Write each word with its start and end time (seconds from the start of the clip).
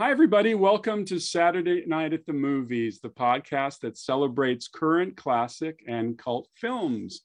Hi, 0.00 0.10
everybody. 0.10 0.54
Welcome 0.54 1.04
to 1.04 1.18
Saturday 1.18 1.84
Night 1.86 2.14
at 2.14 2.24
the 2.24 2.32
Movies, 2.32 3.00
the 3.02 3.10
podcast 3.10 3.80
that 3.80 3.98
celebrates 3.98 4.66
current 4.66 5.14
classic 5.14 5.84
and 5.86 6.16
cult 6.16 6.48
films. 6.54 7.20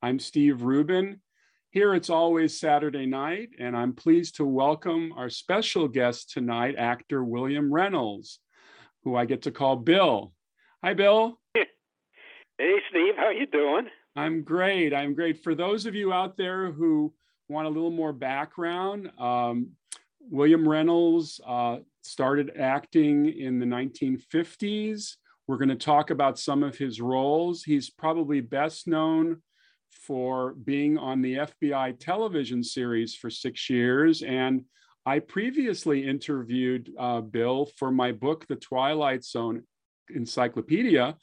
I'm 0.00 0.20
Steve 0.20 0.62
Rubin. 0.62 1.22
Here 1.70 1.92
it's 1.92 2.08
always 2.08 2.60
Saturday 2.60 3.04
night, 3.04 3.48
and 3.58 3.76
I'm 3.76 3.94
pleased 3.94 4.36
to 4.36 4.44
welcome 4.44 5.12
our 5.16 5.28
special 5.28 5.88
guest 5.88 6.30
tonight, 6.30 6.76
actor 6.78 7.24
William 7.24 7.74
Reynolds, 7.74 8.38
who 9.02 9.16
I 9.16 9.24
get 9.24 9.42
to 9.42 9.50
call 9.50 9.74
Bill. 9.74 10.32
Hi, 10.84 10.94
Bill. 10.94 11.36
Hey, 11.52 12.76
Steve. 12.90 13.14
How 13.16 13.30
you 13.30 13.46
doing? 13.46 13.88
I'm 14.14 14.44
great. 14.44 14.94
I'm 14.94 15.14
great. 15.14 15.42
For 15.42 15.56
those 15.56 15.84
of 15.84 15.96
you 15.96 16.12
out 16.12 16.36
there 16.36 16.70
who 16.70 17.12
want 17.48 17.66
a 17.66 17.70
little 17.70 17.90
more 17.90 18.12
background, 18.12 19.10
um, 19.18 19.70
William 20.20 20.68
Reynolds 20.68 21.40
uh, 21.44 21.78
started 22.02 22.52
acting 22.58 23.26
in 23.26 23.58
the 23.58 23.66
1950s. 23.66 25.16
We're 25.46 25.58
going 25.58 25.68
to 25.68 25.74
talk 25.74 26.10
about 26.10 26.38
some 26.38 26.62
of 26.62 26.78
his 26.78 27.00
roles. 27.00 27.62
He's 27.62 27.90
probably 27.90 28.40
best 28.40 28.86
known 28.86 29.42
for 29.90 30.54
being 30.54 30.96
on 30.96 31.20
the 31.20 31.34
FBI 31.34 31.98
television 31.98 32.62
series 32.62 33.14
for 33.14 33.30
six 33.30 33.68
years. 33.68 34.22
And 34.22 34.64
I 35.04 35.18
previously 35.18 36.06
interviewed 36.06 36.90
uh, 36.98 37.20
Bill 37.20 37.68
for 37.76 37.90
my 37.90 38.12
book, 38.12 38.46
The 38.46 38.56
Twilight 38.56 39.24
Zone 39.24 39.62
Encyclopedia, 40.14 41.16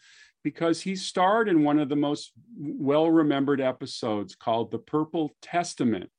because 0.44 0.82
he 0.82 0.96
starred 0.96 1.50
in 1.50 1.64
one 1.64 1.80
of 1.80 1.90
the 1.90 1.96
most 1.96 2.32
well 2.58 3.10
remembered 3.10 3.62
episodes 3.62 4.36
called 4.36 4.72
The 4.72 4.80
Purple 4.80 5.32
Testament, 5.42 6.10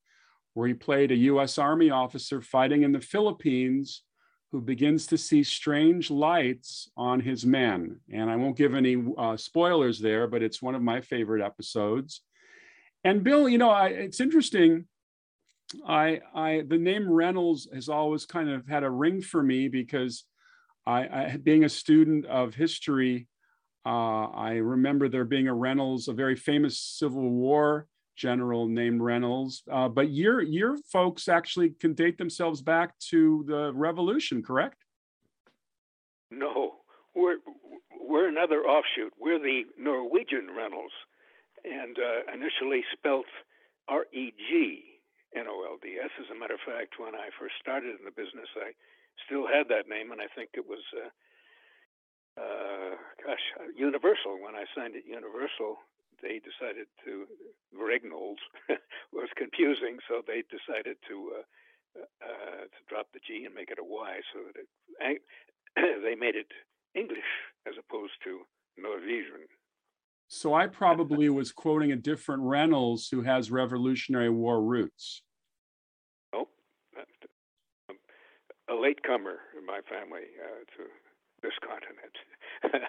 where 0.54 0.68
he 0.68 0.74
played 0.74 1.12
a 1.12 1.16
US 1.16 1.58
Army 1.58 1.90
officer 1.90 2.40
fighting 2.40 2.82
in 2.82 2.92
the 2.92 3.00
Philippines 3.00 4.02
who 4.50 4.60
begins 4.60 5.06
to 5.06 5.18
see 5.18 5.42
strange 5.42 6.10
lights 6.10 6.90
on 6.96 7.20
his 7.20 7.44
men. 7.44 8.00
And 8.10 8.30
I 8.30 8.36
won't 8.36 8.56
give 8.56 8.74
any 8.74 8.96
uh, 9.18 9.36
spoilers 9.36 10.00
there, 10.00 10.26
but 10.26 10.42
it's 10.42 10.62
one 10.62 10.74
of 10.74 10.82
my 10.82 11.00
favorite 11.00 11.44
episodes. 11.44 12.22
And 13.04 13.22
Bill, 13.22 13.48
you 13.48 13.58
know, 13.58 13.70
I, 13.70 13.88
it's 13.88 14.20
interesting. 14.20 14.86
I, 15.86 16.20
I, 16.34 16.62
the 16.66 16.78
name 16.78 17.10
Reynolds 17.10 17.68
has 17.74 17.90
always 17.90 18.24
kind 18.24 18.48
of 18.48 18.66
had 18.66 18.84
a 18.84 18.90
ring 18.90 19.20
for 19.20 19.42
me 19.42 19.68
because 19.68 20.24
I, 20.86 21.00
I 21.02 21.36
being 21.36 21.64
a 21.64 21.68
student 21.68 22.24
of 22.24 22.54
history, 22.54 23.28
uh, 23.84 24.24
I 24.30 24.52
remember 24.52 25.10
there 25.10 25.26
being 25.26 25.48
a 25.48 25.54
Reynolds, 25.54 26.08
a 26.08 26.14
very 26.14 26.36
famous 26.36 26.78
Civil 26.78 27.28
War 27.28 27.86
general 28.18 28.66
named 28.66 29.00
Reynolds. 29.00 29.62
Uh, 29.70 29.88
but 29.88 30.10
your 30.10 30.42
your 30.42 30.76
folks 30.92 31.28
actually 31.28 31.70
can 31.70 31.94
date 31.94 32.18
themselves 32.18 32.60
back 32.60 32.98
to 33.10 33.44
the 33.46 33.72
Revolution, 33.72 34.42
correct? 34.42 34.84
No, 36.30 36.82
we're 37.14 37.38
we're 37.96 38.28
another 38.28 38.62
offshoot. 38.62 39.12
We're 39.18 39.38
the 39.38 39.62
Norwegian 39.78 40.50
Reynolds, 40.56 40.92
and 41.64 41.96
uh, 41.96 42.34
initially 42.34 42.84
spelt 42.92 43.26
R 43.88 44.04
E 44.12 44.32
G 44.36 45.00
N 45.34 45.46
O 45.48 45.64
L 45.64 45.78
D 45.80 45.96
S. 46.02 46.10
As 46.20 46.26
a 46.34 46.38
matter 46.38 46.54
of 46.54 46.60
fact, 46.66 46.98
when 46.98 47.14
I 47.14 47.30
first 47.38 47.54
started 47.62 47.96
in 47.96 48.04
the 48.04 48.10
business, 48.12 48.50
I 48.58 48.72
still 49.24 49.46
had 49.46 49.68
that 49.70 49.88
name, 49.88 50.12
and 50.12 50.20
I 50.20 50.28
think 50.34 50.50
it 50.54 50.66
was. 50.66 50.82
Uh, 50.92 51.08
uh, 52.38 52.94
gosh, 53.18 53.42
Universal. 53.74 54.38
When 54.38 54.54
I 54.54 54.62
signed 54.70 54.94
it 54.94 55.02
Universal, 55.06 55.74
they 56.22 56.40
decided 56.40 56.86
to 57.04 57.26
Regnolds 57.74 58.42
was 59.12 59.28
confusing, 59.36 59.98
so 60.08 60.22
they 60.26 60.42
decided 60.48 60.96
to 61.08 61.16
uh, 61.38 61.42
uh, 62.22 62.62
to 62.64 62.80
drop 62.88 63.06
the 63.12 63.20
G 63.26 63.44
and 63.44 63.54
make 63.54 63.70
it 63.70 63.78
a 63.78 63.84
Y, 63.84 64.20
so 64.32 64.40
that 64.54 65.12
it, 65.12 65.22
they 66.04 66.14
made 66.14 66.34
it 66.34 66.50
English 66.94 67.30
as 67.66 67.74
opposed 67.78 68.12
to 68.24 68.40
Norwegian. 68.76 69.46
So 70.28 70.54
I 70.54 70.66
probably 70.66 71.28
was 71.40 71.52
quoting 71.52 71.92
a 71.92 71.96
different 71.96 72.42
Reynolds 72.42 73.08
who 73.08 73.22
has 73.22 73.50
Revolutionary 73.50 74.30
War 74.30 74.62
roots. 74.62 75.22
Oh, 76.34 76.48
a 78.70 78.74
latecomer 78.74 79.38
in 79.58 79.64
my 79.66 79.80
family 79.88 80.26
uh, 80.42 80.64
to 80.76 80.84
this 81.42 81.52
continent. 81.66 82.86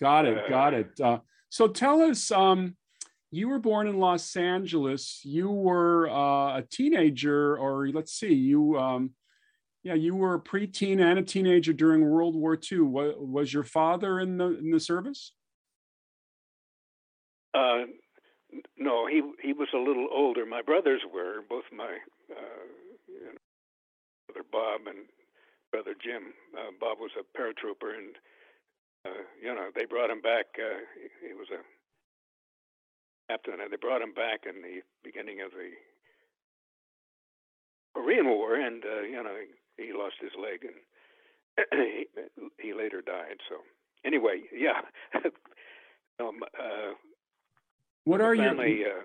got 0.00 0.24
it, 0.26 0.48
got 0.48 0.74
it. 0.74 1.00
Uh, 1.00 1.18
so 1.50 1.68
tell 1.68 2.02
us, 2.02 2.30
um, 2.30 2.76
you 3.30 3.48
were 3.48 3.58
born 3.58 3.88
in 3.88 3.98
Los 3.98 4.36
Angeles. 4.36 5.20
You 5.24 5.50
were 5.50 6.08
uh, 6.08 6.58
a 6.58 6.62
teenager, 6.62 7.56
or 7.58 7.88
let's 7.88 8.12
see, 8.12 8.32
you, 8.32 8.78
um, 8.78 9.10
yeah, 9.82 9.94
you 9.94 10.14
were 10.14 10.34
a 10.34 10.40
preteen 10.40 11.00
and 11.00 11.18
a 11.18 11.22
teenager 11.22 11.72
during 11.72 12.08
World 12.08 12.34
War 12.34 12.58
II. 12.70 12.80
Was, 12.80 13.14
was 13.18 13.52
your 13.52 13.64
father 13.64 14.20
in 14.20 14.38
the 14.38 14.58
in 14.58 14.70
the 14.70 14.80
service? 14.80 15.32
Uh, 17.54 17.84
no, 18.76 19.06
he 19.06 19.22
he 19.42 19.52
was 19.52 19.68
a 19.74 19.78
little 19.78 20.08
older. 20.12 20.44
My 20.44 20.62
brothers 20.62 21.02
were 21.12 21.42
both 21.48 21.64
my 21.72 21.96
uh, 22.30 22.64
you 23.06 23.20
know, 23.20 23.38
brother 24.26 24.46
Bob 24.50 24.80
and 24.86 25.06
brother 25.70 25.94
Jim. 26.02 26.34
Uh, 26.56 26.72
Bob 26.80 26.98
was 26.98 27.12
a 27.18 27.38
paratrooper, 27.38 27.96
and 27.96 28.16
uh, 29.08 29.22
you 29.42 29.54
know 29.54 29.68
they 29.74 29.86
brought 29.86 30.10
him 30.10 30.20
back. 30.20 30.46
Uh, 30.58 30.84
he, 30.94 31.28
he 31.28 31.34
was 31.34 31.48
a 31.50 31.60
captain, 33.32 33.60
and 33.60 33.72
they 33.72 33.76
brought 33.76 34.02
him 34.02 34.12
back 34.12 34.44
in 34.46 34.62
the 34.62 34.80
beginning 35.02 35.40
of 35.40 35.50
the 35.52 35.70
Korean 37.94 38.28
War, 38.28 38.54
and 38.54 38.84
uh, 38.84 39.02
you 39.02 39.22
know 39.22 39.34
he, 39.76 39.86
he 39.86 39.92
lost 39.92 40.16
his 40.20 40.32
leg, 40.40 40.64
and 40.64 40.76
he, 41.72 42.06
he 42.60 42.74
later 42.74 43.02
died. 43.02 43.40
So 43.48 43.56
anyway, 44.04 44.42
yeah. 44.52 44.80
um, 46.20 46.40
uh, 46.58 46.92
what 48.04 48.20
are 48.20 48.36
family, 48.36 48.80
your 48.80 48.88
uh, 48.88 49.02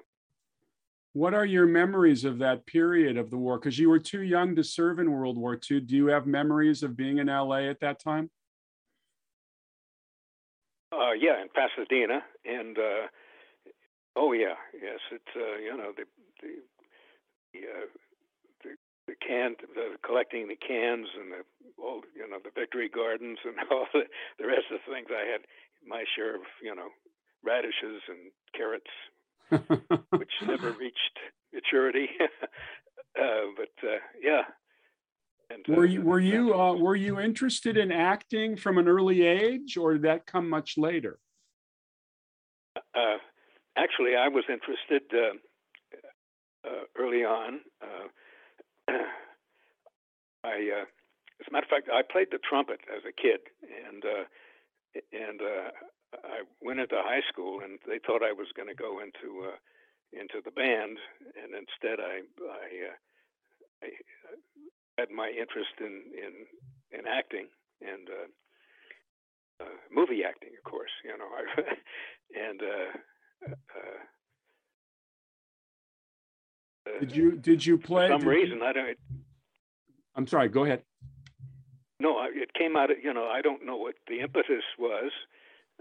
what 1.13 1.33
are 1.33 1.45
your 1.45 1.67
memories 1.67 2.25
of 2.25 2.39
that 2.39 2.65
period 2.65 3.17
of 3.17 3.29
the 3.29 3.37
war? 3.37 3.59
Because 3.59 3.77
you 3.77 3.89
were 3.89 3.99
too 3.99 4.21
young 4.21 4.55
to 4.55 4.63
serve 4.63 4.99
in 4.99 5.11
World 5.11 5.37
War 5.37 5.59
II. 5.69 5.81
Do 5.81 5.95
you 5.95 6.07
have 6.07 6.25
memories 6.25 6.81
of 6.81 6.97
being 6.97 7.19
in 7.19 7.27
LA 7.27 7.69
at 7.69 7.79
that 7.81 7.99
time? 7.99 8.31
Uh, 10.93 11.13
yeah, 11.17 11.41
in 11.41 11.49
Pasadena, 11.49 12.21
and 12.45 12.77
uh, 12.77 13.07
oh 14.15 14.31
yeah, 14.33 14.53
yes, 14.73 14.99
it's 15.11 15.33
uh, 15.35 15.57
you 15.57 15.75
know 15.75 15.91
the 15.97 16.05
the 16.41 16.53
the, 17.53 17.59
uh, 17.65 17.87
the, 18.63 18.69
the 19.07 19.15
can 19.25 19.55
the 19.73 19.97
collecting 20.05 20.47
the 20.47 20.55
cans 20.55 21.07
and 21.17 21.31
the 21.33 21.41
all 21.81 22.01
you 22.15 22.29
know 22.29 22.37
the 22.43 22.51
victory 22.53 22.89
gardens 22.89 23.39
and 23.43 23.55
all 23.71 23.87
the 23.93 24.03
the 24.37 24.45
rest 24.45 24.69
of 24.71 24.79
the 24.85 24.93
things. 24.93 25.07
I 25.09 25.25
had 25.25 25.41
my 25.87 26.03
share 26.15 26.35
of 26.35 26.45
you 26.61 26.75
know 26.75 26.89
radishes 27.43 28.01
and 28.07 28.29
carrots 28.55 28.93
which 30.11 30.31
never 30.47 30.71
reached 30.73 31.17
maturity. 31.53 32.07
uh, 33.19 33.49
but 33.57 33.73
uh, 33.87 33.97
yeah. 34.21 34.43
Were 35.67 35.85
you 35.85 36.01
uh, 36.01 36.03
were 36.03 36.19
you 36.19 36.53
uh, 36.53 36.73
were 36.75 36.95
you 36.95 37.19
interested 37.19 37.77
in 37.77 37.91
acting 37.91 38.55
from 38.55 38.77
an 38.77 38.87
early 38.87 39.21
age, 39.25 39.77
or 39.77 39.93
did 39.93 40.03
that 40.03 40.25
come 40.25 40.49
much 40.49 40.77
later? 40.77 41.19
Uh, 42.75 43.17
actually, 43.77 44.15
I 44.15 44.27
was 44.27 44.43
interested 44.49 45.01
early 46.97 47.23
on. 47.23 47.59
I, 50.45 50.55
as 51.39 51.47
a 51.47 51.51
matter 51.51 51.65
of 51.65 51.69
fact, 51.69 51.89
I 51.93 52.01
played 52.01 52.27
the 52.31 52.39
trumpet 52.47 52.81
as 52.93 53.03
a 53.07 53.13
kid, 53.13 53.39
and 53.87 54.03
and 55.11 55.41
I 56.23 56.45
went 56.61 56.79
into 56.79 56.95
high 57.01 57.25
school, 57.29 57.61
and 57.63 57.79
they 57.87 57.99
thought 58.05 58.21
I 58.21 58.33
was 58.33 58.47
going 58.55 58.69
to 58.69 58.75
go 58.75 58.99
into 59.01 59.49
uh, 59.49 59.57
into 60.13 60.41
the 60.45 60.51
band, 60.51 60.97
and 61.41 61.57
instead 61.57 61.99
I 61.99 62.21
I, 62.21 62.69
uh, 62.85 62.97
I 63.81 63.87
uh, 63.87 64.37
had 64.97 65.09
my 65.11 65.29
interest 65.29 65.71
in 65.79 66.03
in 66.13 66.99
in 66.99 67.07
acting 67.07 67.47
and 67.81 68.07
uh, 68.09 69.63
uh, 69.63 69.77
movie 69.91 70.23
acting, 70.23 70.51
of 70.57 70.63
course. 70.69 70.91
You 71.03 71.17
know, 71.17 71.27
I, 71.37 72.47
and 72.49 72.61
uh, 72.61 72.91
uh, 73.49 73.99
uh, 76.89 76.99
did 76.99 77.15
you 77.15 77.31
did 77.37 77.65
you 77.65 77.77
play? 77.77 78.07
For 78.07 78.19
some 78.19 78.27
reason, 78.27 78.57
you, 78.59 78.65
I 78.65 78.73
don't. 78.73 78.97
I'm 80.15 80.27
sorry. 80.27 80.49
Go 80.49 80.65
ahead. 80.65 80.83
No, 81.99 82.17
it 82.23 82.53
came 82.53 82.75
out 82.75 82.91
of 82.91 82.97
you 83.01 83.13
know 83.13 83.25
I 83.25 83.41
don't 83.41 83.65
know 83.65 83.77
what 83.77 83.95
the 84.07 84.19
impetus 84.19 84.63
was 84.77 85.11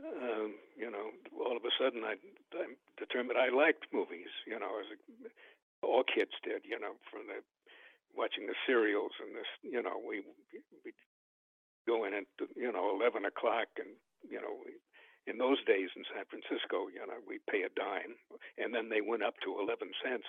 um, 0.01 0.55
you 0.77 0.91
know, 0.91 1.13
all 1.37 1.57
of 1.57 1.65
a 1.65 1.75
sudden 1.77 2.05
I, 2.05 2.17
I 2.57 2.67
determined 2.97 3.39
I 3.39 3.55
liked 3.55 3.87
movies. 3.93 4.31
You 4.47 4.59
know, 4.59 4.81
as 4.81 4.89
a, 4.91 4.97
all 5.87 6.05
kids 6.05 6.33
did. 6.43 6.65
You 6.65 6.81
know, 6.81 6.97
from 7.11 7.29
the 7.29 7.45
watching 8.17 8.47
the 8.47 8.57
serials 8.67 9.13
and 9.21 9.35
this. 9.35 9.49
You 9.63 9.83
know, 9.83 10.01
we 10.01 10.23
we 10.85 10.93
go 11.87 12.05
in 12.05 12.15
at 12.15 12.29
you 12.57 12.73
know 12.73 12.95
eleven 12.95 13.25
o'clock, 13.25 13.69
and 13.79 13.97
you 14.29 14.41
know 14.41 14.55
we. 14.65 14.73
In 15.25 15.39
those 15.39 15.63
days 15.71 15.87
in 15.95 16.03
San 16.11 16.27
Francisco, 16.27 16.91
you 16.91 16.99
know, 16.99 17.15
we 17.31 17.39
pay 17.47 17.63
a 17.63 17.71
dime, 17.79 18.19
and 18.59 18.75
then 18.75 18.91
they 18.91 18.99
went 18.99 19.23
up 19.23 19.39
to 19.47 19.55
eleven 19.55 19.95
cents. 20.03 20.27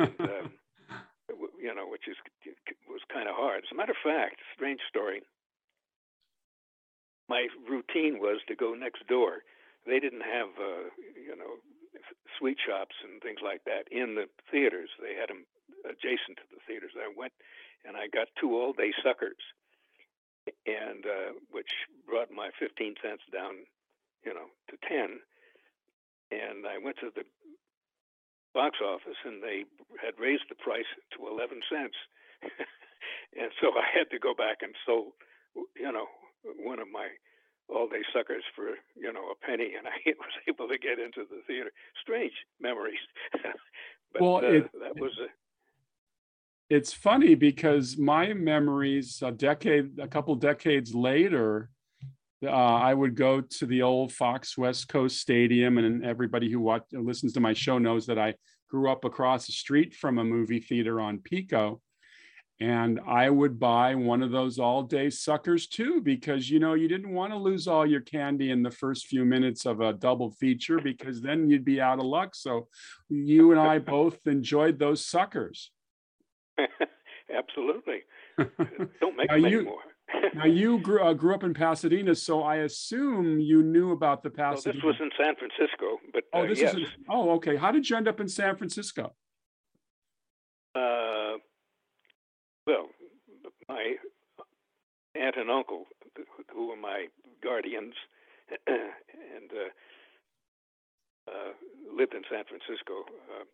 and, 0.00 0.20
um, 0.24 0.56
you 1.60 1.74
know, 1.76 1.84
which 1.84 2.08
is 2.08 2.16
was 2.88 3.04
kind 3.12 3.28
of 3.28 3.36
hard. 3.36 3.64
As 3.64 3.72
a 3.72 3.76
matter 3.76 3.92
of 3.92 4.00
fact, 4.00 4.40
strange 4.56 4.80
story. 4.88 5.20
My 7.28 7.46
routine 7.68 8.20
was 8.24 8.40
to 8.48 8.56
go 8.56 8.72
next 8.72 9.06
door. 9.06 9.44
They 9.86 10.00
didn't 10.00 10.24
have, 10.24 10.48
uh, 10.56 10.88
you 11.12 11.36
know, 11.36 11.60
sweet 12.38 12.58
shops 12.62 12.94
and 13.02 13.20
things 13.20 13.40
like 13.42 13.64
that 13.64 13.90
in 13.90 14.14
the 14.14 14.26
theaters. 14.50 14.90
They 15.02 15.14
had 15.18 15.28
them 15.28 15.44
adjacent 15.84 16.38
to 16.38 16.46
the 16.50 16.62
theaters. 16.66 16.94
I 16.96 17.10
went 17.10 17.32
and 17.84 17.96
I 17.96 18.08
got 18.08 18.28
two 18.40 18.54
all 18.58 18.72
day 18.72 18.92
suckers, 19.02 19.38
and 20.66 21.04
uh, 21.06 21.30
which 21.50 21.70
brought 22.06 22.30
my 22.30 22.50
15 22.58 22.94
cents 23.02 23.22
down, 23.32 23.66
you 24.24 24.34
know, 24.34 24.50
to 24.70 24.76
10. 24.88 25.20
And 26.30 26.66
I 26.66 26.78
went 26.82 26.96
to 27.00 27.10
the 27.14 27.24
box 28.54 28.78
office 28.82 29.18
and 29.24 29.42
they 29.42 29.64
had 30.02 30.18
raised 30.18 30.48
the 30.48 30.58
price 30.58 30.88
to 31.16 31.28
11 31.28 31.60
cents. 31.70 31.96
and 33.38 33.50
so 33.60 33.72
I 33.76 33.86
had 33.92 34.10
to 34.10 34.18
go 34.18 34.34
back 34.34 34.58
and 34.62 34.74
sold, 34.86 35.12
you 35.76 35.92
know, 35.92 36.06
one 36.58 36.78
of 36.78 36.88
my 36.90 37.08
all 37.68 37.88
day 37.88 38.02
suckers 38.14 38.44
for 38.54 38.70
you 38.96 39.12
know 39.12 39.30
a 39.30 39.46
penny, 39.46 39.72
and 39.76 39.86
I 39.86 39.96
was 40.18 40.34
able 40.48 40.68
to 40.68 40.78
get 40.78 40.98
into 40.98 41.28
the 41.28 41.42
theater. 41.46 41.70
Strange 42.02 42.32
memories. 42.60 42.98
but 44.12 44.22
well, 44.22 44.36
uh, 44.36 44.48
it, 44.48 44.70
that 44.80 45.00
was. 45.00 45.12
A, 45.22 45.26
it's 46.74 46.92
funny 46.92 47.34
because 47.34 47.96
my 47.96 48.34
memories, 48.34 49.22
a 49.24 49.32
decade, 49.32 49.98
a 49.98 50.06
couple 50.06 50.34
decades 50.34 50.94
later, 50.94 51.70
uh, 52.44 52.50
I 52.50 52.92
would 52.92 53.14
go 53.14 53.40
to 53.40 53.66
the 53.66 53.82
old 53.82 54.12
Fox 54.12 54.58
West 54.58 54.88
Coast 54.88 55.18
Stadium, 55.18 55.78
and 55.78 56.04
everybody 56.04 56.50
who 56.50 56.60
watch, 56.60 56.82
listens 56.92 57.32
to 57.34 57.40
my 57.40 57.54
show 57.54 57.78
knows 57.78 58.06
that 58.06 58.18
I 58.18 58.34
grew 58.68 58.90
up 58.90 59.04
across 59.04 59.46
the 59.46 59.52
street 59.52 59.94
from 59.94 60.18
a 60.18 60.24
movie 60.24 60.60
theater 60.60 61.00
on 61.00 61.18
Pico 61.18 61.80
and 62.60 62.98
I 63.06 63.30
would 63.30 63.60
buy 63.60 63.94
one 63.94 64.22
of 64.22 64.32
those 64.32 64.58
all 64.58 64.82
day 64.82 65.10
suckers 65.10 65.68
too, 65.68 66.00
because 66.00 66.50
you 66.50 66.58
know, 66.58 66.74
you 66.74 66.88
didn't 66.88 67.12
want 67.12 67.32
to 67.32 67.38
lose 67.38 67.68
all 67.68 67.86
your 67.86 68.00
candy 68.00 68.50
in 68.50 68.62
the 68.62 68.70
first 68.70 69.06
few 69.06 69.24
minutes 69.24 69.64
of 69.64 69.80
a 69.80 69.92
double 69.92 70.30
feature 70.32 70.80
because 70.80 71.20
then 71.20 71.48
you'd 71.48 71.64
be 71.64 71.80
out 71.80 72.00
of 72.00 72.04
luck. 72.04 72.34
So 72.34 72.66
you 73.08 73.52
and 73.52 73.60
I 73.60 73.78
both 73.96 74.26
enjoyed 74.26 74.78
those 74.78 75.06
suckers. 75.06 75.70
Absolutely. 77.32 78.02
Don't 79.00 79.16
make 79.16 79.28
them 79.28 79.46
you, 79.46 79.58
anymore. 79.58 79.78
now 80.34 80.46
you 80.46 80.78
grew, 80.78 81.02
uh, 81.02 81.12
grew 81.12 81.34
up 81.34 81.44
in 81.44 81.54
Pasadena, 81.54 82.14
so 82.14 82.42
I 82.42 82.56
assume 82.56 83.38
you 83.38 83.62
knew 83.62 83.92
about 83.92 84.24
the 84.24 84.30
Pasadena. 84.30 84.80
Well, 84.82 84.94
this 84.94 85.00
was 85.00 85.10
in 85.18 85.24
San 85.24 85.36
Francisco, 85.36 85.98
but 86.12 86.24
oh, 86.32 86.42
uh, 86.42 86.46
this 86.46 86.60
yes. 86.60 86.72
is 86.72 86.78
in, 86.78 86.86
oh, 87.08 87.30
okay. 87.36 87.54
How 87.54 87.70
did 87.70 87.88
you 87.88 87.96
end 87.96 88.08
up 88.08 88.18
in 88.20 88.28
San 88.28 88.56
Francisco? 88.56 89.14
Uh, 90.74 91.17
well, 92.68 92.88
my 93.68 93.94
aunt 95.14 95.36
and 95.36 95.50
uncle, 95.50 95.86
who 96.52 96.68
were 96.68 96.76
my 96.76 97.06
guardians, 97.42 97.94
and 98.66 99.50
uh, 99.50 99.70
uh, 101.30 101.52
lived 101.96 102.12
in 102.14 102.22
San 102.30 102.44
Francisco. 102.44 103.04
Uh, 103.32 103.44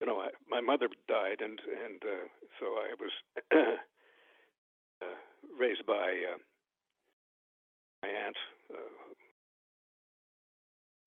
you 0.00 0.06
know, 0.06 0.20
I, 0.20 0.28
my 0.48 0.60
mother 0.62 0.88
died, 1.06 1.40
and 1.40 1.60
and 1.86 2.02
uh, 2.02 2.26
so 2.58 2.66
I 2.66 2.94
was 2.98 3.12
uh, 5.02 5.06
raised 5.60 5.86
by 5.86 5.92
uh, 6.32 6.38
my 8.02 8.08
aunt. 8.08 8.36
Uh, 8.72 8.76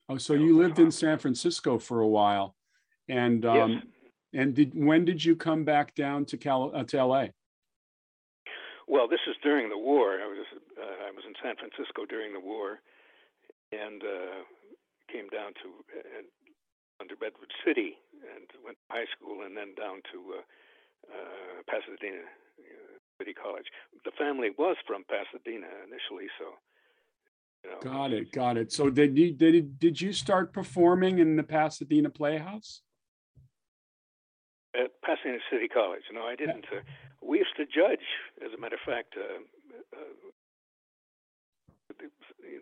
oh, 0.10 0.18
so 0.18 0.34
you 0.34 0.56
lived 0.56 0.78
in 0.78 0.92
San 0.92 1.18
Francisco 1.18 1.80
for 1.80 2.00
a 2.02 2.08
while, 2.08 2.56
and 3.10 3.44
um, 3.44 3.72
yes. 3.72 3.82
And 4.38 4.54
did 4.54 4.78
when 4.78 5.04
did 5.04 5.26
you 5.26 5.36
come 5.36 5.66
back 5.66 5.96
down 5.96 6.24
to 6.26 6.38
Cal 6.38 6.70
uh, 6.72 6.84
to 6.94 7.04
LA? 7.04 7.34
Well, 8.88 9.10
this 9.10 9.26
is 9.28 9.36
during 9.42 9.68
the 9.68 9.78
war. 9.78 10.22
I 10.22 10.30
was 10.30 10.46
uh, 10.78 11.10
I 11.10 11.12
was 11.12 11.26
in 11.26 11.34
San 11.42 11.56
Francisco 11.58 12.06
during 12.06 12.34
the 12.34 12.40
war, 12.40 12.78
and 13.74 14.00
uh, 14.04 14.46
came 15.12 15.28
down 15.34 15.58
to 15.66 15.68
uh, 15.90 16.22
under 17.02 17.16
Redwood 17.20 17.50
City 17.66 17.98
and 18.22 18.46
went 18.64 18.78
to 18.78 18.94
high 18.94 19.10
school, 19.18 19.42
and 19.42 19.58
then 19.58 19.74
down 19.74 20.06
to 20.14 20.38
uh, 20.38 20.46
uh, 21.10 21.66
Pasadena 21.66 22.22
uh, 22.22 22.94
City 23.18 23.34
College. 23.34 23.66
The 24.06 24.14
family 24.22 24.54
was 24.56 24.78
from 24.86 25.04
Pasadena 25.10 25.66
initially, 25.82 26.30
so. 26.38 26.54
You 27.66 27.72
know, 27.72 27.80
got 27.82 28.14
it, 28.14 28.32
got 28.32 28.56
it. 28.56 28.72
So 28.72 28.92
did 28.92 29.18
you 29.18 29.34
did 29.34 29.80
did 29.80 30.00
you 30.00 30.14
start 30.14 30.54
performing 30.54 31.18
in 31.18 31.36
the 31.36 31.44
Pasadena 31.44 32.12
Playhouse? 32.12 32.84
At 34.78 34.92
Pasadena 35.02 35.40
City 35.52 35.68
College. 35.68 36.04
No, 36.14 36.22
I 36.24 36.36
didn't. 36.36 36.66
Uh, 36.72 36.82
we 37.22 37.40
used 37.40 37.56
to 37.58 37.66
judge, 37.66 38.06
as 38.46 38.54
a 38.56 38.62
matter 38.62 38.76
of 38.76 38.82
fact, 38.86 39.16
uh, 39.18 39.42
uh, 39.94 40.30
the, 42.00 42.10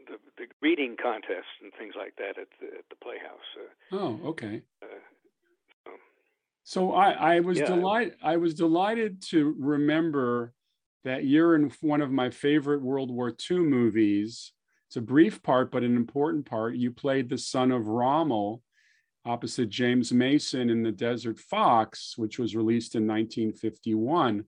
the, 0.07 0.17
the, 0.37 0.47
reading 0.61 0.95
contests 1.01 1.59
and 1.61 1.71
things 1.77 1.93
like 1.97 2.15
that 2.17 2.39
at 2.39 2.47
the, 2.59 2.67
at 2.79 2.85
the 2.89 2.95
Playhouse. 2.95 3.49
Uh. 3.59 3.95
oh, 3.97 4.29
okay. 4.29 4.61
So, 4.81 5.91
so, 6.63 6.93
I, 6.93 7.35
I 7.35 7.39
was 7.41 7.59
yeah. 7.59 7.65
delighted. 7.65 8.15
I 8.23 8.37
was 8.37 8.53
delighted 8.53 9.21
to 9.29 9.55
remember 9.59 10.53
that 11.03 11.25
you're 11.25 11.55
in 11.55 11.71
one 11.81 12.01
of 12.01 12.11
my 12.11 12.31
favorite 12.31 12.81
World 12.81 13.11
War 13.11 13.31
II 13.51 13.59
movies. 13.59 14.51
It's 14.87 14.95
a 14.95 15.01
brief 15.01 15.43
part, 15.43 15.71
but 15.71 15.83
an 15.83 15.95
important 15.95 16.45
part. 16.45 16.75
You 16.75 16.91
played 16.91 17.29
the 17.29 17.37
son 17.37 17.71
of 17.71 17.87
Rommel 17.87 18.63
opposite 19.25 19.69
James 19.69 20.11
Mason 20.11 20.69
in 20.69 20.83
The 20.83 20.91
Desert 20.91 21.39
Fox, 21.39 22.17
which 22.17 22.37
was 22.39 22.55
released 22.55 22.95
in 22.95 23.07
1951. 23.07 24.45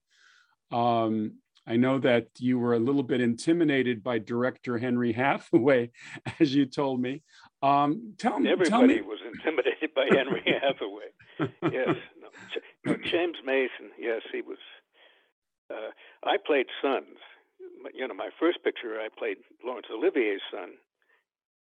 Um, 0.71 1.33
I 1.65 1.75
know 1.75 1.99
that 1.99 2.27
you 2.39 2.57
were 2.59 2.75
a 2.75 2.79
little 2.79 3.03
bit 3.03 3.19
intimidated 3.19 4.01
by 4.01 4.19
director 4.19 4.77
Henry 4.77 5.11
Hathaway, 5.11 5.91
as 6.39 6.55
you 6.55 6.65
told 6.65 7.01
me. 7.01 7.23
Um, 7.61 8.13
tell 8.17 8.39
me. 8.39 8.49
Everybody 8.51 8.69
tell 8.69 8.87
me. 8.87 9.01
was 9.01 9.19
intimidated 9.33 9.93
by 9.93 10.07
Henry 10.09 10.43
Hathaway. 10.61 11.11
yes. 11.73 11.95
No, 12.85 12.95
James 13.03 13.37
Mason, 13.45 13.91
yes, 13.99 14.21
he 14.31 14.41
was. 14.41 14.57
Uh, 15.69 15.91
I 16.23 16.37
played 16.45 16.67
sons. 16.81 17.17
You 17.93 18.07
know, 18.07 18.13
my 18.13 18.29
first 18.39 18.63
picture, 18.63 18.99
I 19.01 19.09
played 19.17 19.37
Laurence 19.65 19.87
Olivier's 19.91 20.41
son 20.49 20.69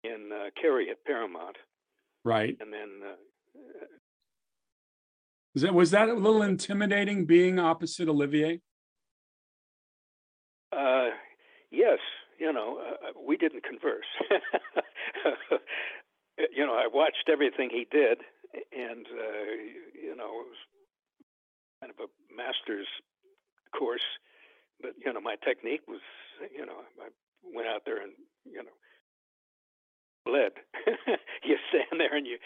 in 0.03 0.29
uh, 0.31 0.49
Carrie 0.61 0.91
at 0.91 1.03
Paramount. 1.05 1.55
Right. 2.25 2.57
And 2.59 2.73
then. 2.73 2.89
Uh, 3.05 3.15
was 5.53 5.61
that 5.61 5.73
was 5.73 5.91
that 5.91 6.09
a 6.09 6.13
little 6.13 6.41
intimidating 6.41 7.25
being 7.25 7.59
opposite 7.59 8.09
Olivier? 8.09 8.59
Uh, 10.75 11.11
yes, 11.71 11.99
you 12.37 12.51
know, 12.51 12.81
uh, 12.81 13.11
we 13.25 13.37
didn't 13.37 13.63
converse. 13.63 14.03
you 16.53 16.65
know, 16.65 16.73
I 16.73 16.87
watched 16.91 17.29
everything 17.31 17.69
he 17.71 17.87
did, 17.89 18.17
and 18.77 19.05
uh, 19.05 19.53
you 19.93 20.15
know, 20.17 20.25
it 20.25 20.47
was 20.49 20.57
kind 21.79 21.93
of 21.97 22.03
a 22.03 22.35
master's 22.35 22.87
course. 23.77 24.03
But 24.81 24.91
you 25.05 25.13
know, 25.13 25.21
my 25.21 25.35
technique 25.45 25.87
was, 25.87 26.01
you 26.53 26.65
know, 26.65 26.83
I 26.99 27.07
went 27.43 27.69
out 27.69 27.83
there 27.85 28.01
and 28.01 28.11
you 28.43 28.61
know 28.61 28.75
bled. 30.25 30.51
you 31.43 31.57
stand 31.69 31.99
there 32.01 32.15
and 32.15 32.25
you, 32.25 32.37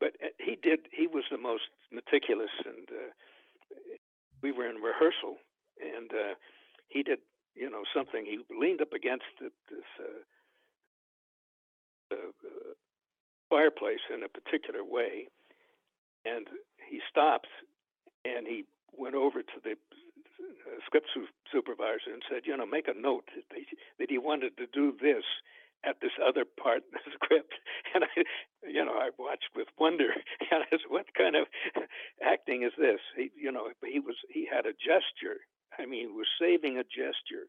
but 0.00 0.14
uh, 0.22 0.28
he 0.38 0.56
did. 0.62 0.80
He 0.92 1.06
was 1.06 1.24
the 1.30 1.38
most 1.38 1.68
meticulous, 1.92 2.50
and 2.64 2.88
uh, 2.90 3.10
we 4.42 4.52
were 4.52 4.68
in 4.68 4.76
rehearsal, 4.76 5.36
and 5.80 6.10
uh, 6.12 6.34
he 6.88 7.02
did, 7.02 7.18
you 7.54 7.68
know, 7.68 7.82
something. 7.94 8.24
He 8.24 8.38
leaned 8.54 8.80
up 8.80 8.92
against 8.92 9.26
this 9.40 9.50
uh, 10.00 10.22
uh, 12.14 12.16
fireplace 13.50 14.04
in 14.12 14.22
a 14.22 14.28
particular 14.28 14.84
way, 14.84 15.26
and 16.24 16.46
he 16.88 17.00
stopped, 17.10 17.48
and 18.24 18.46
he 18.46 18.64
went 18.96 19.14
over 19.14 19.42
to 19.42 19.58
the 19.62 19.72
uh, 19.72 20.78
script 20.84 21.06
su- 21.14 21.26
supervisor 21.52 22.12
and 22.12 22.22
said, 22.30 22.42
you 22.44 22.56
know, 22.56 22.66
make 22.66 22.88
a 22.88 22.98
note 22.98 23.28
that 23.98 24.10
he 24.10 24.18
wanted 24.18 24.56
to 24.56 24.66
do 24.72 24.92
this 25.00 25.24
at 25.86 26.00
this 26.02 26.12
other 26.18 26.44
part 26.44 26.82
in 26.82 26.98
the 26.98 27.12
script, 27.14 27.54
and 27.94 28.04
I, 28.04 28.24
you 28.66 28.84
know, 28.84 28.98
I 28.98 29.10
watched 29.18 29.54
with 29.54 29.68
wonder. 29.78 30.10
And 30.50 30.62
I 30.62 30.70
said, 30.70 30.88
"What 30.88 31.06
kind 31.14 31.34
of 31.36 31.46
acting 32.22 32.62
is 32.62 32.72
this?" 32.78 33.00
He, 33.16 33.30
you 33.34 33.50
know, 33.50 33.70
he 33.84 34.00
was 34.00 34.16
he 34.28 34.46
had 34.50 34.66
a 34.66 34.74
gesture. 34.74 35.46
I 35.78 35.86
mean, 35.86 36.08
he 36.08 36.12
was 36.12 36.28
saving 36.40 36.78
a 36.78 36.84
gesture. 36.84 37.46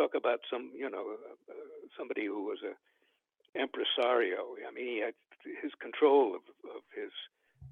Talk 0.00 0.14
about 0.16 0.40
some, 0.50 0.72
you 0.74 0.88
know, 0.88 1.12
uh, 1.12 1.36
uh, 1.52 1.70
somebody 1.98 2.24
who 2.24 2.44
was 2.44 2.58
a 2.64 2.72
impresario. 3.58 4.56
I 4.66 4.72
mean, 4.72 4.86
he 4.86 4.98
had 5.04 5.14
his 5.62 5.72
control 5.80 6.34
of, 6.34 6.42
of 6.64 6.82
his 6.96 7.12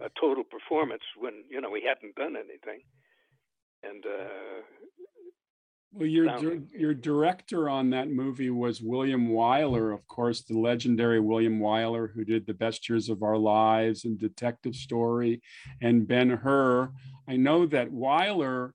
uh, 0.00 0.08
total 0.20 0.44
performance 0.44 1.02
when 1.16 1.44
you 1.48 1.60
know 1.60 1.74
he 1.74 1.82
hadn't 1.86 2.14
done 2.16 2.36
anything, 2.36 2.82
and 3.82 4.04
uh, 4.04 4.60
well, 5.92 6.06
your 6.06 6.58
your 6.74 6.94
director 6.94 7.68
on 7.68 7.90
that 7.90 8.10
movie 8.10 8.50
was 8.50 8.80
William 8.80 9.28
Wyler, 9.28 9.92
of 9.92 10.06
course, 10.08 10.42
the 10.42 10.58
legendary 10.58 11.20
William 11.20 11.60
Wyler, 11.60 12.10
who 12.12 12.24
did 12.24 12.46
The 12.46 12.54
Best 12.54 12.88
Years 12.88 13.10
of 13.10 13.22
Our 13.22 13.36
Lives 13.36 14.04
and 14.04 14.18
Detective 14.18 14.74
Story, 14.74 15.42
and 15.82 16.08
Ben 16.08 16.30
Hur. 16.30 16.90
I 17.28 17.36
know 17.36 17.66
that 17.66 17.90
Wyler 17.90 18.70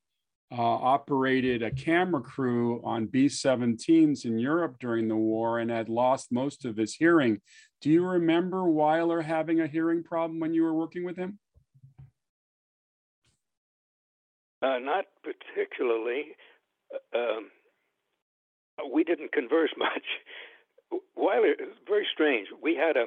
uh, 0.51 0.62
operated 0.62 1.63
a 1.63 1.71
camera 1.71 2.21
crew 2.21 2.81
on 2.83 3.07
B 3.07 3.25
17s 3.25 4.25
in 4.25 4.38
Europe 4.38 4.77
during 4.79 5.07
the 5.07 5.15
war 5.15 5.59
and 5.59 5.71
had 5.71 5.89
lost 5.89 6.31
most 6.31 6.65
of 6.65 6.77
his 6.77 6.93
hearing. 6.93 7.41
Do 7.81 7.89
you 7.89 8.05
remember 8.05 8.59
Wyler 8.62 9.24
having 9.24 9.59
a 9.59 9.67
hearing 9.67 10.03
problem 10.03 10.39
when 10.39 10.53
you 10.53 10.63
were 10.63 10.74
working 10.74 11.03
with 11.03 11.17
him? 11.17 11.39
Uh, 14.62 14.79
not 14.79 15.05
particularly. 15.24 16.36
Um, 17.15 17.50
we 18.91 19.03
didn't 19.03 19.32
converse 19.32 19.72
much. 19.77 20.06
Is 21.60 21.77
very 21.88 22.08
strange. 22.12 22.48
We 22.62 22.75
had 22.75 22.98
a 22.98 23.06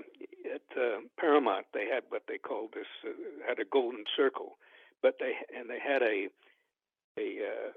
at 0.55 0.63
uh, 0.77 1.01
Paramount. 1.19 1.67
They 1.75 1.87
had 1.93 2.05
what 2.11 2.23
they 2.29 2.39
called 2.39 2.71
this 2.75 2.87
uh, 3.05 3.11
had 3.47 3.59
a 3.59 3.65
golden 3.71 4.05
circle, 4.17 4.57
but 5.03 5.17
they 5.19 5.33
and 5.57 5.69
they 5.69 5.79
had 5.79 6.03
a 6.03 6.29
a 7.19 7.39
uh, 7.43 7.71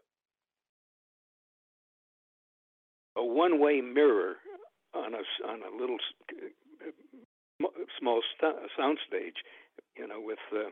a 3.21 3.25
one 3.25 3.59
way 3.59 3.81
mirror 3.81 4.35
on 4.93 5.13
a 5.13 5.23
on 5.47 5.61
a 5.61 5.75
little 5.75 5.97
uh, 6.81 7.67
small 7.99 8.21
st- 8.37 8.55
sound 8.77 8.99
stage, 9.07 9.37
you 9.97 10.07
know, 10.07 10.19
with 10.19 10.39
uh, 10.53 10.69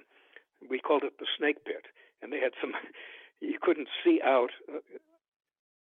we 0.69 0.79
called 0.79 1.03
it 1.03 1.13
the 1.19 1.27
snake 1.37 1.63
pit, 1.65 1.85
and 2.21 2.31
they 2.31 2.39
had 2.39 2.51
some 2.61 2.71
you 3.41 3.57
couldn't 3.61 3.89
see 4.03 4.19
out 4.23 4.51
uh, 4.73 4.79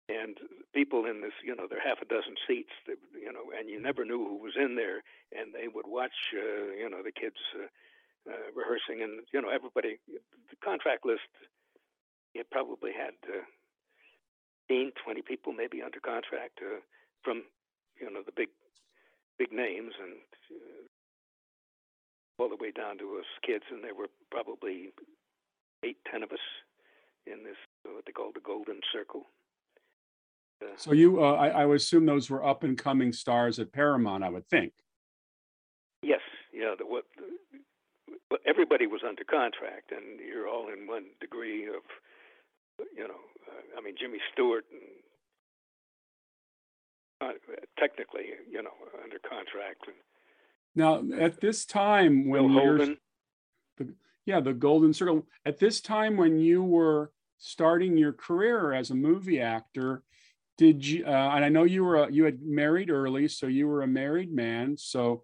and 0.08 0.36
people 0.74 1.06
in 1.06 1.20
this, 1.22 1.32
you 1.42 1.56
know, 1.56 1.64
there 1.68 1.78
are 1.78 1.88
half 1.88 2.02
a 2.02 2.08
dozen 2.08 2.36
seats, 2.46 2.72
that, 2.86 2.98
you 3.16 3.32
know, 3.32 3.48
and 3.56 3.70
you 3.70 3.80
never 3.80 4.04
knew 4.04 4.20
who 4.20 4.36
was 4.36 4.52
in 4.56 4.76
there, 4.76 5.00
and 5.32 5.54
they 5.54 5.68
would 5.68 5.86
watch, 5.86 6.34
uh, 6.36 6.76
you 6.76 6.88
know, 6.90 7.02
the 7.02 7.12
kids 7.12 7.40
uh, 7.56 7.68
uh, 8.28 8.48
rehearsing, 8.54 9.02
and 9.02 9.24
you 9.32 9.40
know, 9.40 9.48
everybody. 9.48 9.98
The 10.06 10.56
contract 10.62 11.06
list, 11.06 11.28
it 12.34 12.50
probably 12.50 12.92
had 12.92 13.16
uh, 13.24 13.44
15, 14.68 14.92
20 15.04 15.22
people 15.22 15.52
maybe 15.52 15.82
under 15.82 16.00
contract 16.00 16.60
uh, 16.60 16.80
from, 17.22 17.44
you 18.00 18.10
know, 18.10 18.20
the 18.24 18.32
big, 18.36 18.48
big 19.38 19.52
names, 19.52 19.92
and 20.00 20.20
uh, 20.52 20.84
all 22.38 22.48
the 22.48 22.60
way 22.60 22.72
down 22.72 22.98
to 22.98 23.16
us 23.18 23.28
kids, 23.46 23.64
and 23.70 23.82
there 23.84 23.94
were 23.94 24.08
probably 24.30 24.92
eight, 25.84 25.98
ten 26.10 26.22
of 26.22 26.32
us 26.32 26.44
in 27.26 27.44
this 27.44 27.56
what 27.84 28.04
they 28.06 28.12
call 28.12 28.32
the 28.34 28.40
Golden 28.40 28.80
Circle. 28.92 29.24
So 30.76 30.92
you, 30.92 31.22
uh, 31.22 31.34
I, 31.34 31.48
I 31.48 31.66
would 31.66 31.76
assume 31.76 32.06
those 32.06 32.28
were 32.30 32.44
up 32.44 32.64
and 32.64 32.76
coming 32.76 33.12
stars 33.12 33.58
at 33.58 33.72
Paramount. 33.72 34.24
I 34.24 34.28
would 34.28 34.48
think. 34.48 34.72
Yes, 36.02 36.20
yeah. 36.52 36.74
The, 36.76 36.84
what, 36.84 37.04
the, 37.16 38.38
everybody 38.46 38.86
was 38.86 39.02
under 39.06 39.24
contract, 39.24 39.92
and 39.92 40.18
you're 40.20 40.48
all 40.48 40.68
in 40.68 40.86
one 40.86 41.04
degree 41.20 41.66
of, 41.66 41.82
you 42.96 43.06
know, 43.06 43.14
uh, 43.48 43.78
I 43.78 43.80
mean 43.82 43.94
Jimmy 43.98 44.18
Stewart, 44.32 44.64
and, 47.20 47.30
uh, 47.30 47.34
technically, 47.78 48.24
you 48.50 48.62
know, 48.62 48.74
under 49.02 49.18
contract. 49.18 49.86
And, 49.86 49.96
now, 50.74 51.04
at 51.18 51.40
this 51.40 51.64
time 51.64 52.28
when 52.28 52.50
you're, 52.50 52.78
the, 52.78 53.94
yeah, 54.26 54.40
the 54.40 54.52
Golden 54.54 54.92
Circle. 54.92 55.26
At 55.46 55.58
this 55.58 55.80
time 55.80 56.16
when 56.16 56.40
you 56.40 56.62
were 56.62 57.12
starting 57.38 57.96
your 57.96 58.12
career 58.12 58.72
as 58.72 58.90
a 58.90 58.94
movie 58.94 59.40
actor, 59.40 60.02
did 60.56 60.86
you 60.86 61.04
uh, 61.04 61.30
and 61.34 61.44
i 61.44 61.48
know 61.48 61.64
you 61.64 61.84
were 61.84 62.04
a, 62.04 62.12
you 62.12 62.24
had 62.24 62.40
married 62.42 62.90
early 62.90 63.28
so 63.28 63.46
you 63.46 63.66
were 63.66 63.82
a 63.82 63.86
married 63.86 64.32
man 64.32 64.76
so 64.76 65.22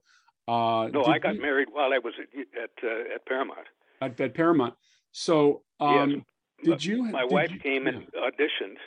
uh 0.48 0.88
no 0.92 1.04
i 1.04 1.18
got 1.18 1.34
you, 1.34 1.42
married 1.42 1.68
while 1.70 1.92
i 1.92 1.98
was 1.98 2.14
at 2.20 2.62
at, 2.62 2.70
uh, 2.82 3.14
at 3.14 3.26
paramount. 3.26 3.66
At, 4.00 4.20
at, 4.20 4.34
paramount. 4.34 4.74
So 5.12 5.62
um 5.78 6.10
yes. 6.10 6.22
did 6.64 6.84
you 6.84 7.04
my 7.04 7.22
did 7.22 7.32
wife 7.32 7.50
you, 7.52 7.58
came 7.60 7.86
yeah. 7.86 7.92
and 7.92 8.06
auditioned 8.12 8.78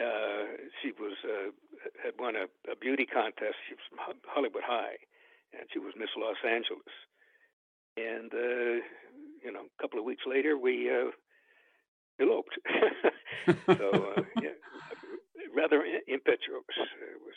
uh 0.00 0.46
she 0.80 0.92
was 0.92 1.14
uh 1.24 1.50
had 2.04 2.14
won 2.18 2.34
a, 2.36 2.46
a 2.70 2.76
beauty 2.76 3.06
contest 3.06 3.54
she 3.68 3.74
was 3.74 4.04
from 4.06 4.16
hollywood 4.26 4.62
high 4.64 4.96
and 5.52 5.68
she 5.72 5.78
was 5.78 5.92
miss 5.98 6.08
los 6.16 6.36
angeles. 6.48 6.94
And 7.96 8.32
uh 8.32 8.82
you 9.44 9.52
know 9.52 9.62
a 9.62 9.82
couple 9.82 9.98
of 9.98 10.04
weeks 10.04 10.22
later 10.26 10.56
we 10.56 10.90
uh 10.90 11.10
eloped. 12.20 12.56
So 13.66 14.14
uh, 14.16 14.22
yeah 14.40 14.50
rather 15.54 15.82
impetuous. 16.06 16.64
It 16.68 17.20
was, 17.24 17.34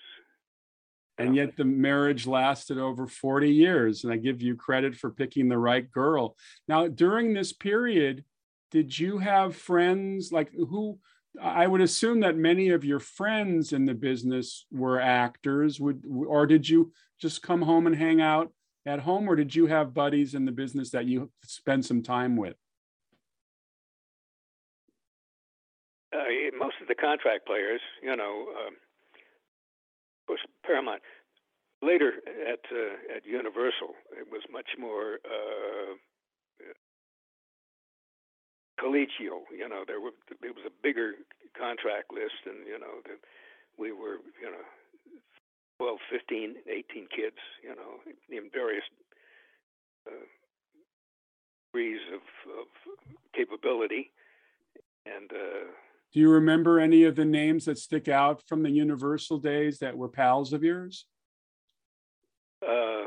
and 1.17 1.35
yet 1.35 1.55
the 1.55 1.65
marriage 1.65 2.27
lasted 2.27 2.77
over 2.77 3.07
40 3.07 3.49
years 3.49 4.03
and 4.03 4.11
i 4.11 4.17
give 4.17 4.41
you 4.41 4.55
credit 4.55 4.95
for 4.95 5.09
picking 5.09 5.47
the 5.47 5.57
right 5.57 5.89
girl. 5.91 6.35
Now 6.67 6.87
during 6.87 7.33
this 7.33 7.53
period 7.53 8.23
did 8.71 8.97
you 8.97 9.19
have 9.19 9.55
friends 9.55 10.31
like 10.31 10.51
who 10.53 10.99
i 11.41 11.67
would 11.67 11.81
assume 11.81 12.21
that 12.21 12.37
many 12.37 12.69
of 12.69 12.83
your 12.83 12.99
friends 12.99 13.73
in 13.73 13.85
the 13.85 13.93
business 13.93 14.65
were 14.71 14.99
actors. 14.99 15.79
Would 15.79 16.03
or 16.05 16.45
did 16.47 16.67
you 16.67 16.91
just 17.19 17.41
come 17.41 17.61
home 17.61 17.87
and 17.87 17.95
hang 17.95 18.21
out 18.21 18.51
at 18.85 18.99
home 18.99 19.27
or 19.27 19.35
did 19.35 19.55
you 19.55 19.67
have 19.67 19.93
buddies 19.93 20.35
in 20.35 20.45
the 20.45 20.51
business 20.51 20.91
that 20.91 21.05
you 21.05 21.31
spend 21.43 21.85
some 21.85 22.03
time 22.03 22.35
with 22.35 22.55
uh, 26.15 26.57
most 26.57 26.75
of 26.81 26.87
the 26.87 26.95
contract 26.95 27.45
players, 27.45 27.81
you 28.01 28.15
know, 28.15 28.47
um, 28.55 28.73
of 28.73 30.27
course, 30.27 30.41
Paramount. 30.65 31.01
Later 31.81 32.13
at 32.49 32.63
uh, 32.71 33.15
at 33.15 33.25
Universal, 33.25 33.93
it 34.17 34.31
was 34.31 34.41
much 34.51 34.73
more 34.79 35.19
uh, 35.27 35.93
collegial. 38.79 39.43
You 39.51 39.67
know, 39.69 39.83
there 39.85 39.99
were 39.99 40.15
it 40.29 40.55
was 40.55 40.65
a 40.65 40.73
bigger 40.81 41.13
contract 41.57 42.13
list, 42.13 42.41
and 42.45 42.65
you 42.65 42.79
know, 42.79 43.03
the, 43.03 43.19
we 43.77 43.91
were 43.91 44.17
you 44.41 44.49
know 44.49 44.65
12, 45.77 45.99
15, 46.09 46.55
18 46.65 47.07
kids. 47.13 47.37
You 47.61 47.75
know, 47.75 47.99
in 48.29 48.49
various 48.53 48.85
uh, 50.07 50.25
degrees 51.71 52.01
of, 52.13 52.23
of 52.55 52.67
capability, 53.35 54.11
and 55.05 55.29
uh, 55.31 55.67
do 56.13 56.19
you 56.19 56.29
remember 56.29 56.79
any 56.79 57.03
of 57.03 57.15
the 57.15 57.25
names 57.25 57.65
that 57.65 57.77
stick 57.77 58.07
out 58.07 58.41
from 58.47 58.63
the 58.63 58.69
Universal 58.69 59.39
days 59.39 59.79
that 59.79 59.97
were 59.97 60.09
pals 60.09 60.53
of 60.53 60.63
yours? 60.63 61.05
Uh, 62.65 63.03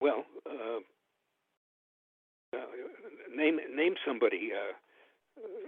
well, 0.00 0.24
uh, 0.48 0.80
uh, 2.56 2.60
name 3.34 3.58
name 3.74 3.94
somebody. 4.04 4.50
Uh, 4.52 4.72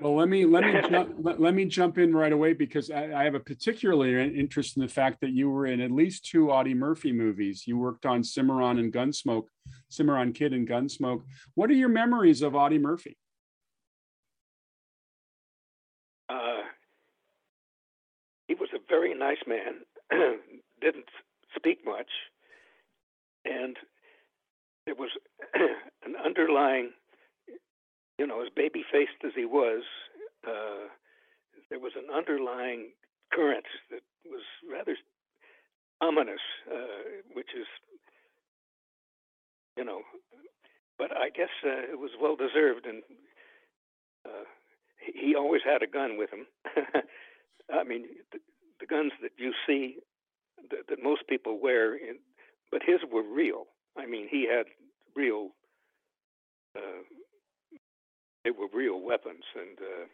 well, 0.01 0.17
let 0.17 0.29
me 0.29 0.45
let 0.45 0.65
me 0.65 0.73
jump, 0.91 1.15
let, 1.19 1.41
let, 1.41 1.55
me 1.55 1.65
jump 1.65 1.99
in 1.99 2.15
right 2.15 2.33
away 2.33 2.53
because 2.53 2.91
I, 2.91 3.13
I, 3.13 3.25
have 3.25 3.35
a 3.35 3.41
particular 3.41 4.19
interest 4.19 4.77
in 4.77 4.83
the 4.83 4.89
fact 4.89 5.21
that 5.21 5.31
you 5.31 5.51
were 5.51 5.67
in 5.67 5.81
at 5.81 5.91
least 5.91 6.27
two 6.27 6.51
Audie 6.51 6.75
Murphy 6.75 7.13
movies. 7.13 7.67
You 7.67 7.79
worked 7.79 8.07
on 8.07 8.23
Cimarron 8.23 8.79
and 8.79 8.93
Gunsmoke, 8.93 9.47
Cimarron 9.89 10.33
Kid 10.33 10.53
and 10.53 10.69
Gunsmoke. 10.69 11.23
What 11.55 11.71
are 11.71 11.75
your 11.75 11.89
memories 11.89 12.43
of 12.43 12.55
Audie 12.55 12.79
Murphy? 12.79 13.17
Very 18.89 19.15
nice 19.15 19.43
man, 19.47 19.85
didn't 20.81 21.09
speak 21.55 21.79
much, 21.85 22.11
and 23.45 23.77
there 24.87 24.95
was 24.95 25.11
an 25.55 26.15
underlying, 26.25 26.91
you 28.19 28.27
know, 28.27 28.43
as 28.43 28.49
baby 28.55 28.85
faced 28.91 29.25
as 29.25 29.33
he 29.37 29.45
was, 29.45 29.83
uh, 30.47 30.89
there 31.71 31.79
was 31.79 31.93
an 31.97 32.15
underlying 32.15 32.91
current 33.33 33.67
that 33.91 34.01
was 34.25 34.43
rather 34.71 34.97
ominous, 36.01 36.41
uh, 36.73 37.21
which 37.35 37.51
is, 37.59 37.67
you 39.77 39.85
know, 39.85 40.01
but 40.99 41.11
I 41.17 41.31
guess 41.31 41.51
uh, 41.65 41.93
it 41.93 41.99
was 41.99 42.11
well 42.21 42.37
deserved, 42.37 42.87
and 42.87 43.03
uh, 44.27 44.45
he 44.99 45.35
always 45.35 45.63
had 45.65 45.83
a 45.83 45.87
gun 45.87 46.17
with 46.17 46.31
him. 46.31 46.47
I 47.73 47.85
mean, 47.85 48.07
the 48.81 48.87
guns 48.87 49.13
that 49.23 49.33
you 49.39 49.53
see 49.67 49.97
that, 50.71 50.89
that 50.89 51.03
most 51.03 51.27
people 51.29 51.61
wear, 51.61 51.95
in, 51.95 52.17
but 52.71 52.83
his 52.85 53.01
were 53.11 53.23
real. 53.23 53.65
I 53.97 54.07
mean, 54.07 54.29
he 54.31 54.47
had 54.49 54.67
real. 55.17 55.51
Uh, 56.77 57.03
they 58.45 58.51
were 58.51 58.69
real 58.73 59.01
weapons, 59.01 59.45
and. 59.55 59.79
Uh, 59.79 60.07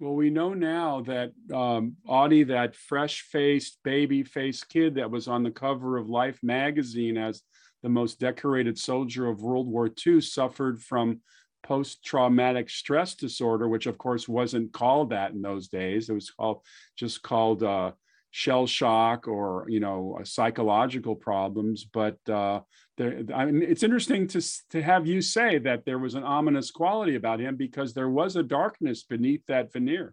well, 0.00 0.14
we 0.14 0.30
know 0.30 0.54
now 0.54 1.00
that 1.02 1.32
um, 1.52 1.96
Audie, 2.06 2.44
that 2.44 2.76
fresh-faced, 2.76 3.78
baby-faced 3.82 4.68
kid 4.68 4.94
that 4.94 5.10
was 5.10 5.26
on 5.26 5.42
the 5.42 5.50
cover 5.50 5.96
of 5.96 6.08
Life 6.08 6.38
magazine 6.40 7.16
as 7.16 7.42
the 7.82 7.88
most 7.88 8.20
decorated 8.20 8.78
soldier 8.78 9.26
of 9.26 9.42
World 9.42 9.66
War 9.66 9.90
II, 10.06 10.20
suffered 10.20 10.80
from 10.80 11.20
post-traumatic 11.62 12.70
stress 12.70 13.14
disorder, 13.14 13.68
which 13.68 13.86
of 13.86 13.98
course 13.98 14.28
wasn't 14.28 14.72
called 14.72 15.10
that 15.10 15.32
in 15.32 15.42
those 15.42 15.68
days. 15.68 16.08
It 16.08 16.14
was 16.14 16.30
called 16.30 16.62
just 16.96 17.22
called 17.22 17.62
uh, 17.62 17.92
shell 18.30 18.66
shock 18.66 19.26
or 19.26 19.66
you 19.68 19.80
know 19.80 20.18
psychological 20.22 21.16
problems 21.16 21.84
but 21.84 22.18
uh, 22.28 22.60
there, 22.98 23.22
I 23.32 23.44
mean, 23.46 23.62
it's 23.62 23.84
interesting 23.84 24.26
to 24.28 24.42
to 24.70 24.82
have 24.82 25.06
you 25.06 25.22
say 25.22 25.58
that 25.58 25.84
there 25.86 26.00
was 26.00 26.14
an 26.14 26.24
ominous 26.24 26.70
quality 26.72 27.14
about 27.14 27.40
him 27.40 27.54
because 27.54 27.94
there 27.94 28.10
was 28.10 28.34
a 28.34 28.42
darkness 28.42 29.04
beneath 29.04 29.46
that 29.46 29.72
veneer. 29.72 30.12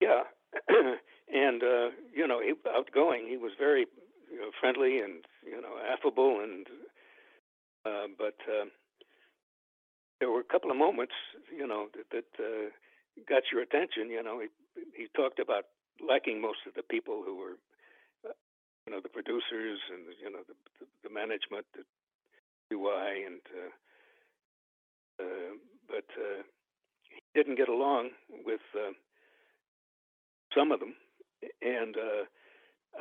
Yeah, 0.00 0.24
and 0.68 1.62
uh, 1.62 1.90
you 2.12 2.26
know, 2.26 2.40
he, 2.40 2.52
outgoing. 2.68 3.26
He 3.28 3.36
was 3.36 3.52
very 3.58 3.86
you 4.30 4.40
know, 4.40 4.50
friendly 4.60 4.98
and 4.98 5.24
you 5.44 5.62
know 5.62 5.78
affable, 5.88 6.40
and 6.42 6.66
uh, 7.86 8.08
but 8.18 8.34
uh, 8.50 8.66
there 10.20 10.30
were 10.30 10.40
a 10.40 10.52
couple 10.52 10.70
of 10.70 10.76
moments, 10.76 11.14
you 11.54 11.66
know, 11.66 11.88
that, 11.94 12.08
that 12.10 12.30
uh, 12.42 12.70
got 13.28 13.44
your 13.52 13.62
attention. 13.62 14.10
You 14.10 14.22
know, 14.22 14.40
he 14.40 14.48
he 14.96 15.06
talked 15.14 15.38
about 15.38 15.64
liking 16.00 16.40
most 16.40 16.58
of 16.66 16.74
the 16.74 16.82
people 16.82 17.22
who 17.24 17.36
were 17.36 17.56
you 18.86 18.92
know 18.92 19.00
the 19.00 19.08
producers 19.08 19.80
and 19.90 20.06
you 20.22 20.30
know 20.30 20.40
the 20.46 20.54
the, 20.80 20.86
the 21.08 21.12
management, 21.12 21.66
the 21.74 21.84
UI, 22.74 23.24
and 23.24 23.42
uh, 23.54 23.72
uh, 25.22 25.52
but 25.88 26.08
uh, 26.16 26.42
he 27.10 27.20
didn't 27.34 27.56
get 27.56 27.68
along 27.68 28.10
with 28.44 28.60
uh, 28.74 28.92
some 30.54 30.72
of 30.72 30.80
them, 30.80 30.94
and 31.62 31.96
uh, 31.96 32.24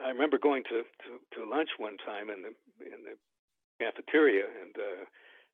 I 0.03 0.09
remember 0.09 0.37
going 0.37 0.63
to, 0.63 0.83
to 0.83 1.09
to 1.35 1.49
lunch 1.49 1.69
one 1.77 1.97
time 2.05 2.29
in 2.29 2.41
the 2.41 2.53
in 2.85 3.03
the 3.03 3.15
cafeteria, 3.79 4.45
and 4.45 4.75
uh, 4.75 5.05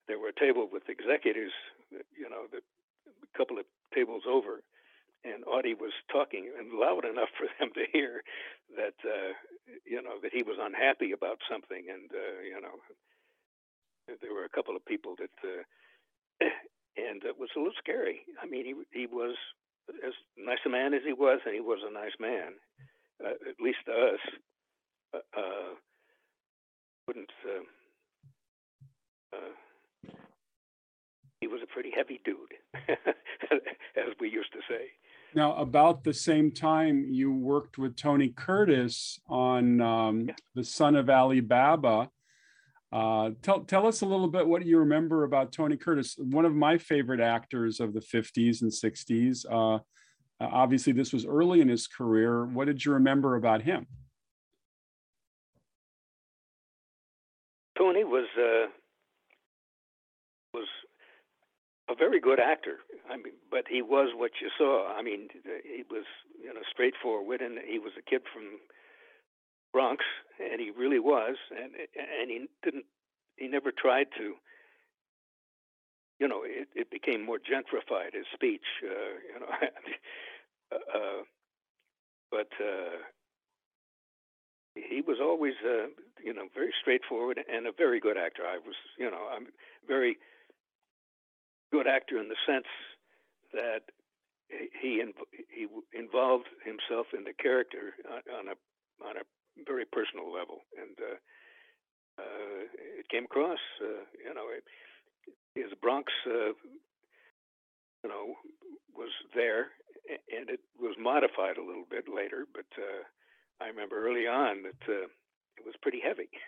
there 0.08 0.20
were 0.20 0.30
a 0.30 0.40
table 0.40 0.68
with 0.72 0.90
executives, 0.90 1.54
you 1.92 2.30
know, 2.30 2.48
the, 2.52 2.60
a 3.08 3.38
couple 3.38 3.60
of 3.60 3.66
tables 3.94 4.24
over, 4.28 4.64
and 5.24 5.44
Audie 5.46 5.76
was 5.76 5.94
talking 6.12 6.50
and 6.58 6.74
loud 6.74 7.06
enough 7.06 7.30
for 7.38 7.48
them 7.60 7.72
to 7.76 7.86
hear 7.92 8.24
that 8.76 8.98
uh, 9.06 9.34
you 9.86 10.02
know 10.02 10.18
that 10.22 10.34
he 10.34 10.44
was 10.44 10.58
unhappy 10.60 11.12
about 11.12 11.40
something, 11.50 11.86
and 11.90 12.10
uh, 12.12 12.42
you 12.42 12.60
know 12.60 12.82
there 14.22 14.34
were 14.34 14.46
a 14.46 14.50
couple 14.50 14.76
of 14.76 14.86
people 14.86 15.16
that, 15.20 15.36
uh, 15.44 15.64
and 16.98 17.24
it 17.24 17.38
was 17.40 17.50
a 17.56 17.60
little 17.60 17.78
scary. 17.78 18.22
I 18.42 18.48
mean, 18.48 18.66
he 18.66 18.74
he 19.00 19.06
was 19.08 19.36
as 20.06 20.14
nice 20.38 20.64
a 20.66 20.70
man 20.70 20.94
as 20.94 21.02
he 21.06 21.14
was, 21.14 21.40
and 21.46 21.54
he 21.54 21.62
was 21.62 21.80
a 21.86 21.94
nice 21.94 22.18
man, 22.20 22.54
uh, 23.24 23.38
at 23.50 23.60
least 23.60 23.80
to 23.86 23.92
us. 23.92 24.20
Uh, 25.14 25.40
uh 25.40 25.74
wouldn't. 27.08 27.32
Uh, 27.46 27.64
uh, 29.34 29.54
he 31.42 31.48
was 31.48 31.60
a 31.64 31.68
pretty 31.68 31.92
heavy 31.94 32.22
dude, 32.24 32.38
as 32.88 34.14
we 34.20 34.30
used 34.30 34.54
to 34.54 34.60
say. 34.70 34.86
Now, 35.34 35.56
about 35.56 36.04
the 36.04 36.14
same 36.14 36.52
time, 36.52 37.08
you 37.10 37.34
worked 37.34 37.78
with 37.78 37.96
Tony 37.96 38.30
Curtis 38.30 39.20
on 39.28 39.82
um, 39.82 40.22
yeah. 40.28 40.36
The 40.56 40.64
Son 40.64 40.96
of 40.96 41.10
Ali 41.10 41.40
Baba. 41.40 42.10
Uh, 42.92 43.32
tell, 43.42 43.62
tell 43.62 43.88
us 43.88 44.02
a 44.02 44.06
little 44.06 44.28
bit 44.28 44.46
what 44.46 44.66
you 44.66 44.78
remember 44.80 45.24
about 45.24 45.52
Tony 45.52 45.78
Curtis, 45.78 46.16
one 46.18 46.46
of 46.46 46.54
my 46.54 46.78
favorite 46.78 47.22
actors 47.22 47.80
of 47.80 47.94
the 47.94 48.02
50s 48.02 48.62
and 48.62 48.72
60s. 48.72 49.46
Uh, 49.50 49.80
obviously, 50.40 50.94
this 50.94 51.14
was 51.14 51.26
early 51.26 51.62
in 51.62 51.70
his 51.70 51.88
career. 51.88 52.46
What 52.46 52.68
did 52.68 52.84
you 52.84 52.94
remember 52.94 53.36
about 53.36 53.62
him? 53.62 53.88
Tony 57.78 58.04
was 58.04 58.28
uh, 58.38 58.68
was 60.54 60.68
a 61.92 61.96
very 61.96 62.20
good 62.20 62.40
actor. 62.40 62.78
I 63.10 63.18
mean, 63.18 63.34
but 63.50 63.66
he 63.70 63.82
was 63.82 64.10
what 64.16 64.32
you 64.42 64.50
saw. 64.58 64.94
I 64.94 65.02
mean, 65.02 65.28
he 65.64 65.84
was 65.90 66.06
you 66.42 66.54
know 66.54 66.62
straightforward, 66.72 67.42
and 67.42 67.60
he 67.68 67.80
was 67.80 67.94
a 67.98 68.10
kid 68.10 68.22
from 68.34 68.60
Bronx, 69.74 70.04
and 70.40 70.60
he 70.60 70.72
really 70.72 71.00
was, 71.00 71.36
and 71.52 71.74
and 71.76 72.30
he 72.30 72.48
didn't. 72.64 72.86
He 73.38 73.48
never 73.48 73.72
tried 73.72 74.08
to. 74.18 74.36
You 76.20 76.28
know, 76.28 76.44
it, 76.46 76.68
it 76.76 76.92
became 76.92 77.26
more 77.26 77.40
gentrified 77.40 78.14
his 78.14 78.26
speech. 78.34 78.66
Uh, 78.84 79.18
you 79.34 79.40
know, 79.40 79.48
uh, 80.72 81.24
but 82.30 82.50
uh, 82.64 83.02
he 84.76 85.02
was 85.02 85.18
always, 85.20 85.56
uh, 85.66 85.88
you 86.24 86.34
know, 86.34 86.48
very 86.54 86.74
straightforward 86.80 87.40
and 87.52 87.68
a 87.68 87.72
very 87.76 88.00
good 88.00 88.18
actor. 88.18 88.44
I 88.44 88.58
was, 88.58 88.76
you 88.98 89.10
know, 89.10 89.28
I'm 89.36 89.48
very 89.88 90.18
good 91.72 91.88
actor 91.88 92.20
in 92.20 92.28
the 92.28 92.40
sense 92.46 92.68
that 93.54 93.84
he 94.82 95.02
he 95.50 95.68
involved 95.94 96.48
himself 96.66 97.08
in 97.18 97.24
the 97.24 97.34
character 97.34 97.96
on 98.08 98.48
a 98.48 98.56
on 99.08 99.18
a 99.18 99.26
very 99.66 99.86
personal 99.86 100.32
level, 100.32 100.62
and 100.78 100.96
uh, 101.00 101.18
uh, 102.20 102.60
it 103.00 103.08
came 103.10 103.26
across. 103.26 103.60
Uh, 103.82 104.04
you 104.24 104.34
know, 104.34 104.48
his 105.56 105.72
Bronx, 105.82 106.12
uh, 106.28 106.54
you 108.04 108.10
know, 108.10 108.36
was 108.96 109.12
there, 109.36 109.68
and 110.10 110.50
it 110.50 110.60
was 110.80 110.96
modified 111.00 111.58
a 111.58 111.66
little 111.66 111.86
bit 111.90 112.06
later. 112.14 112.46
But 112.54 112.68
uh, 112.78 113.04
I 113.64 113.68
remember 113.68 114.06
early 114.06 114.28
on 114.28 114.64
that 114.64 114.84
uh, 114.88 115.08
it 115.58 115.66
was 115.66 115.76
pretty 115.82 116.02
heavy. 116.04 116.30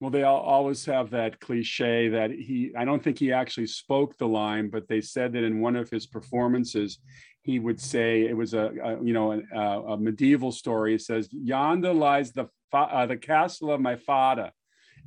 Well, 0.00 0.10
they 0.10 0.24
all 0.24 0.40
always 0.40 0.84
have 0.84 1.10
that 1.10 1.40
cliche 1.40 2.08
that 2.08 2.30
he, 2.30 2.70
I 2.76 2.84
don't 2.84 3.02
think 3.02 3.18
he 3.18 3.32
actually 3.32 3.68
spoke 3.68 4.18
the 4.18 4.28
line, 4.28 4.68
but 4.68 4.88
they 4.88 5.00
said 5.00 5.32
that 5.32 5.42
in 5.42 5.60
one 5.60 5.74
of 5.74 5.88
his 5.88 6.06
performances, 6.06 6.98
he 7.46 7.58
would 7.58 7.80
say 7.80 8.26
it 8.26 8.36
was 8.36 8.54
a, 8.54 8.72
a 8.82 9.02
you 9.02 9.14
know 9.14 9.40
a, 9.54 9.58
a, 9.60 9.96
medieval 9.96 10.50
story. 10.50 10.94
It 10.94 11.02
says, 11.02 11.28
"Yonder 11.32 11.94
lies 11.94 12.32
the 12.32 12.48
uh, 12.72 13.06
the 13.06 13.16
castle 13.16 13.70
of 13.70 13.80
my 13.80 13.94
father," 13.94 14.50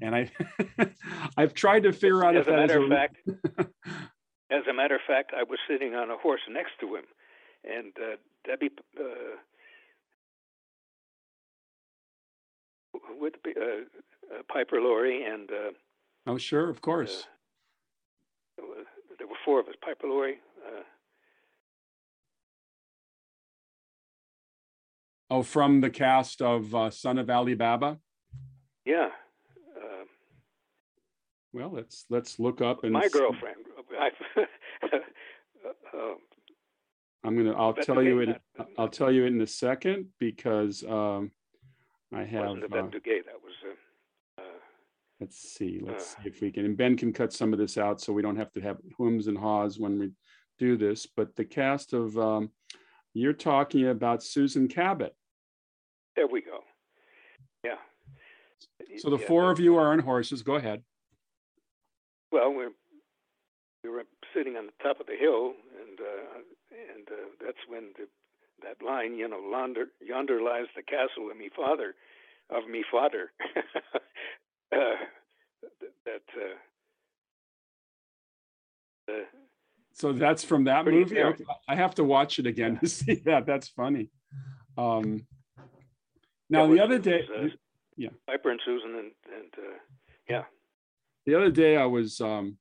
and 0.02 0.16
I 0.16 0.32
I've 1.38 1.54
tried 1.54 1.84
to 1.84 1.92
figure 1.92 2.24
out 2.24 2.38
as 2.38 2.48
if 2.48 2.48
a 2.48 2.56
matter 2.56 2.82
of 2.82 2.90
fact. 2.90 3.18
as 4.50 4.64
a 4.70 4.74
matter 4.74 4.96
of 4.96 5.02
fact, 5.06 5.34
I 5.38 5.44
was 5.44 5.60
sitting 5.70 5.94
on 5.96 6.10
a 6.10 6.18
horse 6.18 6.42
next 6.50 6.72
to 6.80 6.96
him, 6.96 7.04
and 7.66 7.94
uh, 8.02 8.16
Debbie 8.46 8.72
uh, 8.98 9.04
be, 13.44 13.54
uh, 13.60 13.64
uh, 14.34 14.42
Piper 14.52 14.82
Laurie 14.82 15.24
and. 15.24 15.50
Uh, 15.50 15.72
oh, 16.28 16.38
sure, 16.38 16.70
of 16.70 16.82
course. 16.82 17.26
Uh, 18.62 18.66
there 19.18 19.28
were 19.28 19.36
four 19.46 19.60
of 19.60 19.68
us. 19.68 19.76
Piper 19.84 20.08
Laurie. 20.08 20.40
Uh, 20.66 20.84
oh, 25.30 25.44
from 25.44 25.82
the 25.82 25.90
cast 25.90 26.42
of 26.42 26.74
uh, 26.76 26.90
Son 26.90 27.18
of 27.18 27.30
Ali 27.30 27.56
Baba. 27.56 28.00
Yeah. 28.86 29.10
well, 31.52 31.72
let's 31.72 32.06
let's 32.10 32.40
look 32.40 32.62
up 32.62 32.84
and 32.84 32.94
my 32.94 33.08
see. 33.08 33.18
girlfriend. 33.18 33.66
I'm 37.24 37.36
gonna. 37.36 37.54
I'll 37.54 37.74
tell 37.74 38.02
you 38.02 38.20
it. 38.20 38.42
I'll 38.78 38.88
tell 38.88 39.12
you 39.12 39.26
it 39.26 39.28
in 39.28 39.42
a 39.42 39.48
second 39.48 40.08
because 40.20 40.84
um, 40.84 41.32
I 42.14 42.24
have. 42.24 42.48
Wasn't 42.48 42.64
uh, 42.66 42.68
Duguay. 42.68 43.24
That 43.26 43.42
was. 43.44 43.54
Uh, 44.38 44.42
let's 45.20 45.38
see. 45.38 45.80
Let's 45.84 46.16
uh, 46.16 46.24
see 46.24 46.30
if 46.30 46.42
we 46.42 46.52
can. 46.52 46.66
And 46.66 46.78
Ben 46.78 46.98
can 46.98 47.14
cut 47.14 47.34
some 47.34 47.54
of 47.54 47.60
this 47.60 47.78
out 47.78 48.02
so 48.02 48.14
we 48.14 48.22
don't 48.22 48.38
have 48.38 48.52
to 48.54 48.62
have 48.62 48.78
whooms 48.98 49.28
and 49.28 49.38
haws 49.38 49.80
when 49.80 50.00
we 50.00 50.12
do 50.58 50.78
this. 50.78 51.06
But 51.06 51.36
the 51.36 51.46
cast 51.46 51.94
of 51.94 52.18
um, 52.18 52.52
you're 53.14 53.34
talking 53.34 53.88
about 53.88 54.24
Susan 54.24 54.68
Cabot. 54.68 55.16
There 56.16 56.28
we 56.28 56.42
go. 56.42 56.60
Yeah. 57.64 57.76
So 58.98 59.10
the 59.10 59.18
yeah, 59.18 59.28
four 59.28 59.52
of 59.52 59.60
you 59.60 59.78
are 59.78 59.92
on 59.92 60.00
horses. 60.00 60.42
Go 60.42 60.56
ahead. 60.56 60.82
Well, 62.32 62.54
we're 62.54 62.72
we 63.84 63.90
were 63.90 64.04
sitting 64.36 64.56
on 64.56 64.66
the 64.66 64.84
top 64.84 65.00
of 65.00 65.06
the 65.06 65.16
hill, 65.16 65.54
and 65.80 66.00
uh, 66.00 66.40
and 66.94 67.08
uh, 67.08 67.46
that's 67.46 67.60
when 67.68 67.92
the 67.98 68.08
that 68.64 68.86
line, 68.86 69.16
you 69.16 69.28
know, 69.28 69.40
yonder, 69.52 69.88
yonder 70.02 70.42
lies 70.42 70.68
the 70.76 70.84
castle 70.84 71.30
of 71.32 71.38
me 71.38 71.50
father, 71.56 71.96
of 72.50 72.68
me 72.70 72.84
father. 72.92 73.32
uh, 74.72 74.78
that. 76.06 76.22
Uh, 79.08 79.14
so 79.94 80.14
that's 80.14 80.44
from 80.44 80.64
that 80.66 80.86
movie. 80.86 81.22
I 81.68 81.76
have 81.76 81.96
to 81.96 82.04
watch 82.04 82.40
it 82.40 82.48
again 82.48 82.74
yeah. 82.74 82.80
to 82.80 82.88
see 82.98 83.16
that. 83.26 83.46
That's 83.46 83.68
funny. 83.68 84.10
Um, 84.78 85.26
now 86.50 86.68
the 86.68 86.82
other 86.82 87.00
day, 87.00 87.26
was, 87.30 87.52
uh, 87.52 87.56
yeah, 87.98 88.10
Piper 88.28 88.52
and 88.52 88.62
Susan, 88.66 88.92
and 88.96 89.12
and 89.36 89.54
uh, 89.58 89.78
yeah. 90.30 90.44
The 91.26 91.36
other 91.36 91.52
day, 91.52 91.76
I 91.76 91.86
was 91.86 92.22
um, 92.22 92.58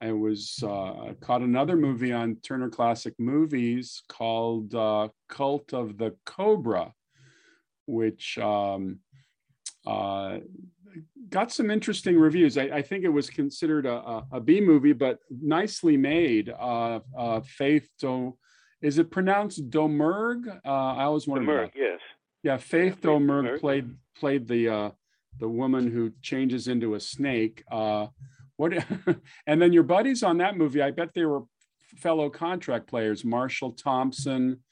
I 0.00 0.12
was 0.12 0.62
uh, 0.62 1.14
caught 1.20 1.40
another 1.40 1.76
movie 1.76 2.12
on 2.12 2.36
Turner 2.36 2.68
Classic 2.68 3.14
Movies 3.18 4.02
called 4.08 4.74
uh, 4.74 5.08
Cult 5.28 5.72
of 5.72 5.96
the 5.96 6.14
Cobra, 6.26 6.92
which 7.86 8.38
um, 8.38 9.00
uh, 9.86 10.38
got 11.30 11.50
some 11.50 11.70
interesting 11.70 12.18
reviews. 12.18 12.58
I, 12.58 12.64
I, 12.64 12.82
think 12.82 13.04
it 13.04 13.08
was 13.08 13.30
considered 13.30 13.86
a, 13.86 13.94
a, 13.94 14.26
a 14.32 14.40
B 14.40 14.60
movie, 14.60 14.92
but 14.92 15.18
nicely 15.30 15.96
made. 15.96 16.50
Uh, 16.50 17.00
uh, 17.16 17.40
Faith, 17.40 17.88
Do, 17.98 18.36
is 18.82 18.98
it 18.98 19.10
pronounced 19.10 19.70
Domergue? 19.70 20.48
Uh, 20.64 20.68
I 20.68 21.04
always 21.04 21.26
wondered. 21.26 21.70
Domergue, 21.70 21.76
yes. 21.76 22.00
Yeah, 22.42 22.56
Faith 22.58 22.98
Yeah, 23.02 23.10
Domergue 23.10 23.60
played 23.60 23.90
played 24.18 24.46
the 24.46 24.68
uh, 24.68 24.90
the 25.38 25.48
woman 25.48 25.90
who 25.90 26.12
changes 26.22 26.68
into 26.68 26.94
a 26.94 27.00
snake. 27.00 27.64
What? 28.56 28.72
and 29.46 29.60
then 29.60 29.72
your 29.72 29.82
buddies 29.82 30.22
on 30.22 30.38
that 30.38 30.56
movie, 30.56 30.82
I 30.82 30.90
bet 30.90 31.10
they 31.14 31.24
were 31.24 31.42
fellow 31.98 32.30
contract 32.30 32.86
players: 32.86 33.24
Marshall 33.24 33.72
Thompson, 33.72 34.62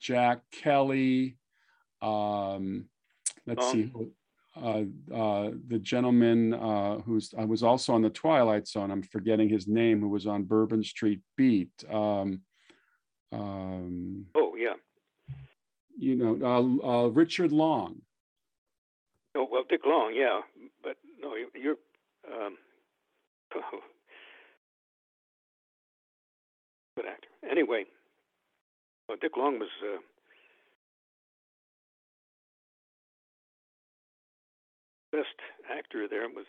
Jack 0.00 0.40
Kelly. 0.52 1.36
Um, 2.00 2.86
let's 3.46 3.70
see. 3.70 3.92
Uh, 4.54 4.82
uh, 5.14 5.50
the 5.68 5.78
gentleman 5.80 6.52
uh, 6.52 6.98
who's 6.98 7.32
I 7.36 7.44
was 7.46 7.62
also 7.62 7.94
on 7.94 8.02
the 8.02 8.10
Twilight 8.10 8.68
Zone. 8.68 8.90
I'm 8.90 9.02
forgetting 9.02 9.48
his 9.48 9.66
name. 9.66 10.00
Who 10.00 10.08
was 10.08 10.26
on 10.26 10.44
Bourbon 10.44 10.84
Street 10.84 11.20
Beat. 11.36 11.70
Um, 11.90 12.42
um, 13.32 14.26
Oh, 14.34 14.54
yeah. 14.56 14.74
you 15.96 16.16
know, 16.16 16.38
uh, 16.84 16.86
uh, 16.86 17.08
Richard 17.08 17.50
Long. 17.50 18.02
Oh, 19.34 19.48
well, 19.50 19.64
Dick 19.68 19.80
Long, 19.86 20.12
yeah. 20.14 20.42
But 20.82 20.96
no, 21.18 21.34
you- 21.36 21.50
you're. 21.54 21.76
Um, 22.30 22.58
good 26.96 27.06
actor. 27.06 27.28
Anyway, 27.50 27.84
well, 29.08 29.18
Dick 29.20 29.36
Long 29.36 29.58
was. 29.58 29.68
Uh, 29.82 29.98
best 35.12 35.36
actor 35.70 36.08
there 36.08 36.28
was. 36.28 36.46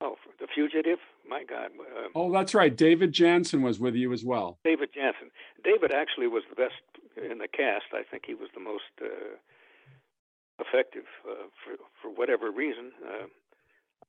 Oh, 0.00 0.14
The 0.38 0.46
Fugitive. 0.54 0.98
My 1.28 1.42
God. 1.42 1.70
Uh, 1.80 2.08
Oh, 2.14 2.30
that's 2.32 2.54
right. 2.54 2.74
David 2.76 3.12
Janssen 3.12 3.62
was 3.62 3.80
with 3.80 3.94
you 3.96 4.12
as 4.12 4.24
well. 4.24 4.58
David 4.64 4.90
Janssen. 4.94 5.30
David 5.64 5.90
actually 5.92 6.28
was 6.28 6.44
the 6.48 6.54
best 6.54 6.82
in 7.16 7.38
the 7.38 7.48
cast. 7.48 7.86
I 7.92 8.02
think 8.08 8.24
he 8.26 8.34
was 8.34 8.48
the 8.54 8.60
most 8.60 8.84
uh, 9.02 9.34
effective 10.60 11.04
uh, 11.28 11.48
for 11.64 11.74
for 12.00 12.10
whatever 12.14 12.50
reason. 12.50 12.92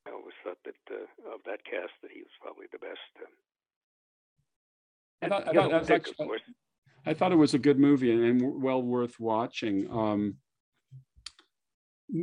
I 0.09 0.13
always 0.13 0.33
thought 0.43 0.57
that 0.65 0.75
uh, 0.91 1.35
of 1.35 1.41
that 1.45 1.63
cast 1.65 1.93
that 2.01 2.11
he 2.11 2.21
was 2.21 2.31
probably 2.41 2.65
the 2.71 2.79
best. 2.79 2.99
Uh, 3.21 3.25
I 5.21 5.29
thought, 5.29 5.47
I, 5.47 5.51
know, 5.51 5.69
thought 5.69 5.79
was 5.79 5.87
Dick, 5.87 6.07
actually- 6.07 6.39
I 7.05 7.13
thought 7.13 7.31
it 7.31 7.37
was 7.37 7.53
a 7.53 7.59
good 7.59 7.79
movie 7.79 8.11
and, 8.11 8.23
and 8.23 8.61
well 8.61 8.81
worth 8.81 9.19
watching. 9.19 9.89
Um, 9.91 10.35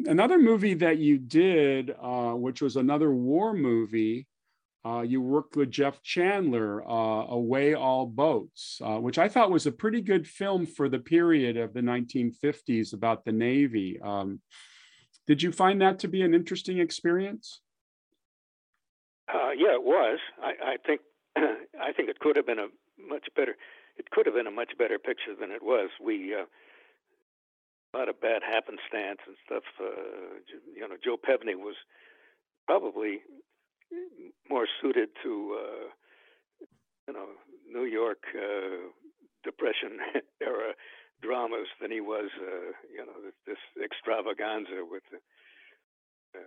another 0.07 0.39
movie 0.39 0.75
that 0.75 0.99
you 0.99 1.19
did, 1.19 1.95
uh, 2.01 2.33
which 2.33 2.61
was 2.61 2.77
another 2.77 3.13
war 3.13 3.55
movie, 3.55 4.27
uh, 4.85 5.01
you 5.01 5.21
worked 5.21 5.57
with 5.57 5.71
Jeff 5.71 6.03
Chandler, 6.03 6.89
uh, 6.89 7.27
Away 7.29 7.75
All 7.75 8.07
Boats, 8.07 8.81
uh, 8.85 8.99
which 8.99 9.19
I 9.19 9.29
thought 9.29 9.51
was 9.51 9.67
a 9.67 9.73
pretty 9.73 10.01
good 10.01 10.27
film 10.27 10.65
for 10.67 10.89
the 10.89 11.01
period 11.01 11.57
of 11.57 11.73
the 11.75 11.81
1950s 11.81 12.93
about 12.93 13.25
the 13.25 13.33
Navy. 13.33 13.99
Um, 14.01 14.41
did 15.27 15.43
you 15.43 15.51
find 15.51 15.81
that 15.83 15.99
to 16.01 16.09
be 16.09 16.23
an 16.23 16.35
interesting 16.35 16.79
experience? 16.79 17.63
Uh, 19.33 19.51
yeah, 19.57 19.75
it 19.75 19.83
was. 19.83 20.19
I, 20.43 20.75
I 20.75 20.77
think 20.85 21.01
I 21.37 21.93
think 21.93 22.09
it 22.09 22.21
could 22.21 22.37
have 22.37 22.47
been 22.47 22.59
a 22.59 22.69
much 22.99 23.27
better. 23.35 23.57
It 23.97 24.11
could 24.11 24.27
have 24.27 24.35
been 24.35 24.47
a 24.47 24.53
much 24.53 24.73
better 24.79 24.99
picture 24.99 25.35
than 25.39 25.51
it 25.51 25.63
was. 25.63 25.91
We 26.03 26.35
uh, 26.35 26.47
a 27.95 27.99
lot 27.99 28.09
of 28.09 28.21
bad 28.21 28.43
happenstance 28.43 29.21
and 29.27 29.37
stuff. 29.45 29.65
Uh, 29.81 30.39
you 30.75 30.87
know, 30.89 30.97
Joe 31.03 31.17
Pevney 31.17 31.57
was 31.57 31.77
probably 32.67 33.21
more 34.49 34.67
suited 34.81 35.09
to 35.23 35.59
uh, 35.59 36.67
you 37.09 37.15
know 37.15 37.27
New 37.69 37.87
York 37.87 38.23
uh, 38.35 38.91
Depression 39.45 39.99
era 40.41 40.75
dramas 41.23 41.69
than 41.81 41.91
he 41.91 42.01
was 42.01 42.31
uh, 42.41 42.73
you 42.93 43.05
know 43.05 43.19
this, 43.25 43.35
this 43.47 43.85
extravaganza 43.85 44.85
with. 44.89 45.03
Uh, 46.35 46.39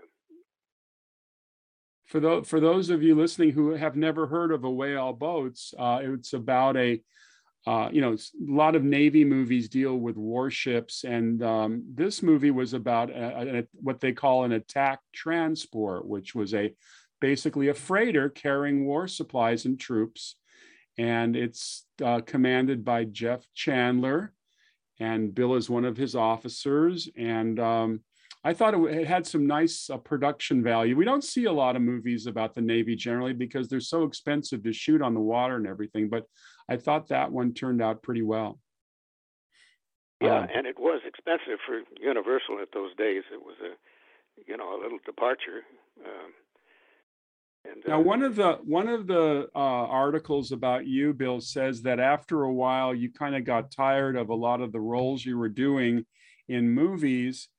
for 2.10 2.20
those 2.20 2.48
for 2.48 2.60
those 2.60 2.90
of 2.90 3.04
you 3.04 3.16
listening 3.16 3.52
who 3.52 3.72
have 3.72 3.96
never 3.96 4.26
heard 4.26 4.52
of 4.52 4.64
Away 4.64 4.96
All 4.96 5.14
Boats, 5.14 5.74
uh, 5.78 6.00
it's 6.02 6.34
about 6.34 6.76
a 6.76 7.02
uh, 7.68 7.90
you 7.92 8.02
know 8.02 8.14
a 8.14 8.18
lot 8.40 8.76
of 8.76 8.84
Navy 8.84 9.24
movies 9.24 9.70
deal 9.70 9.96
with 9.96 10.18
warships, 10.18 11.04
and 11.04 11.44
um, 11.44 11.84
this 11.94 12.24
movie 12.24 12.52
was 12.52 12.74
about 12.74 13.12
a, 13.12 13.60
a, 13.60 13.64
what 13.74 14.00
they 14.00 14.12
call 14.12 14.44
an 14.44 14.54
attack 14.54 15.00
transport, 15.14 16.08
which 16.08 16.34
was 16.34 16.54
a 16.54 16.74
basically 17.22 17.68
a 17.68 17.74
freighter 17.74 18.28
carrying 18.28 18.86
war 18.86 19.08
supplies 19.08 19.66
and 19.66 19.80
troops, 19.80 20.36
and 20.98 21.36
it's 21.36 21.86
uh, 22.04 22.22
commanded 22.22 22.84
by 22.84 23.04
Jeff 23.04 23.46
Chandler, 23.54 24.34
and 25.00 25.36
Bill 25.36 25.54
is 25.54 25.70
one 25.70 25.86
of 25.86 25.96
his 25.96 26.16
officers, 26.16 27.08
and 27.16 27.60
um, 27.60 28.02
I 28.44 28.54
thought 28.54 28.74
it, 28.74 28.80
it 28.80 29.08
had 29.08 29.28
some 29.28 29.46
nice 29.46 29.90
uh, 29.90 29.98
production 29.98 30.64
value. 30.64 30.96
We 30.96 31.06
don't 31.06 31.24
see 31.24 31.46
a 31.46 31.52
lot 31.52 31.76
of 31.76 31.82
movies 31.82 32.26
about 32.26 32.56
the 32.56 32.62
Navy 32.62 32.96
generally 32.96 33.34
because 33.34 33.68
they're 33.68 33.80
so 33.80 34.04
expensive 34.04 34.64
to 34.64 34.74
shoot 34.74 35.02
on 35.02 35.14
the 35.14 35.20
water 35.20 35.56
and 35.56 35.68
everything. 35.68 36.10
But 36.10 36.24
I 36.70 36.78
thought 36.78 37.10
that 37.10 37.32
one 37.32 37.54
turned 37.54 37.82
out 37.82 38.02
pretty 38.02 38.22
well. 38.22 38.60
Yeah, 40.22 40.40
Um, 40.40 40.48
and 40.54 40.68
it 40.68 40.78
was 40.78 41.02
expensive 41.06 41.60
for 41.66 41.82
Universal 42.02 42.60
at 42.62 42.70
those 42.74 42.94
days. 42.96 43.24
It 43.32 43.42
was 43.42 43.56
a, 43.64 43.74
you 44.48 44.58
know, 44.58 44.78
a 44.78 44.82
little 44.82 45.00
departure. 45.06 45.64
Um, 46.06 46.34
and 47.66 47.84
Now, 47.88 48.00
uh, 48.00 48.04
one 48.04 48.22
of 48.24 48.36
the 48.36 48.54
one 48.64 48.88
of 48.88 49.08
the 49.08 49.50
uh, 49.54 49.60
articles 49.60 50.52
about 50.52 50.88
you, 50.88 51.14
Bill, 51.14 51.42
says 51.42 51.82
that 51.84 52.00
after 52.00 52.44
a 52.44 52.54
while 52.54 52.96
you 52.96 53.12
kind 53.12 53.36
of 53.36 53.44
got 53.44 53.72
tired 53.72 54.16
of 54.16 54.30
a 54.30 54.36
lot 54.36 54.62
of 54.62 54.72
the 54.72 54.80
roles 54.80 55.26
you 55.26 55.38
were 55.38 55.50
doing 55.50 56.06
in 56.48 56.70
movies, 56.70 57.50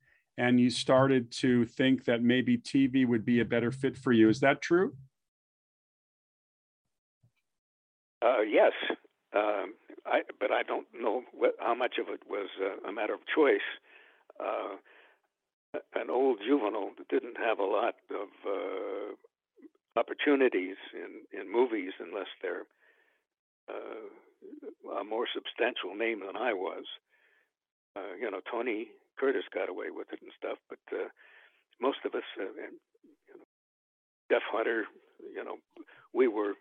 and 0.41 0.59
you 0.59 0.71
started 0.71 1.31
to 1.31 1.67
think 1.67 2.07
that 2.07 2.23
maybe 2.23 2.57
TV 2.57 3.07
would 3.07 3.27
be 3.27 3.41
a 3.41 3.45
better 3.45 3.71
fit 3.71 3.95
for 3.95 4.11
you. 4.11 4.31
Is 4.31 4.41
that 4.41 4.63
true? 4.63 4.95
Uh, 8.23 8.41
yes, 8.41 8.73
um, 9.37 9.75
I, 10.07 10.23
but 10.41 10.51
I 10.51 10.63
don't 10.63 10.87
know 10.99 11.25
what, 11.35 11.57
how 11.61 11.75
much 11.75 11.97
of 12.01 12.09
it 12.09 12.23
was 12.27 12.49
uh, 12.59 12.89
a 12.89 12.93
matter 12.93 13.13
of 13.13 13.21
choice. 13.35 13.69
Uh, 14.43 14.77
an 15.95 16.09
old 16.09 16.39
juvenile 16.47 16.93
didn't 17.11 17.37
have 17.37 17.59
a 17.59 17.65
lot 17.65 17.97
of 18.11 18.29
uh, 18.49 20.01
opportunities 20.01 20.77
in, 20.95 21.39
in 21.39 21.53
movies 21.53 21.93
unless 22.01 22.29
they're 22.41 22.65
uh, 23.69 25.01
a 25.01 25.05
more 25.05 25.27
substantial 25.35 25.95
name 25.95 26.21
than 26.27 26.37
I 26.37 26.55
was. 26.55 26.85
Uh, 27.95 28.15
you 28.19 28.31
know, 28.31 28.41
Tony 28.51 28.89
Curtis 29.21 29.45
got 29.53 29.69
away 29.69 29.93
with 29.93 30.09
it 30.13 30.21
and 30.23 30.33
stuff, 30.37 30.57
but 30.69 30.81
uh, 30.93 31.09
most 31.81 31.99
of 32.07 32.15
us, 32.15 32.25
uh, 32.41 32.45
and, 32.65 32.81
you 33.29 33.35
know, 33.37 33.45
Jeff 34.33 34.43
Hunter, 34.51 34.85
you 35.21 35.45
know, 35.45 35.57
we 36.15 36.27
were 36.27 36.55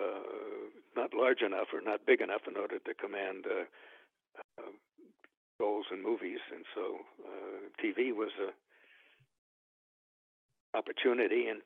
uh, 0.00 0.72
not 0.96 1.12
large 1.12 1.42
enough 1.42 1.68
or 1.72 1.82
not 1.84 2.06
big 2.06 2.22
enough 2.22 2.42
in 2.48 2.56
order 2.56 2.78
to 2.78 2.94
command 2.94 3.44
uh, 3.44 3.64
uh, 4.58 4.72
roles 5.60 5.86
in 5.92 6.02
movies, 6.02 6.40
and 6.50 6.64
so 6.74 6.96
uh, 7.28 7.60
TV 7.84 8.14
was 8.16 8.32
a 8.40 8.50
opportunity, 10.76 11.46
and 11.48 11.60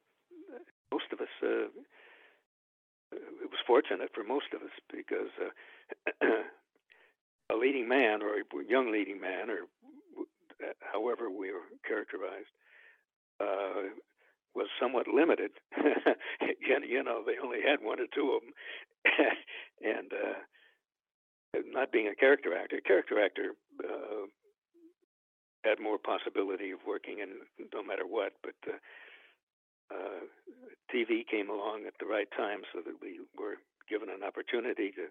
most 0.93 1.07
of 1.13 1.21
us. 1.21 1.29
Uh, 1.43 1.69
it 3.11 3.49
was 3.51 3.61
fortunate 3.67 4.11
for 4.15 4.23
most 4.23 4.53
of 4.53 4.61
us 4.61 4.75
because 4.93 5.33
uh, 5.41 6.27
a 7.51 7.57
leading 7.57 7.89
man 7.89 8.23
or 8.23 8.35
a 8.35 8.65
young 8.69 8.93
leading 8.93 9.21
man, 9.21 9.51
or 9.51 9.67
however 10.93 11.31
we 11.31 11.53
were 11.53 11.69
characterized, 11.87 12.53
uh, 13.41 13.95
was 14.55 14.69
somewhat 14.81 15.07
limited. 15.07 15.51
you, 15.79 17.03
know, 17.03 17.23
they 17.25 17.39
only 17.43 17.61
had 17.65 17.81
one 17.81 18.01
or 18.01 18.11
two 18.15 18.37
of 18.37 18.43
them, 18.43 18.55
and 19.83 20.13
uh, 20.13 21.61
not 21.71 21.93
being 21.93 22.09
a 22.09 22.15
character 22.15 22.57
actor, 22.57 22.77
a 22.77 22.83
character 22.83 23.25
actor 23.25 23.53
uh, 23.85 24.27
had 25.65 25.81
more 25.81 25.99
possibility 25.99 26.71
of 26.71 26.79
working 26.87 27.19
in 27.21 27.29
no 27.73 27.83
matter 27.83 28.05
what. 28.07 28.33
But 28.43 28.57
uh, 28.67 29.95
uh, 29.95 30.21
TV 30.95 31.27
came 31.27 31.49
along 31.51 31.85
at 31.87 31.95
the 32.01 32.07
right 32.07 32.29
time, 32.37 32.61
so 32.73 32.81
that 32.85 33.01
we 33.01 33.21
were 33.39 33.57
given 33.89 34.09
an 34.11 34.23
opportunity 34.23 34.91
to 34.93 35.09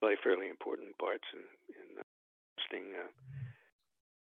play 0.00 0.16
fairly 0.22 0.48
important 0.48 0.96
parts 0.98 1.24
in, 1.32 1.40
in 1.74 2.02
interesting. 2.56 2.92
Uh, 2.98 3.08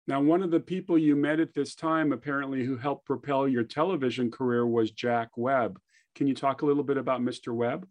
Now, 0.07 0.21
one 0.21 0.41
of 0.41 0.51
the 0.51 0.59
people 0.59 0.97
you 0.97 1.15
met 1.15 1.39
at 1.39 1.53
this 1.53 1.75
time, 1.75 2.11
apparently, 2.11 2.63
who 2.63 2.77
helped 2.77 3.05
propel 3.05 3.47
your 3.47 3.63
television 3.63 4.31
career 4.31 4.65
was 4.65 4.91
Jack 4.91 5.29
Webb. 5.35 5.79
Can 6.15 6.27
you 6.27 6.33
talk 6.33 6.61
a 6.61 6.65
little 6.65 6.83
bit 6.83 6.97
about 6.97 7.21
Mr. 7.21 7.53
Webb? 7.53 7.87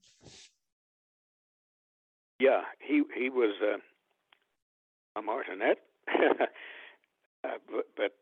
Yeah, 2.39 2.62
he 2.81 3.03
he 3.17 3.31
was 3.31 3.55
uh, 3.62 3.79
a 5.19 5.23
martinet, 5.23 5.79
uh, 6.09 7.59
but, 7.71 7.87
but 7.97 8.12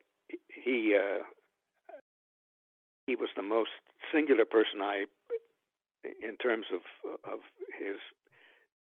he 0.48 0.96
uh, 0.96 1.22
he 3.06 3.16
was 3.16 3.28
the 3.34 3.42
most 3.42 3.70
singular 4.12 4.44
person 4.44 4.80
I, 4.82 5.06
in 6.04 6.36
terms 6.36 6.66
of 6.72 6.82
of 7.24 7.40
his 7.78 7.96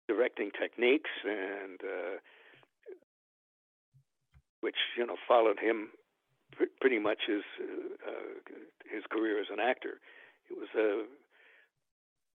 directing 0.08 0.52
techniques 0.52 1.10
and 1.24 1.80
uh, 1.84 2.18
which 4.62 4.76
you 4.98 5.06
know 5.06 5.16
followed 5.28 5.60
him 5.60 5.90
pr- 6.56 6.74
pretty 6.80 7.00
much 7.00 7.20
his 7.28 7.44
uh, 7.62 8.40
his 8.92 9.04
career 9.12 9.40
as 9.40 9.48
an 9.52 9.60
actor. 9.60 10.00
He 10.48 10.56
was 10.56 10.70
a 10.76 11.02
uh, 11.02 11.04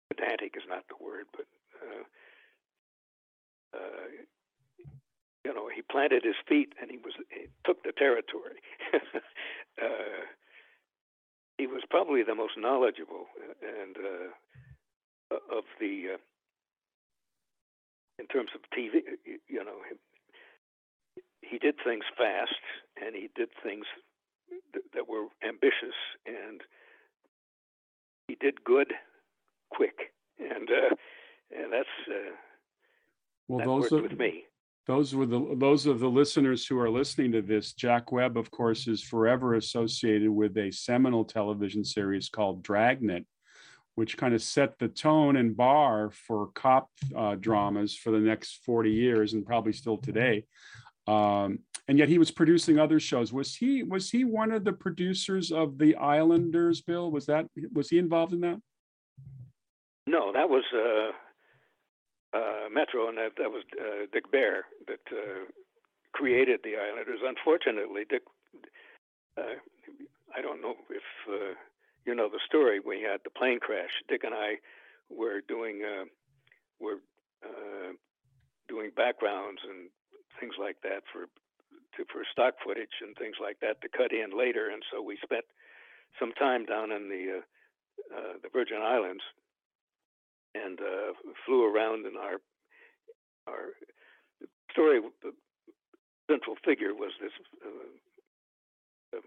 pedantic 0.09 0.55
is 0.57 0.63
not 0.67 0.83
the 0.89 1.03
word, 1.03 1.25
but 1.35 1.45
uh, 1.81 2.03
uh, 3.77 4.07
you 5.45 5.53
know 5.53 5.69
he 5.73 5.81
planted 5.81 6.23
his 6.23 6.35
feet 6.47 6.73
and 6.81 6.91
he 6.91 6.97
was 6.97 7.13
he 7.29 7.47
took 7.65 7.83
the 7.83 7.93
territory. 7.93 8.61
he 11.57 11.67
was 11.67 11.83
probably 11.89 12.23
the 12.23 12.35
most 12.35 12.53
knowledgeable 12.57 13.27
and 13.61 13.95
of 15.31 15.63
the 15.79 16.17
in 18.21 18.27
terms 18.27 18.51
of 18.53 18.61
TV. 18.69 19.01
You 19.49 19.65
know, 19.65 19.81
he 21.41 21.57
did 21.57 21.75
things 21.83 22.03
fast 22.17 22.63
and 23.03 23.15
he 23.15 23.29
did 23.35 23.49
things 23.63 23.85
th- 24.73 24.85
that 24.93 25.09
were 25.09 25.25
ambitious 25.45 25.97
and 26.25 26.61
he 28.27 28.37
did 28.39 28.63
good 28.63 28.93
quick 29.71 30.13
and 30.39 30.69
uh, 30.69 30.95
and 31.51 31.73
that's 31.73 31.89
uh, 32.07 32.31
well 33.47 33.59
that 33.59 33.65
those 33.65 33.91
are, 33.91 34.01
with 34.03 34.17
me 34.17 34.43
those 34.87 35.13
were 35.13 35.25
the 35.25 35.55
those 35.57 35.85
of 35.85 35.99
the 35.99 36.09
listeners 36.09 36.65
who 36.65 36.79
are 36.79 36.89
listening 36.89 37.31
to 37.31 37.41
this 37.41 37.73
jack 37.73 38.11
webb 38.11 38.37
of 38.37 38.49
course 38.51 38.87
is 38.87 39.01
forever 39.01 39.55
associated 39.55 40.29
with 40.29 40.57
a 40.57 40.71
seminal 40.71 41.25
television 41.25 41.83
series 41.83 42.29
called 42.29 42.63
dragnet 42.63 43.25
which 43.95 44.17
kind 44.17 44.33
of 44.33 44.41
set 44.41 44.77
the 44.79 44.87
tone 44.87 45.35
and 45.35 45.55
bar 45.55 46.11
for 46.11 46.47
cop 46.53 46.89
uh, 47.15 47.35
dramas 47.35 47.95
for 47.95 48.11
the 48.11 48.19
next 48.19 48.63
40 48.65 48.91
years 48.91 49.33
and 49.33 49.45
probably 49.45 49.73
still 49.73 49.97
today. 49.97 50.45
Um, 51.07 51.59
and 51.87 51.97
yet 51.97 52.09
he 52.09 52.17
was 52.17 52.31
producing 52.31 52.79
other 52.79 52.99
shows. 52.99 53.33
Was 53.33 53.55
he 53.55 53.83
was 53.83 54.09
he 54.09 54.23
one 54.23 54.51
of 54.51 54.63
the 54.63 54.71
producers 54.71 55.51
of 55.51 55.77
the 55.77 55.95
islanders 55.95 56.81
bill? 56.81 57.11
Was 57.11 57.25
that 57.25 57.47
was 57.73 57.89
he 57.89 57.97
involved 57.97 58.33
in 58.33 58.41
that? 58.41 58.61
No 60.07 60.31
that 60.31 60.49
was 60.49 60.63
uh, 60.73 62.37
uh, 62.37 62.69
metro 62.71 63.09
and 63.09 63.17
that, 63.17 63.31
that 63.37 63.49
was 63.49 63.63
uh, 63.79 64.05
dick 64.13 64.31
bare 64.31 64.65
that 64.87 65.01
uh, 65.11 65.45
created 66.13 66.61
the 66.63 66.75
islanders. 66.77 67.19
Unfortunately 67.25 68.03
dick 68.09 68.21
uh, 69.37 69.57
i 70.35 70.41
don't 70.41 70.61
know 70.61 70.75
if 70.89 71.03
you 72.05 72.15
know 72.15 72.29
the 72.29 72.39
story 72.45 72.79
we 72.79 73.01
had 73.01 73.19
the 73.23 73.29
plane 73.29 73.59
crash 73.59 73.91
dick 74.07 74.23
and 74.23 74.33
i 74.33 74.55
were 75.09 75.41
doing 75.47 75.81
uh, 75.83 76.05
were 76.79 76.99
uh, 77.45 77.93
doing 78.67 78.91
backgrounds 78.95 79.61
and 79.67 79.89
things 80.39 80.55
like 80.59 80.77
that 80.83 81.03
for 81.11 81.27
to, 81.95 82.05
for 82.11 82.23
stock 82.31 82.55
footage 82.63 83.01
and 83.01 83.15
things 83.17 83.35
like 83.41 83.59
that 83.59 83.81
to 83.81 83.89
cut 83.89 84.11
in 84.11 84.37
later. 84.37 84.69
And 84.69 84.83
so 84.91 85.01
we 85.01 85.17
spent 85.23 85.45
some 86.19 86.31
time 86.33 86.65
down 86.65 86.91
in 86.91 87.09
the 87.09 87.39
uh, 87.39 87.43
uh, 88.15 88.33
the 88.41 88.49
Virgin 88.51 88.79
Islands 88.81 89.23
and 90.55 90.79
uh, 90.79 91.13
flew 91.45 91.63
around. 91.63 92.05
in 92.05 92.17
our 92.17 92.39
our 93.47 93.75
story, 94.71 95.01
the 95.21 95.33
central 96.29 96.55
figure 96.63 96.93
was 96.93 97.11
this. 97.21 97.31
Uh, 97.65 99.17
uh, 99.17 99.19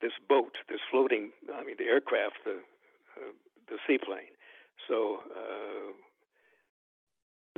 this 0.00 0.12
boat, 0.28 0.56
this 0.68 0.80
floating, 0.90 1.30
I 1.54 1.64
mean, 1.64 1.76
the 1.78 1.84
aircraft, 1.84 2.44
the 2.44 2.58
uh, 3.16 3.32
the 3.68 3.78
seaplane. 3.86 4.34
So 4.88 5.20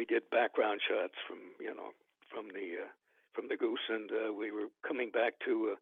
we 0.02 0.04
did 0.04 0.22
background 0.30 0.80
shots 0.82 1.14
from 1.28 1.38
you 1.60 1.74
know 1.74 1.94
from 2.30 2.48
the 2.48 2.82
uh, 2.82 2.90
from 3.34 3.48
the 3.48 3.56
goose, 3.56 3.86
and 3.88 4.10
uh, 4.10 4.32
we 4.32 4.50
were 4.50 4.68
coming 4.86 5.10
back 5.10 5.34
to 5.44 5.72
uh, 5.72 5.76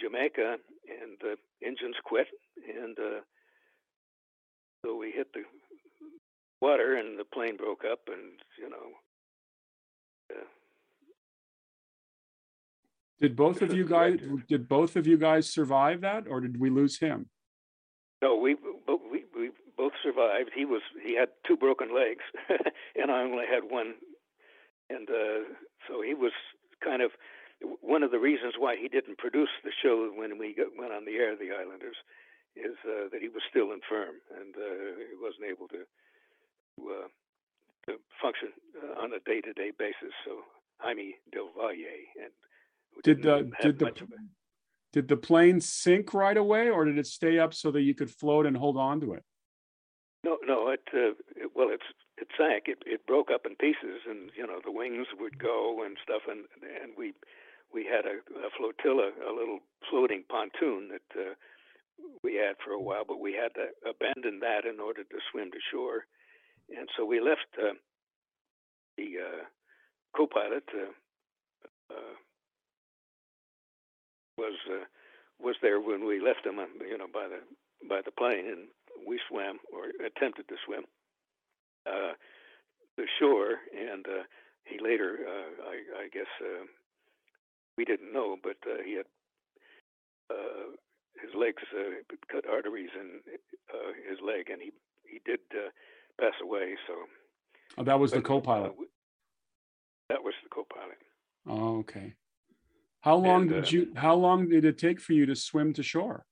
Jamaica, 0.00 0.56
and 0.88 1.18
the 1.20 1.36
engines 1.64 1.96
quit, 2.04 2.28
and 2.66 2.96
uh, 2.98 3.20
so 4.84 4.96
we 4.96 5.10
hit 5.10 5.32
the 5.34 5.42
water, 6.60 6.94
and 6.94 7.18
the 7.18 7.24
plane 7.24 7.56
broke 7.56 7.84
up, 7.84 8.00
and 8.08 8.40
you 8.58 8.70
know. 8.70 8.88
Uh, 10.32 10.44
did 13.20 13.36
both 13.36 13.62
of 13.62 13.72
you 13.72 13.86
guys 13.86 14.18
did 14.48 14.68
both 14.68 14.96
of 14.96 15.06
you 15.06 15.18
guys 15.18 15.52
survive 15.52 16.00
that, 16.02 16.24
or 16.28 16.40
did 16.40 16.60
we 16.60 16.70
lose 16.70 16.98
him? 16.98 17.28
No, 18.22 18.36
we 18.36 18.56
we 18.86 19.24
we 19.36 19.50
both 19.76 19.92
survived. 20.02 20.50
He 20.54 20.64
was 20.64 20.82
he 21.04 21.16
had 21.16 21.28
two 21.46 21.56
broken 21.56 21.94
legs, 21.94 22.24
and 22.96 23.10
I 23.10 23.22
only 23.22 23.46
had 23.46 23.70
one, 23.70 23.94
and 24.90 25.08
uh, 25.08 25.54
so 25.88 26.02
he 26.02 26.14
was 26.14 26.32
kind 26.82 27.02
of 27.02 27.10
one 27.80 28.02
of 28.02 28.10
the 28.10 28.18
reasons 28.18 28.54
why 28.58 28.76
he 28.76 28.88
didn't 28.88 29.18
produce 29.18 29.50
the 29.64 29.72
show 29.82 30.10
when 30.14 30.38
we 30.38 30.54
got, 30.54 30.68
went 30.78 30.92
on 30.92 31.04
the 31.04 31.18
air, 31.18 31.34
The 31.34 31.50
Islanders, 31.50 31.96
is 32.54 32.78
uh, 32.86 33.10
that 33.10 33.20
he 33.20 33.28
was 33.28 33.42
still 33.50 33.72
infirm 33.72 34.22
and 34.30 34.54
uh, 34.54 34.94
he 35.10 35.18
wasn't 35.18 35.50
able 35.50 35.66
to 35.74 35.82
uh, 36.86 37.08
to 37.86 37.98
function 38.22 38.54
uh, 38.78 39.02
on 39.02 39.12
a 39.12 39.20
day-to-day 39.26 39.72
basis. 39.78 40.14
So 40.24 40.46
Jaime 40.78 41.16
Del 41.32 41.50
Valle 41.56 42.06
and 42.22 42.32
did 43.04 43.22
the 43.22 43.50
did 43.62 43.78
the 43.78 43.92
did 44.92 45.08
the 45.08 45.16
plane 45.16 45.60
sink 45.60 46.14
right 46.14 46.36
away, 46.36 46.70
or 46.70 46.84
did 46.84 46.98
it 46.98 47.06
stay 47.06 47.38
up 47.38 47.52
so 47.52 47.70
that 47.70 47.82
you 47.82 47.94
could 47.94 48.10
float 48.10 48.46
and 48.46 48.56
hold 48.56 48.76
on 48.76 49.00
to 49.00 49.12
it? 49.12 49.24
No, 50.24 50.38
no. 50.44 50.70
It, 50.70 50.80
uh, 50.94 51.14
it 51.36 51.50
well, 51.54 51.68
it's 51.70 51.84
it 52.16 52.28
sank. 52.36 52.64
It 52.66 52.82
it 52.86 53.06
broke 53.06 53.30
up 53.30 53.46
in 53.46 53.54
pieces, 53.56 54.02
and 54.08 54.30
you 54.36 54.46
know 54.46 54.60
the 54.64 54.72
wings 54.72 55.06
would 55.20 55.38
go 55.38 55.82
and 55.84 55.96
stuff, 56.02 56.22
and 56.28 56.46
and 56.82 56.92
we 56.96 57.12
we 57.72 57.84
had 57.84 58.06
a, 58.06 58.18
a 58.46 58.50
flotilla, 58.56 59.12
a 59.28 59.32
little 59.32 59.60
floating 59.90 60.24
pontoon 60.28 60.88
that 60.88 61.20
uh, 61.20 61.34
we 62.22 62.34
had 62.34 62.56
for 62.64 62.72
a 62.72 62.80
while, 62.80 63.04
but 63.06 63.20
we 63.20 63.34
had 63.34 63.52
to 63.54 63.68
abandon 63.88 64.40
that 64.40 64.64
in 64.64 64.80
order 64.80 65.04
to 65.04 65.18
swim 65.30 65.50
to 65.50 65.58
shore, 65.70 66.06
and 66.74 66.88
so 66.96 67.04
we 67.04 67.20
left 67.20 67.46
uh, 67.60 67.74
the 68.96 69.20
uh, 69.20 69.44
co-pilot. 70.16 70.64
Uh, 74.38 74.42
uh, 74.42 74.46
was 74.46 74.54
uh, 74.70 74.84
was 75.40 75.56
there 75.62 75.80
when 75.80 76.06
we 76.06 76.20
left 76.20 76.46
him, 76.46 76.58
you 76.88 76.98
know, 76.98 77.06
by 77.12 77.28
the 77.28 77.88
by 77.88 78.00
the 78.04 78.10
plane, 78.10 78.46
and 78.46 78.68
we 79.06 79.20
swam 79.28 79.58
or 79.72 79.90
attempted 80.04 80.48
to 80.48 80.56
swim 80.66 80.84
uh, 81.86 82.12
the 82.96 83.06
shore, 83.18 83.56
and 83.72 84.06
uh, 84.06 84.22
he 84.64 84.78
later, 84.82 85.18
uh, 85.26 85.70
I, 85.70 86.04
I 86.04 86.08
guess, 86.12 86.26
uh, 86.42 86.64
we 87.76 87.84
didn't 87.84 88.12
know, 88.12 88.36
but 88.42 88.56
uh, 88.66 88.82
he 88.84 88.96
had 88.96 89.06
uh, 90.30 90.74
his 91.22 91.34
legs 91.34 91.62
uh, 91.72 92.02
cut 92.30 92.44
arteries 92.50 92.90
in 92.94 93.20
uh, 93.72 93.92
his 94.08 94.18
leg, 94.20 94.50
and 94.50 94.60
he 94.60 94.72
he 95.08 95.20
did 95.24 95.40
uh, 95.54 95.70
pass 96.20 96.34
away. 96.42 96.76
So 96.86 96.94
oh, 97.78 97.84
that 97.84 97.98
was 97.98 98.10
but, 98.10 98.18
the 98.18 98.22
co-pilot. 98.22 98.72
Uh, 98.78 98.84
that 100.08 100.24
was 100.24 100.34
the 100.42 100.48
co-pilot. 100.48 100.98
Oh, 101.46 101.78
okay. 101.78 102.14
How 103.00 103.16
long 103.16 103.42
and, 103.42 103.50
did 103.50 103.64
uh, 103.64 103.68
you? 103.70 103.92
How 103.96 104.14
long 104.14 104.48
did 104.48 104.64
it 104.64 104.78
take 104.78 105.00
for 105.00 105.12
you 105.12 105.26
to 105.26 105.36
swim 105.36 105.72
to 105.74 105.82
shore? 105.82 106.24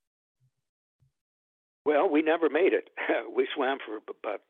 Well, 1.84 2.08
we 2.10 2.22
never 2.22 2.48
made 2.50 2.72
it. 2.72 2.90
we 3.34 3.46
swam 3.54 3.78
for 3.84 3.98
about, 4.10 4.40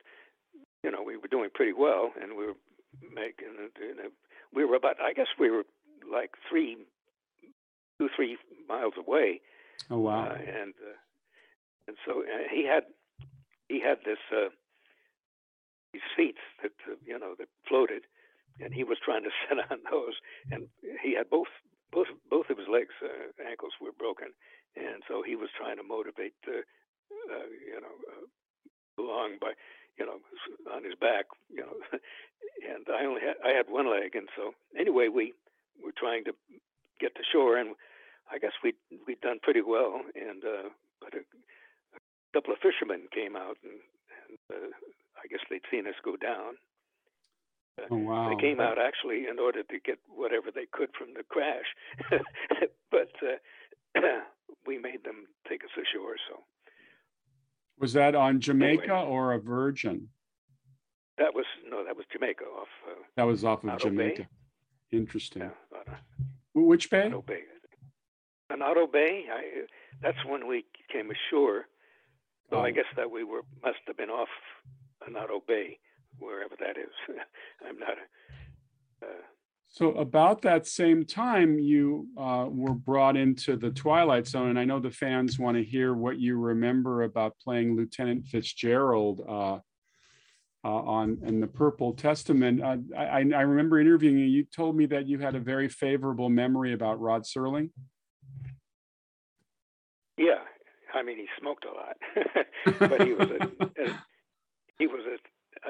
you 0.83 0.91
know, 0.91 1.03
we 1.03 1.19
were 1.19 1.29
doing 1.29 1.51
pretty 1.55 1.75
well, 1.75 2.13
and 2.21 2.37
we 2.37 2.47
were 2.47 2.57
making 3.15 3.49
it. 3.59 4.13
We 4.55 4.65
were 4.65 4.77
about, 4.77 4.97
I 5.03 5.13
guess, 5.13 5.27
we 5.39 5.51
were 5.51 5.65
like 6.11 6.31
three, 6.49 6.79
two, 7.99 8.09
three 8.17 8.39
miles 8.67 8.95
away. 8.97 9.43
Oh 9.91 9.99
wow! 9.99 10.29
Uh, 10.29 10.35
and 10.35 10.73
uh, 10.81 10.97
and 11.87 11.97
so 12.07 12.23
uh, 12.23 12.49
he 12.51 12.65
had 12.65 12.85
he 13.69 13.81
had 13.81 13.99
this 14.07 14.19
uh, 14.33 14.49
these 15.93 16.03
seats 16.17 16.39
that 16.63 16.73
uh, 16.91 16.95
you 17.05 17.19
know 17.19 17.35
that 17.39 17.49
floated, 17.69 18.05
and 18.61 18.73
he 18.73 18.85
was 18.85 18.97
trying 19.05 19.25
to 19.25 19.31
sit 19.49 19.59
on 19.71 19.79
those, 19.91 20.15
and 20.51 20.69
he 21.03 21.15
had 21.15 21.29
both 21.29 21.49
both 21.93 22.09
both 22.31 22.51
of 22.51 22.59
his 22.59 22.69
legs 22.69 22.95
uh, 23.03 23.33
ankles 23.49 23.73
were 23.81 23.93
broken, 23.93 24.29
and 24.77 25.03
so 25.09 25.23
he 25.23 25.37
was 25.37 25.51
trying 25.57 25.77
to 25.77 25.83
motivate 25.83 26.35
the 26.45 26.63
uh, 27.31 27.47
you 27.51 27.81
know, 27.81 27.97
uh, 28.11 29.03
along 29.03 29.39
by, 29.41 29.53
you 29.99 30.07
know, 30.07 30.19
on 30.73 30.85
his 30.85 30.95
back, 30.95 31.27
you 31.51 31.63
know, 31.63 31.75
and 31.93 32.87
I 32.89 33.05
only 33.05 33.21
had 33.21 33.37
I 33.45 33.55
had 33.57 33.67
one 33.69 33.91
leg, 33.91 34.15
and 34.15 34.29
so 34.37 34.55
anyway, 34.79 35.09
we 35.09 35.35
were 35.83 35.95
trying 35.97 36.25
to 36.25 36.33
get 37.01 37.15
to 37.15 37.23
shore, 37.33 37.57
and 37.57 37.75
I 38.31 38.39
guess 38.39 38.53
we 38.63 38.75
we'd 39.07 39.21
done 39.21 39.39
pretty 39.43 39.63
well, 39.63 40.01
and 40.15 40.45
uh, 40.45 40.69
but 41.01 41.15
a, 41.15 41.23
a 41.23 42.01
couple 42.33 42.53
of 42.53 42.61
fishermen 42.61 43.09
came 43.13 43.37
out, 43.37 43.57
and, 43.63 43.81
and 44.29 44.39
uh, 44.51 44.71
I 45.17 45.27
guess 45.29 45.41
they'd 45.51 45.67
seen 45.71 45.87
us 45.87 45.99
go 46.05 46.17
down. 46.17 46.59
Uh, 47.79 47.87
oh, 47.91 47.97
wow. 47.97 48.29
They 48.31 48.41
came 48.41 48.61
out 48.61 48.79
actually 48.79 49.27
in 49.31 49.39
order 49.39 49.63
to 49.63 49.79
get 49.85 49.99
whatever 50.09 50.51
they 50.55 50.67
could 50.73 50.89
from 50.99 51.09
the 51.15 51.23
crash, 51.25 51.67
but 52.91 53.11
uh, 53.23 54.01
we 54.67 54.79
made 54.79 55.05
them 55.05 55.27
take 55.49 55.63
us 55.65 55.71
ashore. 55.75 56.17
So 56.29 56.43
was 57.79 57.93
that 57.93 58.15
on 58.15 58.41
Jamaica 58.41 58.85
anyway. 58.85 59.05
or 59.11 59.33
a 59.35 59.39
Virgin? 59.39 60.09
that 61.19 61.35
was 61.35 61.45
no, 61.69 61.85
that 61.85 61.97
was 61.97 62.07
Jamaica 62.13 62.45
off. 62.45 62.69
Uh, 62.91 62.95
that 63.17 63.25
was 63.25 63.45
off 63.45 63.63
of 63.65 63.71
Otto 63.71 63.89
Jamaica. 63.89 64.23
Bay. 64.23 64.97
Interesting. 64.99 65.43
Yeah, 65.43 65.79
Otto, 65.81 65.93
Which 66.55 66.91
bay? 66.91 67.07
Otto 67.07 67.23
Bay. 67.23 67.41
Annotto 68.49 68.87
Bay, 68.87 69.25
I, 69.31 69.65
that's 70.01 70.25
when 70.25 70.47
we 70.47 70.65
came 70.93 71.11
ashore. 71.11 71.67
I 72.53 72.57
Oh. 72.57 72.71
guess 72.73 72.85
that 72.97 73.11
we 73.11 73.25
were 73.25 73.43
must 73.63 73.79
have 73.89 73.97
been 73.97 74.09
off 74.11 74.29
Annotto 75.07 75.43
Bay, 75.47 75.79
wherever 76.19 76.55
that 76.59 76.77
is. 76.79 76.93
I'm 77.67 77.79
not. 77.79 77.97
A, 79.03 79.07
uh, 79.07 79.23
So 79.69 79.93
about 79.93 80.43
that 80.43 80.67
same 80.67 81.05
time, 81.05 81.59
you 81.59 82.09
uh, 82.17 82.47
were 82.49 82.75
brought 82.75 83.17
into 83.17 83.57
the 83.57 83.71
Twilight 83.71 84.27
Zone, 84.27 84.51
and 84.51 84.59
I 84.59 84.65
know 84.65 84.81
the 84.81 84.91
fans 84.91 85.39
want 85.39 85.57
to 85.57 85.65
hear 85.65 85.95
what 85.95 86.19
you 86.19 86.37
remember 86.39 87.03
about 87.03 87.39
playing 87.39 87.77
Lieutenant 87.77 88.27
Fitzgerald 88.27 89.21
uh, 89.29 89.59
uh, 90.65 90.69
on 90.69 91.19
in 91.25 91.41
the 91.41 91.47
Purple 91.47 91.93
Testament. 91.93 92.63
Uh, 92.63 92.79
I, 92.97 93.19
I 93.19 93.43
remember 93.43 93.79
interviewing 93.79 94.19
you. 94.19 94.25
You 94.25 94.45
told 94.45 94.77
me 94.77 94.87
that 94.87 95.07
you 95.07 95.19
had 95.19 95.35
a 95.35 95.41
very 95.41 95.69
favorable 95.69 96.29
memory 96.29 96.73
about 96.73 97.01
Rod 97.01 97.23
Serling. 97.23 97.71
yeah, 100.19 100.41
I 100.95 101.03
mean 101.03 101.19
he 101.19 101.27
smoked 101.39 101.65
a 101.65 101.73
lot, 101.73 101.97
but 102.91 103.03
he 103.03 103.13
was 103.13 103.29
a, 103.31 103.43
as, 103.83 103.93
he 104.79 104.87
was 104.87 105.03
a, 105.07 105.19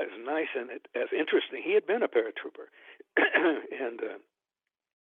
as 0.01 0.13
nice 0.25 0.53
and 0.55 0.71
as 0.95 1.09
interesting. 1.13 1.63
He 1.65 1.75
had 1.75 1.87
been 1.87 2.03
a 2.03 2.09
paratrooper, 2.09 2.69
and 3.17 4.01
uh, 4.01 4.19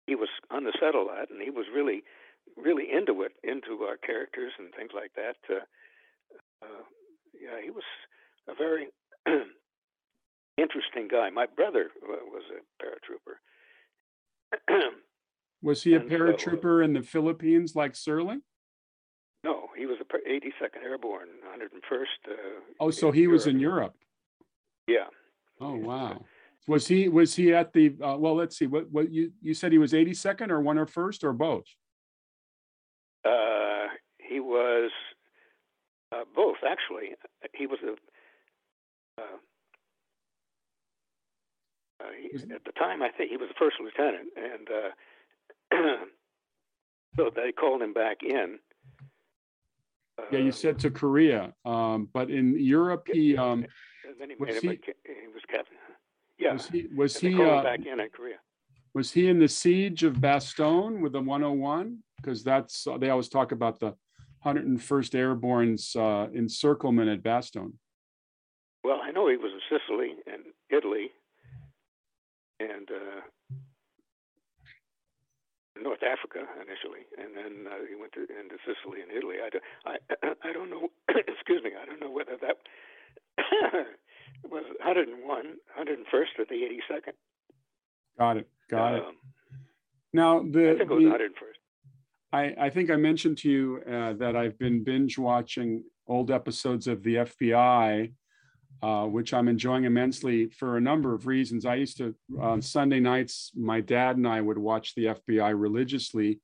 he 0.06 0.14
was 0.14 0.28
on 0.50 0.64
the 0.64 0.72
set 0.80 0.94
a 0.94 1.02
lot, 1.02 1.30
and 1.30 1.40
he 1.42 1.50
was 1.50 1.66
really, 1.74 2.02
really 2.56 2.86
into 2.90 3.22
it, 3.22 3.32
into 3.42 3.82
our 3.84 3.96
characters 3.96 4.52
and 4.58 4.74
things 4.74 4.90
like 4.94 5.12
that. 5.14 5.36
Uh, 5.48 5.64
uh, 6.62 6.84
yeah, 7.40 7.60
he 7.62 7.70
was 7.70 7.84
a 8.48 8.54
very 8.54 8.88
interesting 10.58 11.08
guy. 11.10 11.30
My 11.30 11.46
brother 11.46 11.90
was 12.02 12.42
a 12.50 12.60
paratrooper. 12.82 13.36
Was 15.62 15.82
he 15.82 15.92
a 15.92 16.00
And 16.00 16.08
so, 16.10 16.16
uh, 16.16 16.18
paratrooper 16.18 16.82
in 16.82 16.94
the 16.94 17.02
Philippines 17.02 17.76
like 17.76 17.92
Serling? 17.92 18.40
no, 19.44 19.68
he 19.76 19.84
was 19.86 19.98
a 20.00 20.04
82nd 20.04 20.82
Airborne, 20.82 21.28
101st. 21.54 22.30
Uh, 22.30 22.34
Oh, 22.80 22.90
so 22.90 23.10
he 23.12 23.26
was 23.26 23.46
in 23.46 23.60
Europe. 23.60 23.94
Yeah. 24.90 25.06
Oh 25.60 25.76
wow. 25.76 26.24
Was 26.68 26.86
he 26.86 27.08
was 27.08 27.34
he 27.34 27.54
at 27.54 27.72
the 27.72 27.96
uh, 28.04 28.16
well? 28.18 28.36
Let's 28.36 28.56
see. 28.56 28.66
What 28.66 28.88
what 28.92 29.10
you 29.10 29.32
you 29.40 29.54
said 29.54 29.72
he 29.72 29.78
was 29.78 29.92
82nd 29.92 30.50
or 30.50 30.60
one 30.60 30.78
or 30.78 30.86
first 30.86 31.24
or 31.24 31.32
both? 31.32 31.64
Uh, 33.24 33.88
he 34.18 34.38
was 34.38 34.90
uh, 36.12 36.24
both, 36.36 36.58
actually. 36.68 37.14
He 37.54 37.66
was 37.66 37.78
a. 37.82 37.92
Uh, 39.20 39.24
uh, 42.04 42.10
he, 42.20 42.36
at 42.54 42.64
the 42.64 42.72
time, 42.72 43.02
I 43.02 43.08
think 43.08 43.30
he 43.30 43.36
was 43.36 43.48
the 43.48 43.54
first 43.58 43.76
lieutenant, 43.82 44.28
and 44.36 44.68
uh, 44.70 46.04
so 47.16 47.30
they 47.34 47.52
called 47.52 47.82
him 47.82 47.94
back 47.94 48.18
in. 48.22 48.58
Uh, 50.18 50.24
Yeah, 50.30 50.38
you 50.40 50.52
said 50.52 50.78
to 50.80 50.90
Korea, 50.90 51.52
um, 51.64 52.08
but 52.12 52.30
in 52.30 52.56
Europe 52.58 53.08
he 53.12 53.36
um, 53.36 53.66
then 54.18 54.30
he 54.30 54.36
was 54.36 54.48
made 54.48 54.62
him. 54.64 54.78
he- 54.84 54.90
a, 54.90 55.14
he 55.22 55.28
was 55.32 55.42
captain. 55.50 55.76
Yeah, 56.38 56.54
was 56.54 56.68
he 56.68 56.86
was 56.94 57.22
and 57.22 57.34
he 57.34 57.42
uh, 57.42 57.62
back 57.62 57.80
in 57.84 58.00
in 58.00 58.08
Korea. 58.10 58.36
was 58.94 59.12
he 59.12 59.28
in 59.28 59.38
the 59.38 59.48
siege 59.48 60.02
of 60.04 60.14
Bastogne 60.14 61.00
with 61.00 61.12
the 61.12 61.20
101? 61.20 61.98
Because 62.16 62.42
that's 62.42 62.86
uh, 62.86 62.96
they 62.98 63.10
always 63.10 63.28
talk 63.28 63.52
about 63.52 63.78
the 63.78 63.94
101st 64.46 65.14
Airborne's 65.14 65.94
uh, 65.96 66.28
encirclement 66.34 67.08
at 67.10 67.22
Bastogne. 67.22 67.74
Well, 68.82 69.00
I 69.02 69.10
know 69.10 69.28
he 69.28 69.36
was 69.36 69.52
in 69.52 69.60
Sicily 69.78 70.14
and 70.26 70.44
Italy 70.70 71.10
and 72.58 72.88
uh, 72.90 73.20
North 75.82 76.02
Africa 76.02 76.44
initially, 76.56 77.04
and 77.16 77.36
then 77.36 77.66
uh, 77.70 77.84
he 77.88 77.94
went 77.96 78.12
to 78.12 78.20
into 78.22 78.56
Sicily 78.64 79.00
and 79.02 79.10
Italy. 79.12 79.36
I, 79.44 79.48
do, 79.50 79.60
I, 79.84 79.96
I 80.48 80.52
don't 80.52 80.70
know. 80.70 80.88
excuse 81.08 81.62
me. 81.62 81.72
I 81.80 81.84
don't 81.84 82.00
know 82.00 82.10
whether 82.10 82.36
that 82.40 82.56
was 84.50 84.64
101, 84.82 85.44
101st 85.78 86.38
or 86.38 86.44
the 86.48 86.54
82nd. 86.54 87.12
Got 88.18 88.36
it. 88.38 88.48
Got 88.68 88.94
it. 88.94 89.02
Um, 89.02 89.14
Now 90.12 90.40
I 90.40 90.42
the, 90.44 90.76
think 90.78 90.90
it 90.90 90.94
was 90.94 91.04
the 91.04 91.10
101st. 91.10 91.60
I, 92.32 92.54
I 92.66 92.70
think 92.70 92.90
I 92.90 92.96
mentioned 92.96 93.38
to 93.38 93.50
you 93.50 93.82
uh, 93.90 94.12
that 94.14 94.36
I've 94.36 94.58
been 94.58 94.84
binge 94.84 95.18
watching 95.18 95.82
old 96.06 96.30
episodes 96.30 96.86
of 96.86 97.02
the 97.02 97.16
FBI, 97.16 98.12
uh, 98.82 99.04
which 99.06 99.34
I'm 99.34 99.48
enjoying 99.48 99.84
immensely 99.84 100.48
for 100.50 100.76
a 100.76 100.80
number 100.80 101.12
of 101.14 101.26
reasons. 101.26 101.66
I 101.66 101.74
used 101.76 101.98
to, 101.98 102.14
on 102.40 102.62
Sunday 102.62 103.00
nights, 103.00 103.50
my 103.56 103.80
dad 103.80 104.16
and 104.16 104.28
I 104.28 104.40
would 104.40 104.58
watch 104.58 104.94
the 104.94 105.06
FBI 105.06 105.52
religiously. 105.60 106.40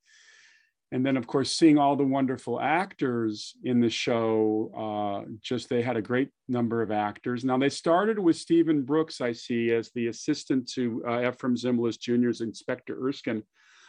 And 0.93 1.05
then, 1.05 1.17
of 1.17 1.27
course, 1.27 1.51
seeing 1.51 1.77
all 1.77 1.97
the 1.97 2.05
wonderful 2.05 2.61
actors 2.61 3.55
in 3.65 3.81
the 3.81 3.89
show, 3.89 4.71
uh, 4.73 5.29
just 5.41 5.67
they 5.67 5.81
had 5.81 5.97
a 5.97 6.01
great 6.01 6.29
number 6.47 6.81
of 6.81 6.91
actors. 6.91 7.43
Now, 7.43 7.57
they 7.57 7.67
started 7.67 8.17
with 8.17 8.37
Stephen 8.37 8.83
Brooks, 8.83 9.19
I 9.19 9.33
see, 9.33 9.71
as 9.73 9.91
the 9.91 10.07
assistant 10.07 10.69
to 10.75 11.03
uh, 11.05 11.09
Efrem 11.29 11.57
Zimbalist 11.61 11.99
Jr.'s 11.99 12.39
Inspector 12.39 12.95
Erskine. 13.05 13.43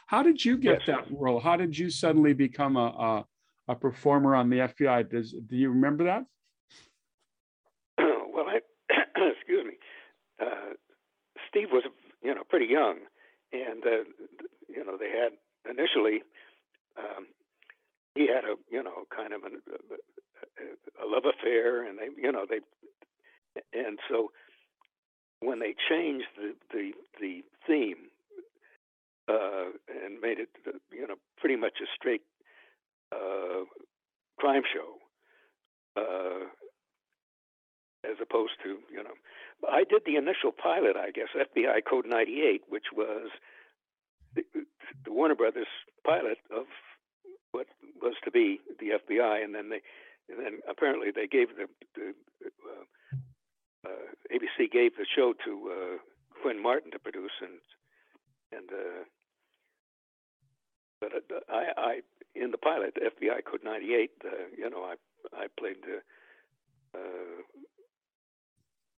How 0.09 0.25
did 0.25 0.45
you 0.45 0.57
get 0.59 0.81
Yes. 0.81 0.87
that 0.89 1.07
role? 1.17 1.39
How 1.39 1.57
did 1.57 1.79
you 1.79 1.89
suddenly 1.89 2.33
become 2.33 2.77
a, 2.77 3.25
a, 3.69 3.73
a 3.73 3.77
performer 3.77 4.35
on 4.35 4.51
the 4.51 4.57
FBI? 4.57 5.09
Does, 5.09 5.33
do 5.33 5.57
you 5.57 5.69
remember 5.69 6.05
that? 6.05 6.25
well, 7.99 8.47
I 8.49 8.61
excuse 9.39 9.65
me. 9.65 9.75
Uh, 10.41 10.75
Steve 11.49 11.69
was, 11.73 11.85
you 12.25 12.35
know, 12.35 12.43
pretty 12.49 12.67
young, 12.67 12.99
and 13.53 13.85
uh, 13.85 14.05
you 14.69 14.85
know 14.85 14.97
they 14.99 15.11
had 15.11 15.33
initially 15.71 16.23
um, 16.99 17.27
he 18.15 18.27
had 18.27 18.45
a 18.45 18.57
you 18.71 18.83
know 18.83 19.05
kind 19.15 19.33
of 19.33 19.45
an, 19.45 19.61
a, 19.71 21.05
a 21.05 21.07
love 21.07 21.25
affair, 21.25 21.87
and 21.87 21.99
they 21.99 22.09
you 22.21 22.33
know 22.33 22.45
they 22.49 22.61
and 23.73 23.99
so 24.09 24.31
when 25.41 25.61
they 25.61 25.75
changed 25.89 26.27
the 26.37 26.55
the 26.73 26.93
the 27.21 27.43
theme 27.67 28.11
uh, 29.29 29.71
and 30.05 30.21
made 30.21 30.39
it 30.39 30.51
you 30.93 31.07
know 31.07 31.17
pretty 31.39 31.57
much 31.57 31.75
a 31.83 31.87
straight 31.95 32.23
uh, 33.13 33.65
crime 34.39 34.63
show. 34.73 34.97
Uh, 35.97 36.47
as 38.05 38.17
opposed 38.23 38.53
to 38.63 38.79
you 38.91 39.03
know 39.03 39.15
i 39.69 39.83
did 39.85 40.03
the 40.07 40.17
initial 40.17 40.53
pilot 40.53 40.97
i 40.97 41.11
guess 41.11 41.29
fbi 41.35 41.81
code 41.89 42.07
98 42.07 42.63
which 42.69 42.87
was 42.95 43.31
the, 44.35 44.43
the 45.05 45.13
warner 45.13 45.35
brothers 45.35 45.67
pilot 46.05 46.39
of 46.55 46.67
what 47.53 47.67
was 48.01 48.15
to 48.25 48.31
be 48.31 48.61
the 48.79 48.91
fbi 49.09 49.44
and 49.44 49.55
then 49.55 49.68
they 49.71 49.81
and 50.29 50.38
then 50.44 50.61
apparently 50.68 51.11
they 51.11 51.27
gave 51.27 51.49
the, 51.57 51.66
the 51.94 52.12
uh, 52.68 53.88
uh, 53.88 54.35
abc 54.35 54.71
gave 54.71 54.97
the 54.97 55.07
show 55.16 55.33
to 55.44 55.73
uh, 55.73 55.97
quinn 56.42 56.62
martin 56.62 56.90
to 56.90 56.99
produce 56.99 57.33
and 57.40 57.59
and 58.53 58.71
uh, 58.73 59.05
but 61.01 61.12
uh, 61.14 61.40
I, 61.49 61.64
I 61.77 62.01
in 62.35 62.51
the 62.51 62.59
pilot 62.59 62.97
FBI 62.97 63.44
Code 63.44 63.62
98, 63.64 64.11
uh, 64.25 64.29
you 64.57 64.71
know, 64.71 64.83
I 64.83 64.94
I 65.37 65.47
played 65.59 65.77
the 65.83 65.99
uh, 66.99 67.42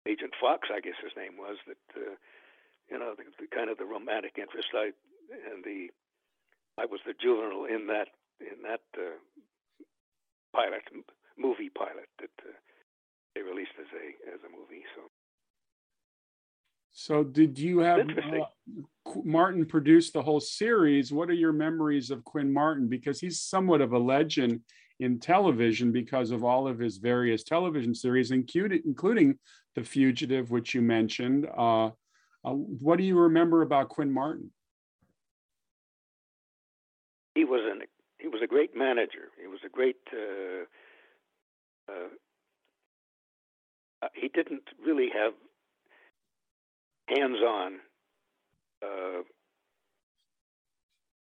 Agent 0.07 0.33
Fox, 0.41 0.69
I 0.73 0.81
guess 0.81 0.97
his 1.03 1.13
name 1.17 1.37
was. 1.37 1.57
That 1.67 1.85
uh, 1.97 2.15
you 2.91 2.99
know, 2.99 3.15
the, 3.17 3.25
the 3.39 3.47
kind 3.55 3.71
of 3.71 3.79
the 3.79 3.85
romantic 3.85 4.37
interest. 4.39 4.69
I 4.75 4.93
and 5.53 5.65
the 5.65 5.89
I 6.79 6.87
was 6.87 7.01
the 7.07 7.15
juvenile 7.15 7.65
in 7.67 7.87
that 7.89 8.09
in 8.41 8.63
that 8.63 8.85
uh, 8.97 9.17
pilot 10.55 10.83
m- 10.93 11.05
movie 11.39 11.71
pilot 11.71 12.09
that 12.19 12.33
uh, 12.43 12.53
they 13.35 13.43
released 13.43 13.77
as 13.79 13.91
a 13.93 14.35
as 14.35 14.41
a 14.41 14.51
movie. 14.51 14.85
So 14.97 15.03
So 16.93 17.20
did 17.33 17.59
you 17.59 17.81
have 17.81 18.09
uh, 18.09 18.45
Martin 19.25 19.65
produce 19.67 20.11
the 20.11 20.23
whole 20.23 20.41
series? 20.41 21.13
What 21.13 21.31
are 21.31 21.35
your 21.35 21.53
memories 21.53 22.11
of 22.11 22.25
Quinn 22.25 22.53
Martin? 22.53 22.89
Because 22.89 23.21
he's 23.21 23.41
somewhat 23.41 23.81
of 23.81 23.93
a 23.93 23.99
legend 23.99 24.61
in 25.01 25.19
television 25.19 25.93
because 25.93 26.31
of 26.31 26.45
all 26.45 26.69
of 26.69 26.79
his 26.79 26.99
various 26.99 27.43
television 27.43 27.95
series, 27.95 28.31
including 28.31 28.83
including 28.85 29.39
The 29.75 29.83
Fugitive, 29.83 30.51
which 30.51 30.75
you 30.75 30.83
mentioned. 30.83 31.47
Uh, 31.57 31.87
uh, 32.45 32.53
what 32.53 32.99
do 32.99 33.05
you 33.05 33.19
remember 33.19 33.63
about 33.63 33.89
Quinn 33.89 34.13
Martin? 34.13 34.51
he 37.35 37.45
was 37.45 37.61
an 37.71 37.83
he 38.19 38.29
was 38.29 38.41
a 38.43 38.47
great 38.47 38.77
manager. 38.77 39.33
He 39.41 39.47
was 39.47 39.61
a 39.65 39.69
great. 39.69 39.97
Uh, 40.13 40.65
uh, 41.91 42.09
uh, 44.03 44.09
he 44.15 44.29
didn't 44.29 44.69
really 44.85 45.09
have 45.15 45.33
hands-on 47.41 47.81
uh, 48.83 49.23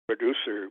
producer 0.07 0.70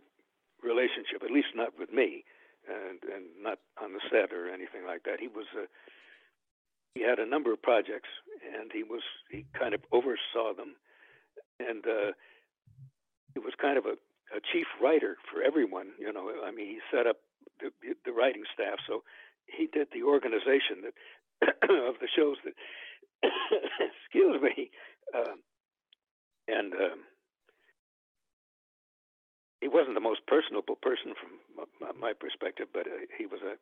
relationship, 0.62 1.22
at 1.24 1.30
least 1.30 1.48
not 1.54 1.78
with 1.78 1.92
me, 1.92 2.24
and 2.68 2.98
and 3.14 3.24
not 3.40 3.58
on 3.82 3.92
the 3.92 4.00
set 4.10 4.32
or 4.32 4.48
anything 4.48 4.86
like 4.86 5.02
that. 5.04 5.20
He 5.20 5.28
was 5.28 5.46
a 5.56 5.66
he 6.94 7.02
had 7.02 7.18
a 7.18 7.26
number 7.28 7.52
of 7.52 7.62
projects, 7.62 8.08
and 8.42 8.70
he 8.72 8.82
was 8.82 9.02
he 9.30 9.44
kind 9.58 9.74
of 9.74 9.80
oversaw 9.92 10.54
them, 10.56 10.76
and 11.60 11.84
uh, 11.86 12.12
he 13.34 13.40
was 13.40 13.52
kind 13.60 13.78
of 13.78 13.84
a, 13.86 13.96
a 14.34 14.40
chief 14.52 14.66
writer 14.82 15.16
for 15.30 15.42
everyone. 15.42 15.88
You 15.98 16.12
know, 16.12 16.30
I 16.44 16.50
mean, 16.50 16.66
he 16.66 16.78
set 16.90 17.06
up 17.06 17.16
the, 17.60 17.70
the 18.04 18.12
writing 18.12 18.44
staff, 18.54 18.78
so 18.86 19.02
he 19.46 19.68
did 19.72 19.88
the 19.92 20.02
organization 20.02 20.82
that 20.82 20.94
of 21.62 22.00
the 22.00 22.08
shows 22.16 22.36
that 22.44 22.54
excuse 24.02 24.40
me, 24.42 24.70
uh, 25.14 25.36
and 26.48 26.72
um, 26.72 27.00
he 29.60 29.68
wasn't 29.68 29.94
the 29.94 30.00
most 30.00 30.20
personable 30.26 30.76
person 30.76 31.14
from 31.20 31.66
my, 31.80 32.08
my 32.08 32.12
perspective, 32.12 32.68
but 32.72 32.86
uh, 32.86 33.06
he 33.18 33.26
was 33.26 33.40
a 33.42 33.56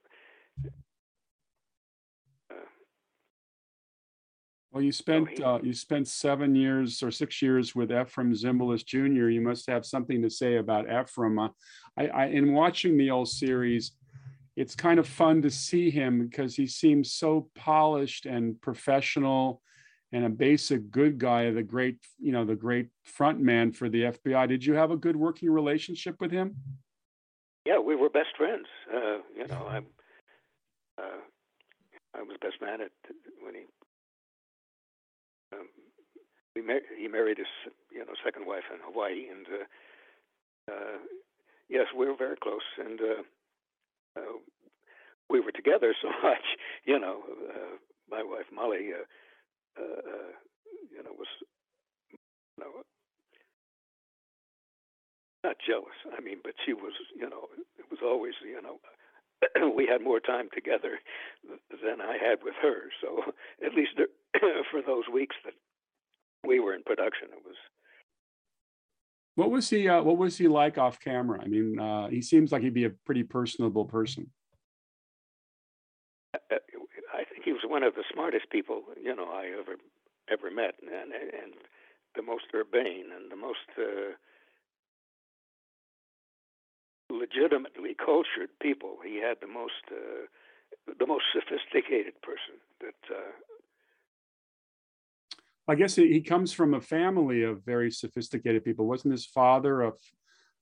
Well, 4.74 4.82
you 4.82 4.90
spent 4.90 5.40
uh, 5.40 5.60
you 5.62 5.72
spent 5.72 6.08
seven 6.08 6.56
years 6.56 7.00
or 7.00 7.12
six 7.12 7.40
years 7.40 7.76
with 7.76 7.90
Efrem 7.90 8.34
Zimbalist 8.34 8.86
Jr. 8.86 9.28
You 9.28 9.40
must 9.40 9.68
have 9.70 9.86
something 9.86 10.20
to 10.20 10.28
say 10.28 10.56
about 10.56 10.88
Efrem. 10.88 11.46
Uh, 11.46 11.50
I, 11.96 12.06
I, 12.08 12.24
in 12.26 12.52
watching 12.52 12.96
the 12.96 13.12
old 13.12 13.28
series, 13.28 13.92
it's 14.56 14.74
kind 14.74 14.98
of 14.98 15.06
fun 15.06 15.42
to 15.42 15.50
see 15.50 15.90
him 15.90 16.26
because 16.26 16.56
he 16.56 16.66
seems 16.66 17.12
so 17.12 17.48
polished 17.54 18.26
and 18.26 18.60
professional, 18.60 19.62
and 20.14 20.24
a 20.24 20.28
basic 20.28 20.92
good 20.92 21.18
guy, 21.18 21.50
the 21.50 21.62
great 21.62 21.98
you 22.20 22.30
know 22.30 22.44
the 22.44 22.54
great 22.54 22.86
front 23.02 23.40
man 23.40 23.72
for 23.72 23.88
the 23.88 24.04
FBI. 24.04 24.48
Did 24.48 24.64
you 24.64 24.74
have 24.74 24.92
a 24.92 24.96
good 24.96 25.16
working 25.16 25.50
relationship 25.50 26.20
with 26.20 26.30
him? 26.30 26.54
Yeah, 27.66 27.80
we 27.80 27.96
were 27.96 28.08
best 28.08 28.36
friends. 28.38 28.66
Uh, 28.88 29.18
you 29.36 29.48
know, 29.48 29.66
I 29.68 29.78
uh, 31.02 31.20
I 32.14 32.22
was 32.22 32.36
best 32.40 32.62
man 32.62 32.80
at 32.80 32.92
when 33.42 33.54
he 33.54 33.62
um, 35.52 36.64
mar- 36.64 36.88
he 36.96 37.08
married 37.08 37.38
his 37.38 37.72
you 37.92 37.98
know 37.98 38.12
second 38.24 38.46
wife 38.46 38.70
in 38.72 38.78
Hawaii, 38.84 39.26
and 39.28 39.46
uh, 39.48 40.72
uh, 40.72 40.98
yes, 41.68 41.86
we 41.98 42.06
were 42.06 42.16
very 42.16 42.36
close, 42.40 42.62
and 42.78 43.00
uh, 43.00 44.20
uh, 44.20 44.38
we 45.28 45.40
were 45.40 45.50
together 45.50 45.92
so 46.02 46.08
much. 46.22 46.46
You 46.84 47.00
know, 47.00 47.18
uh, 47.50 47.78
my 48.08 48.22
wife 48.22 48.46
Molly, 48.54 48.90
uh, 48.94 49.02
uh, 49.78 50.32
you 50.90 51.02
know, 51.02 51.12
was 51.16 51.28
you 52.10 52.64
know 52.64 52.82
not 55.44 55.56
jealous. 55.64 55.94
I 56.16 56.20
mean, 56.22 56.38
but 56.42 56.54
she 56.64 56.72
was, 56.72 56.92
you 57.14 57.28
know, 57.28 57.48
it 57.78 57.84
was 57.90 58.00
always, 58.02 58.32
you 58.42 58.60
know, 58.62 58.80
we 59.76 59.86
had 59.86 60.02
more 60.02 60.18
time 60.18 60.48
together 60.52 60.98
than 61.70 62.00
I 62.00 62.16
had 62.16 62.38
with 62.42 62.54
her. 62.62 62.90
So 63.00 63.32
at 63.64 63.74
least 63.74 63.92
for 64.70 64.82
those 64.84 65.04
weeks 65.12 65.36
that 65.44 65.54
we 66.46 66.60
were 66.60 66.74
in 66.74 66.82
production, 66.82 67.28
it 67.30 67.44
was. 67.44 67.56
What 69.36 69.50
was 69.50 69.68
he? 69.68 69.88
Uh, 69.88 70.02
what 70.02 70.16
was 70.16 70.38
he 70.38 70.46
like 70.46 70.78
off 70.78 71.00
camera? 71.00 71.40
I 71.42 71.48
mean, 71.48 71.78
uh, 71.78 72.08
he 72.08 72.22
seems 72.22 72.52
like 72.52 72.62
he'd 72.62 72.72
be 72.72 72.84
a 72.84 72.90
pretty 72.90 73.24
personable 73.24 73.84
person. 73.84 74.30
Uh, 76.34 76.56
I 77.12 77.24
think 77.24 77.44
he 77.44 77.52
was 77.52 77.62
one 77.74 77.82
of 77.82 77.94
the 77.96 78.04
smartest 78.12 78.46
people 78.50 78.82
you 79.02 79.14
know 79.16 79.28
I 79.42 79.50
ever 79.60 79.76
ever 80.30 80.48
met, 80.62 80.74
and 80.80 81.10
and 81.42 81.52
the 82.14 82.22
most 82.22 82.44
urbane 82.54 83.08
and 83.14 83.24
the 83.34 83.40
most 83.48 83.68
uh, 83.76 84.14
legitimately 87.10 87.96
cultured 87.98 88.50
people. 88.62 88.98
He 89.04 89.16
had 89.26 89.38
the 89.40 89.52
most 89.60 89.84
uh, 89.90 90.24
the 91.00 91.06
most 91.06 91.24
sophisticated 91.34 92.14
person 92.22 92.56
that. 92.80 93.00
Uh, 93.10 93.32
I 95.66 95.74
guess 95.74 95.96
he 95.96 96.20
comes 96.20 96.52
from 96.52 96.74
a 96.74 96.80
family 96.80 97.42
of 97.42 97.64
very 97.64 97.90
sophisticated 97.90 98.64
people. 98.66 98.86
Wasn't 98.86 99.10
his 99.10 99.26
father 99.26 99.82
a? 99.82 99.92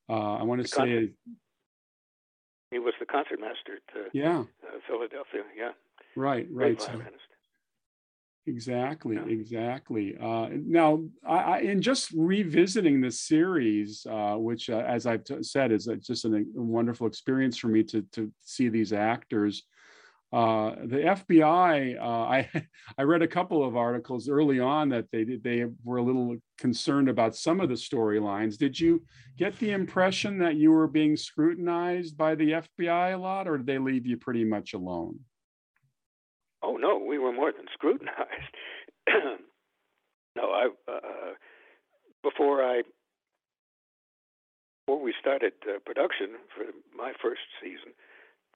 Uh, 0.08 0.36
I 0.40 0.42
want 0.44 0.62
to 0.62 0.68
say. 0.68 0.76
Concert, 0.76 1.10
he 2.70 2.78
was 2.78 2.94
the 3.00 3.06
concertmaster 3.06 3.76
to 3.92 3.98
yeah. 4.14 4.44
Uh, 4.64 4.78
Philadelphia. 4.88 5.42
Yeah. 5.54 5.72
Right. 6.16 6.46
Right. 6.50 6.80
So, 6.80 7.00
Exactly, 8.46 9.16
yeah. 9.16 9.26
exactly. 9.26 10.16
Uh, 10.20 10.48
now, 10.50 11.04
I, 11.24 11.36
I, 11.36 11.58
in 11.58 11.80
just 11.80 12.10
revisiting 12.10 13.00
the 13.00 13.10
series, 13.10 14.04
uh, 14.10 14.34
which, 14.34 14.68
uh, 14.68 14.78
as 14.78 15.06
I've 15.06 15.22
t- 15.22 15.44
said, 15.44 15.70
is 15.70 15.88
just 16.00 16.24
an, 16.24 16.52
a 16.56 16.60
wonderful 16.60 17.06
experience 17.06 17.56
for 17.56 17.68
me 17.68 17.84
to 17.84 18.02
to 18.12 18.32
see 18.40 18.68
these 18.68 18.92
actors. 18.92 19.62
Uh, 20.32 20.74
the 20.86 20.96
FBI, 20.96 22.00
uh, 22.00 22.04
I 22.04 22.50
I 22.98 23.02
read 23.02 23.22
a 23.22 23.28
couple 23.28 23.64
of 23.64 23.76
articles 23.76 24.28
early 24.28 24.58
on 24.58 24.88
that 24.88 25.06
they 25.12 25.22
they 25.22 25.66
were 25.84 25.98
a 25.98 26.02
little 26.02 26.36
concerned 26.58 27.08
about 27.08 27.36
some 27.36 27.60
of 27.60 27.68
the 27.68 27.76
storylines. 27.76 28.58
Did 28.58 28.78
you 28.80 29.04
get 29.36 29.56
the 29.60 29.70
impression 29.70 30.38
that 30.38 30.56
you 30.56 30.72
were 30.72 30.88
being 30.88 31.16
scrutinized 31.16 32.16
by 32.16 32.34
the 32.34 32.52
FBI 32.52 33.14
a 33.14 33.18
lot, 33.18 33.46
or 33.46 33.58
did 33.58 33.66
they 33.66 33.78
leave 33.78 34.04
you 34.04 34.16
pretty 34.16 34.42
much 34.42 34.74
alone? 34.74 35.20
Oh 36.72 36.76
no, 36.76 36.96
we 36.96 37.18
were 37.18 37.32
more 37.32 37.52
than 37.52 37.66
scrutinized. 37.74 38.54
no, 40.36 40.42
I 40.42 40.68
uh, 40.88 41.34
before 42.22 42.64
I 42.64 42.82
before 44.86 45.02
we 45.02 45.14
started 45.20 45.52
uh, 45.68 45.78
production 45.84 46.40
for 46.56 46.64
my 46.96 47.12
first 47.22 47.42
season, 47.62 47.92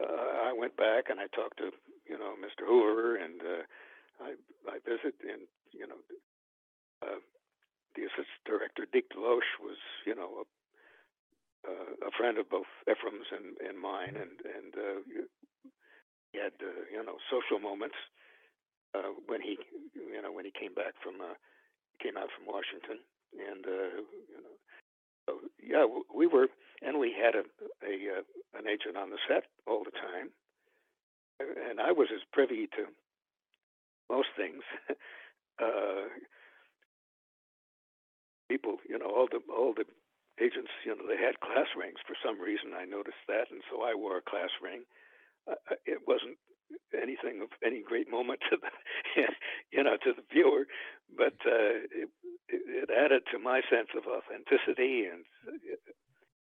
uh, 0.00 0.48
I 0.48 0.52
went 0.56 0.76
back 0.76 1.10
and 1.10 1.20
I 1.20 1.26
talked 1.34 1.58
to 1.58 1.70
you 2.08 2.18
know 2.18 2.32
Mr. 2.40 2.66
Hoover 2.66 3.16
and 3.16 3.40
uh, 3.42 3.62
I 4.24 4.34
I 4.70 4.78
visited 4.88 5.20
and 5.20 5.42
you 5.72 5.86
know 5.86 6.00
uh, 7.02 7.20
the 7.96 8.02
assistant 8.02 8.44
director 8.46 8.86
Deke 8.90 9.10
DeLoach 9.10 9.60
was 9.60 9.76
you 10.06 10.14
know 10.14 10.40
a, 10.40 10.44
uh, 11.68 12.08
a 12.08 12.10
friend 12.16 12.38
of 12.38 12.48
both 12.48 12.70
Efrem's 12.88 13.28
and, 13.30 13.60
and 13.68 13.78
mine 13.78 14.16
and 14.16 14.40
and 14.40 14.72
uh, 14.74 15.00
he 16.36 16.42
had 16.42 16.52
uh, 16.60 16.84
you 16.92 17.00
know 17.00 17.16
social 17.32 17.58
moments 17.58 17.96
uh, 18.92 19.16
when 19.26 19.40
he 19.40 19.56
you 19.96 20.20
know 20.20 20.30
when 20.30 20.44
he 20.44 20.52
came 20.52 20.74
back 20.76 20.92
from 21.00 21.20
uh, 21.24 21.32
came 21.96 22.16
out 22.20 22.28
from 22.36 22.44
Washington. 22.44 23.00
And 23.32 23.64
uh, 23.64 24.04
you 24.28 24.40
know 24.44 24.54
so 25.24 25.32
yeah 25.56 25.84
we 26.12 26.26
were 26.26 26.48
and 26.84 27.00
we 27.00 27.16
had 27.16 27.34
a, 27.34 27.44
a 27.80 28.20
uh, 28.20 28.24
an 28.60 28.68
agent 28.68 29.00
on 29.00 29.08
the 29.08 29.18
set 29.26 29.48
all 29.66 29.82
the 29.82 29.96
time. 29.96 30.28
And 31.40 31.80
I 31.80 31.92
was 31.92 32.08
as 32.12 32.24
privy 32.32 32.68
to 32.76 32.84
most 34.12 34.28
things. 34.36 34.62
Uh, 35.56 36.12
people 38.46 38.76
you 38.86 38.98
know 38.98 39.08
all 39.08 39.24
the 39.24 39.40
all 39.48 39.72
the 39.72 39.88
agents 40.36 40.68
you 40.84 40.92
know 40.92 41.08
they 41.08 41.16
had 41.16 41.40
class 41.40 41.72
rings 41.72 41.96
for 42.04 42.12
some 42.20 42.36
reason 42.36 42.76
I 42.76 42.84
noticed 42.84 43.24
that 43.26 43.48
and 43.48 43.64
so 43.72 43.80
I 43.80 43.96
wore 43.96 44.18
a 44.18 44.20
class 44.20 44.52
ring 44.60 44.84
it 45.86 46.00
wasn't 46.06 46.38
anything 46.94 47.40
of 47.42 47.48
any 47.64 47.82
great 47.82 48.10
moment 48.10 48.40
to 48.50 48.56
the 48.56 48.70
you 49.72 49.82
know 49.82 49.96
to 50.02 50.12
the 50.12 50.26
viewer, 50.32 50.66
but 51.16 51.34
uh, 51.46 51.86
it, 51.90 52.08
it 52.48 52.90
added 52.90 53.22
to 53.32 53.38
my 53.38 53.60
sense 53.70 53.88
of 53.96 54.04
authenticity, 54.06 55.06
and 55.06 55.24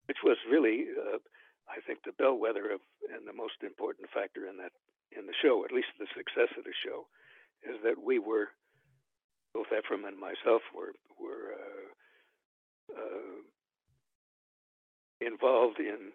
which 0.07 0.19
was 0.23 0.37
really, 0.49 0.87
uh, 0.91 1.17
I 1.69 1.79
think, 1.85 1.99
the 2.03 2.15
bellwether 2.17 2.71
of 2.71 2.81
and 3.13 3.27
the 3.27 3.33
most 3.33 3.63
important 3.63 4.09
factor 4.11 4.47
in 4.47 4.57
that 4.57 4.71
in 5.11 5.27
the 5.27 5.35
show, 5.41 5.65
at 5.65 5.71
least 5.71 5.91
the 5.99 6.07
success 6.15 6.51
of 6.57 6.63
the 6.63 6.75
show, 6.83 7.07
is 7.63 7.75
that 7.83 7.99
we 7.99 8.19
were 8.19 8.49
both 9.53 9.67
Efrem 9.67 10.07
and 10.07 10.19
myself 10.19 10.61
were 10.75 10.95
were 11.19 11.55
uh, 11.55 11.87
uh, 12.97 13.39
involved 15.19 15.79
in 15.79 16.11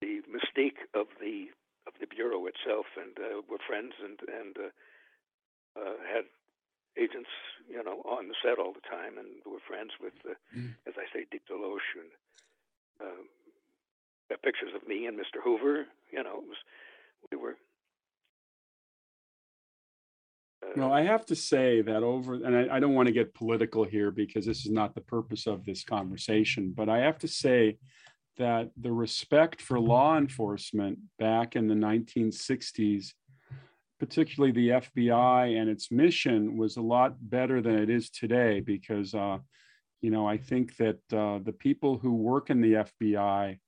the 0.00 0.20
mystique 0.30 0.80
of 0.94 1.06
the 1.20 1.48
of 1.88 1.96
the 1.98 2.06
bureau 2.06 2.44
itself, 2.44 2.86
and 3.00 3.16
uh, 3.16 3.40
were 3.48 3.62
friends 3.66 3.96
and 4.04 4.20
and 4.28 4.54
uh, 4.60 4.72
uh, 5.80 5.96
had 6.04 6.28
agents, 7.00 7.32
you 7.70 7.82
know, 7.82 8.04
on 8.04 8.28
the 8.28 8.36
set 8.44 8.58
all 8.60 8.76
the 8.76 8.84
time, 8.84 9.16
and 9.16 9.40
were 9.46 9.62
friends 9.66 9.92
with, 10.02 10.14
uh, 10.28 10.34
mm. 10.52 10.74
as 10.86 10.94
I 10.98 11.06
say, 11.14 11.24
Deke 11.30 11.46
DeLoach 11.48 11.88
and 11.96 12.10
got 14.28 14.42
pictures 14.42 14.74
of 14.76 14.86
me 14.86 15.06
and 15.06 15.16
Mr. 15.18 15.40
Hoover. 15.42 15.86
You 16.12 16.22
know, 16.22 16.44
it 16.44 16.48
was 16.48 16.60
we 17.30 17.38
were. 17.38 17.56
Uh, 20.62 20.72
well, 20.76 20.92
I 20.92 21.02
have 21.02 21.24
to 21.26 21.36
say 21.36 21.82
that 21.82 22.02
over, 22.02 22.34
and 22.34 22.56
I, 22.56 22.76
I 22.76 22.80
don't 22.80 22.94
want 22.94 23.06
to 23.06 23.14
get 23.14 23.34
political 23.34 23.84
here 23.84 24.10
because 24.10 24.44
this 24.44 24.66
is 24.66 24.72
not 24.72 24.94
the 24.94 25.00
purpose 25.00 25.46
of 25.46 25.64
this 25.64 25.84
conversation, 25.84 26.72
but 26.76 26.88
I 26.88 26.98
have 26.98 27.18
to 27.20 27.28
say 27.28 27.78
that 28.38 28.70
the 28.76 28.92
respect 28.92 29.60
for 29.60 29.78
law 29.78 30.16
enforcement 30.16 30.98
back 31.18 31.56
in 31.56 31.68
the 31.68 31.74
1960s, 31.74 33.12
particularly 34.00 34.52
the 34.52 34.68
FBI 34.68 35.60
and 35.60 35.68
its 35.68 35.90
mission, 35.90 36.56
was 36.56 36.76
a 36.76 36.82
lot 36.82 37.16
better 37.20 37.60
than 37.60 37.78
it 37.78 37.90
is 37.90 38.10
today 38.10 38.60
because, 38.60 39.14
uh, 39.14 39.38
you 40.00 40.10
know, 40.10 40.26
I 40.26 40.36
think 40.36 40.76
that 40.76 40.98
uh, 41.12 41.40
the 41.42 41.54
people 41.58 41.98
who 41.98 42.14
work 42.14 42.50
in 42.50 42.60
the 42.60 42.84
FBI 43.02 43.58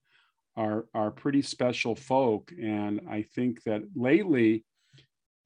are, 0.56 0.86
are 0.94 1.10
pretty 1.10 1.42
special 1.42 1.94
folk. 1.94 2.52
And 2.60 3.02
I 3.10 3.22
think 3.22 3.62
that 3.64 3.82
lately, 3.94 4.64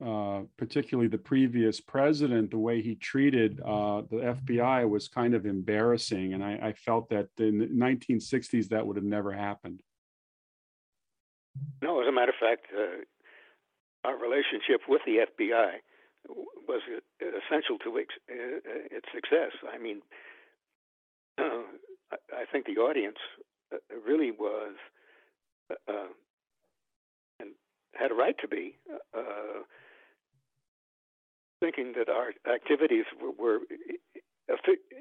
uh, 0.05 0.43
particularly 0.57 1.09
the 1.09 1.19
previous 1.19 1.81
president, 1.81 2.51
the 2.51 2.59
way 2.59 2.83
he 2.83 2.95
treated 2.95 3.61
uh, 3.61 4.03
the 4.11 4.37
FBI 4.43 4.89
was 4.89 5.09
kind 5.09 5.35
of 5.35 5.47
embarrassing. 5.47 6.35
And 6.35 6.43
I, 6.43 6.59
I, 6.63 6.73
felt 6.73 7.09
that 7.11 7.29
in 7.39 7.59
the 7.59 7.67
1960s 7.67 8.69
that 8.69 8.87
would 8.87 8.97
have 8.97 9.05
never 9.05 9.33
happened. 9.33 9.83
No, 11.81 12.01
as 12.01 12.09
a 12.09 12.13
matter 12.13 12.33
of 12.33 12.39
fact, 12.41 12.67
uh, 12.77 14.09
our 14.09 14.17
relationship 14.17 14.81
with 14.89 15.03
the 15.07 15.27
FBI 15.39 15.75
was 16.67 16.81
essential 17.21 17.79
to 17.85 17.97
its, 17.97 18.11
uh, 18.29 18.59
its 18.91 19.07
success. 19.15 19.53
I 19.73 19.79
mean, 19.79 20.03
I 22.33 22.45
think 22.51 22.67
the 22.67 22.81
audience 22.81 23.19
uh, 23.73 23.79
really 24.07 24.31
was 24.31 24.75
uh, 25.71 26.09
and 27.41 27.51
had 27.95 28.11
a 28.11 28.15
right 28.15 28.37
to 28.41 28.49
be 28.49 28.77
uh, 29.17 29.63
thinking 31.61 31.95
that 31.97 32.09
our 32.09 32.33
activities 32.53 33.05
were, 33.21 33.31
were, 33.31 33.59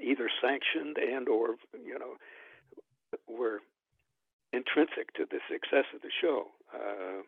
either 0.01 0.29
sanctioned 0.41 0.97
and 0.97 1.27
or 1.27 1.55
you 1.85 1.97
know 1.99 2.15
were 3.27 3.59
intrinsic 4.53 5.13
to 5.15 5.25
the 5.29 5.39
success 5.51 5.85
of 5.93 6.01
the 6.01 6.11
show. 6.21 6.47
Uh, 6.73 7.21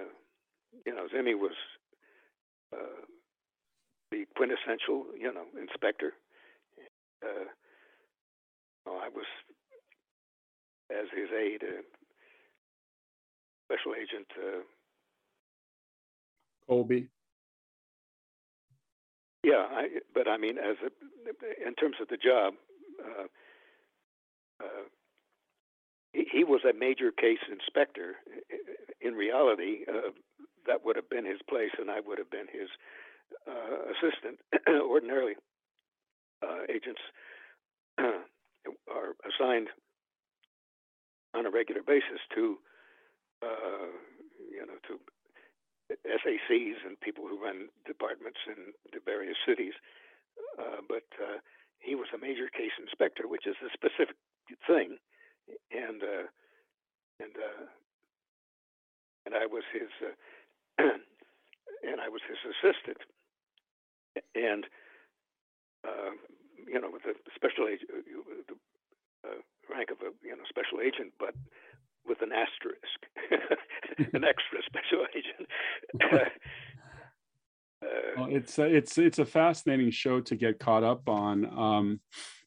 uh, 0.00 0.12
you 0.86 0.94
know, 0.94 1.06
Zimmy 1.14 1.34
was 1.34 1.54
uh, 2.72 3.04
the 4.10 4.24
quintessential, 4.36 5.06
you 5.18 5.32
know, 5.32 5.44
inspector. 5.60 6.12
Uh, 7.22 7.48
well, 8.86 9.00
I 9.02 9.08
was, 9.08 9.26
as 10.90 11.06
his 11.14 11.28
aide, 11.30 11.62
uh, 11.62 11.82
special 13.68 13.94
agent 13.94 14.26
uh, 14.36 14.62
Colby. 16.66 17.08
Yeah, 19.44 19.66
I, 19.70 19.88
but 20.14 20.28
I 20.28 20.36
mean, 20.38 20.56
as 20.58 20.76
a, 20.86 21.66
in 21.66 21.74
terms 21.74 21.96
of 22.00 22.08
the 22.08 22.16
job, 22.16 22.54
uh, 23.02 23.24
uh, 24.62 24.86
he, 26.12 26.26
he, 26.32 26.44
was 26.44 26.60
a 26.64 26.72
major 26.72 27.10
case 27.10 27.42
inspector. 27.50 28.16
In 29.00 29.14
reality, 29.14 29.80
uh, 29.88 30.10
that 30.66 30.84
would 30.84 30.94
have 30.94 31.10
been 31.10 31.24
his 31.24 31.40
place, 31.48 31.72
and 31.78 31.90
I 31.90 31.98
would 32.00 32.18
have 32.18 32.30
been 32.30 32.46
his 32.52 32.68
uh, 33.48 33.90
assistant. 33.90 34.38
Ordinarily, 34.68 35.34
uh, 36.42 36.62
agents 36.68 37.00
are 37.98 39.16
assigned 39.26 39.68
on 41.34 41.46
a 41.46 41.50
regular 41.50 41.82
basis 41.82 42.20
to, 42.34 42.58
uh, 43.42 43.90
you 44.50 44.66
know, 44.66 44.78
to 44.86 45.00
SACs 46.22 46.78
and 46.86 46.98
people 47.00 47.26
who 47.26 47.42
run 47.42 47.68
departments 47.86 48.38
in 48.46 48.72
the 48.92 49.00
various 49.04 49.36
cities. 49.46 49.74
Uh, 50.58 50.80
but 50.88 51.06
uh, 51.20 51.38
he 51.78 51.94
was 51.94 52.08
a 52.14 52.18
major 52.18 52.48
case 52.48 52.72
inspector, 52.80 53.26
which 53.26 53.46
is 53.46 53.56
a 53.60 53.70
specific 53.74 54.16
thing, 54.66 54.96
and 55.70 56.02
uh, 56.02 56.26
and 57.20 57.34
uh, 57.36 57.64
and 59.26 59.34
I 59.34 59.46
was 59.46 59.64
his 59.72 59.90
uh, 60.00 60.14
and 61.82 62.00
I 62.00 62.08
was 62.08 62.22
his 62.26 62.38
assistant, 62.42 63.02
and 64.34 64.66
uh, 65.84 66.14
you 66.66 66.80
know, 66.80 66.90
with 66.90 67.04
a 67.04 67.14
special 67.34 67.68
agent, 67.68 67.90
the 68.46 68.56
rank 69.68 69.90
of 69.90 69.98
a 70.00 70.10
you 70.24 70.36
know 70.36 70.46
special 70.48 70.80
agent, 70.80 71.12
but 71.18 71.34
with 72.06 72.22
an 72.22 72.30
asterisk, 72.32 73.00
an 74.14 74.24
extra 74.24 74.58
special 74.66 75.06
agent. 75.16 75.48
well, 78.16 78.28
it's 78.30 78.58
a, 78.58 78.64
it's 78.64 78.98
it's 78.98 79.18
a 79.18 79.24
fascinating 79.24 79.90
show 79.90 80.20
to 80.20 80.36
get 80.36 80.58
caught 80.58 80.84
up 80.84 81.08
on. 81.08 81.46
Um, 81.58 82.00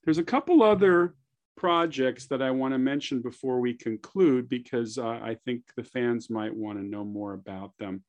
there's 0.04 0.18
a 0.18 0.24
couple 0.24 0.64
other 0.64 1.16
projects 1.58 2.28
that 2.28 2.42
I 2.42 2.52
want 2.52 2.74
to 2.74 2.78
mention 2.78 3.22
before 3.22 3.60
we 3.60 3.74
conclude 3.74 4.50
because 4.50 4.98
uh, 4.98 5.08
I 5.08 5.38
think 5.46 5.64
the 5.76 5.84
fans 5.84 6.30
might 6.30 6.54
want 6.54 6.78
to 6.78 6.86
know 6.86 7.06
more 7.06 7.34
about 7.34 7.72
them. 7.80 8.04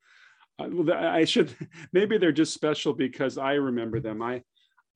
Uh, 0.58 0.68
I 0.92 1.24
should 1.24 1.54
maybe 1.92 2.18
they're 2.18 2.32
just 2.32 2.54
special 2.54 2.92
because 2.92 3.38
I 3.38 3.54
remember 3.54 4.00
them. 4.00 4.22
I 4.22 4.42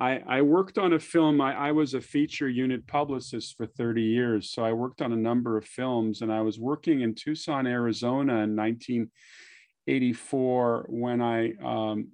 I, 0.00 0.22
I 0.26 0.42
worked 0.42 0.78
on 0.78 0.94
a 0.94 0.98
film. 0.98 1.42
I, 1.42 1.68
I, 1.68 1.72
was 1.72 1.92
a 1.92 2.00
feature 2.00 2.48
unit 2.48 2.86
publicist 2.86 3.54
for 3.56 3.66
30 3.66 4.00
years. 4.00 4.50
So 4.50 4.64
I 4.64 4.72
worked 4.72 5.02
on 5.02 5.12
a 5.12 5.16
number 5.16 5.58
of 5.58 5.66
films 5.66 6.22
and 6.22 6.32
I 6.32 6.40
was 6.40 6.58
working 6.58 7.02
in 7.02 7.14
Tucson, 7.14 7.66
Arizona 7.66 8.44
in 8.44 8.56
1984 8.56 10.86
when 10.88 11.20
I, 11.20 11.52
um, 11.62 12.12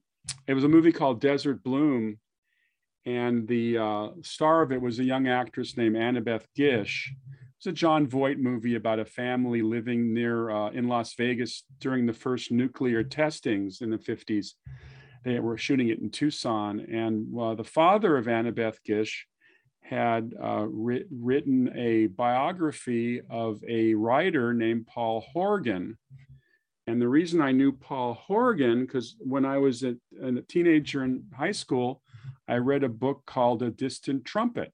it 0.49 0.55
was 0.55 0.65
a 0.65 0.69
movie 0.69 0.91
called 0.91 1.21
Desert 1.21 1.63
Bloom. 1.63 2.19
And 3.05 3.47
the 3.47 3.79
uh, 3.79 4.09
star 4.23 4.63
of 4.63 4.73
it 4.73 4.83
was 4.83 4.99
a 4.99 5.05
young 5.05 5.29
actress 5.29 5.77
named 5.77 5.95
Annabeth 5.95 6.47
Gish. 6.57 7.15
It 7.15 7.65
was 7.65 7.71
a 7.71 7.73
Jon 7.73 8.09
Voight 8.09 8.41
movie 8.41 8.75
about 8.75 8.99
a 8.99 9.05
family 9.05 9.63
living 9.63 10.13
near 10.13 10.51
uh, 10.51 10.71
in 10.71 10.89
Las 10.89 11.15
Vegas 11.15 11.63
during 11.79 12.05
the 12.05 12.13
first 12.13 12.51
nuclear 12.51 13.05
testings 13.05 13.81
in 13.81 13.91
the 13.91 13.99
50s 13.99 14.55
they 15.27 15.41
were 15.41 15.59
shooting 15.59 15.89
it 15.89 15.99
in 15.99 16.09
Tucson. 16.09 16.79
And 16.81 17.37
uh, 17.39 17.55
the 17.57 17.65
father 17.65 18.17
of 18.17 18.27
Annabeth 18.27 18.77
Gish 18.85 19.27
had 19.83 20.35
uh, 20.41 20.67
ri- 20.69 21.05
written 21.11 21.77
a 21.77 22.07
biography 22.07 23.21
of 23.29 23.61
a 23.69 23.95
writer 23.95 24.55
named 24.55 24.87
Paul 24.87 25.21
Horgan. 25.21 25.99
And 26.87 27.03
the 27.03 27.09
reason 27.09 27.41
I 27.41 27.51
knew 27.51 27.73
Paul 27.73 28.15
Horgan, 28.15 28.87
because 28.87 29.17
when 29.19 29.45
I 29.45 29.59
was 29.59 29.83
a, 29.83 29.97
a 30.23 30.41
teenager 30.43 31.03
in 31.03 31.25
high 31.37 31.53
school, 31.53 32.03
I 32.47 32.59
read 32.59 32.85
a 32.85 32.89
book 32.89 33.25
called 33.27 33.65
A 33.65 33.71
Distant 33.71 34.25
Trumpet 34.25 34.73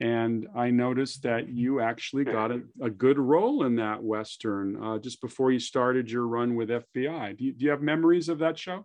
and 0.00 0.46
I 0.54 0.70
noticed 0.70 1.22
that 1.24 1.48
you 1.48 1.80
actually 1.80 2.24
got 2.24 2.52
a, 2.52 2.62
a 2.80 2.88
good 2.90 3.18
role 3.18 3.64
in 3.64 3.76
that 3.76 4.02
Western 4.02 4.82
uh, 4.82 4.98
just 4.98 5.20
before 5.20 5.50
you 5.50 5.58
started 5.58 6.10
your 6.10 6.26
run 6.26 6.54
with 6.54 6.68
FBI. 6.68 7.36
Do 7.36 7.44
you, 7.44 7.52
do 7.52 7.64
you 7.64 7.70
have 7.70 7.82
memories 7.82 8.28
of 8.28 8.38
that 8.38 8.56
show? 8.58 8.84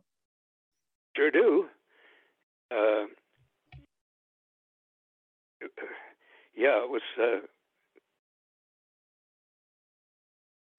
Sure 1.16 1.30
do. 1.30 1.66
Uh, 2.72 3.06
yeah, 6.58 6.84
it 6.84 6.90
was 6.90 7.02
uh, 7.22 7.46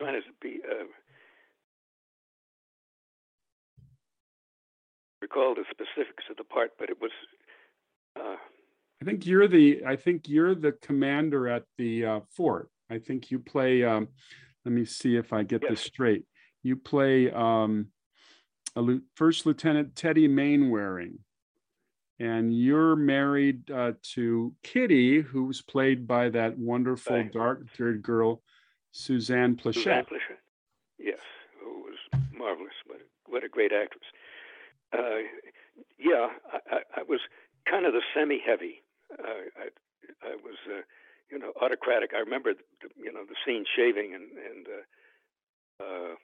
trying 0.01 0.21
to 0.21 0.29
be 0.43 0.61
uh, 0.69 0.85
recall 5.23 5.55
the 5.55 5.65
specifics 5.71 6.25
of 6.29 6.37
the 6.37 6.45
part, 6.45 6.73
but 6.79 6.91
it 6.91 7.01
was 7.01 7.13
uh, 8.19 8.37
I 9.05 9.07
think 9.07 9.27
you're 9.27 9.49
the 9.49 9.83
I 9.87 9.97
think 9.97 10.31
you're 10.31 10.55
the 10.55 10.73
commander 10.73 11.47
at 11.47 11.65
the 11.77 12.07
uh, 12.07 12.21
fort. 12.35 12.71
I 12.89 12.97
think 12.99 13.31
you 13.31 13.39
play. 13.39 13.85
Um, 13.85 14.09
let 14.65 14.73
me 14.73 14.87
see 14.87 15.17
if 15.17 15.31
I 15.35 15.43
get 15.43 15.61
yes. 15.61 15.73
this 15.73 15.81
straight. 15.83 16.25
You 16.63 16.77
play 16.77 17.31
um, 17.31 17.89
a 18.75 19.01
First 19.15 19.45
Lieutenant 19.45 19.95
Teddy 19.95 20.27
Mainwaring, 20.27 21.19
and 22.19 22.59
you're 22.59 22.97
married 22.97 23.71
uh, 23.71 23.93
to 24.15 24.55
Kitty, 24.63 25.21
who's 25.21 25.61
played 25.61 26.07
by 26.07 26.31
that 26.31 26.57
wonderful 26.57 27.17
right. 27.17 27.31
dark-haired 27.31 28.03
girl, 28.03 28.43
Suzanne 28.93 29.57
Pleshette. 29.57 29.75
Suzanne 29.75 30.05
Pleshette. 30.05 30.39
Yes, 30.99 31.21
who 31.61 31.83
was 31.83 32.23
marvelous. 32.33 32.73
What 32.87 33.01
a, 33.01 33.31
what 33.31 33.45
a 33.45 33.51
great 33.51 33.73
actress. 33.73 34.05
Uh, 34.95 35.29
yeah, 35.99 36.29
I, 36.51 36.77
I, 36.77 37.01
I 37.01 37.03
was 37.07 37.21
kind 37.69 37.85
of 37.85 37.93
the 37.93 38.01
semi-heavy 38.15 38.81
I, 39.13 39.69
I 40.23 40.37
was, 40.43 40.57
uh, 40.69 40.83
you 41.31 41.39
know, 41.39 41.53
autocratic. 41.61 42.11
I 42.15 42.19
remember, 42.19 42.55
the, 42.55 42.89
you 42.97 43.13
know, 43.13 43.25
the 43.25 43.37
scene 43.45 43.65
shaving 43.77 44.15
and 44.15 44.25
and 44.25 44.67
uh, 45.81 45.85
uh, 45.85 46.15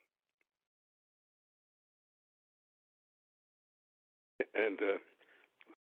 and 4.54 4.78
uh, 4.80 4.98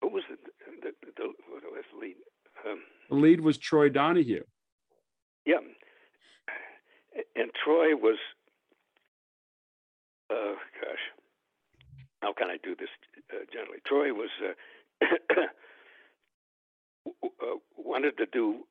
what 0.00 0.12
was 0.12 0.24
it? 0.30 0.38
The, 0.82 0.92
the, 1.04 1.12
the, 1.16 1.24
what 1.50 1.62
was 1.64 1.84
the 1.92 1.98
lead? 1.98 2.16
Um, 2.66 2.80
the 3.10 3.16
lead 3.16 3.40
was 3.40 3.58
Troy 3.58 3.88
Donahue. 3.88 4.44
Yeah, 5.44 5.60
and 7.36 7.50
Troy 7.64 7.94
was, 7.94 8.18
uh, 10.30 10.54
gosh, 10.80 11.04
how 12.20 12.32
can 12.32 12.48
I 12.50 12.56
do 12.62 12.74
this 12.74 12.88
uh, 13.32 13.44
gently? 13.52 13.78
Troy 13.86 14.12
was. 14.12 14.30
Uh, 14.42 14.54
uh, 17.24 17.56
wanted 17.76 18.16
to 18.18 18.26
do 18.26 18.64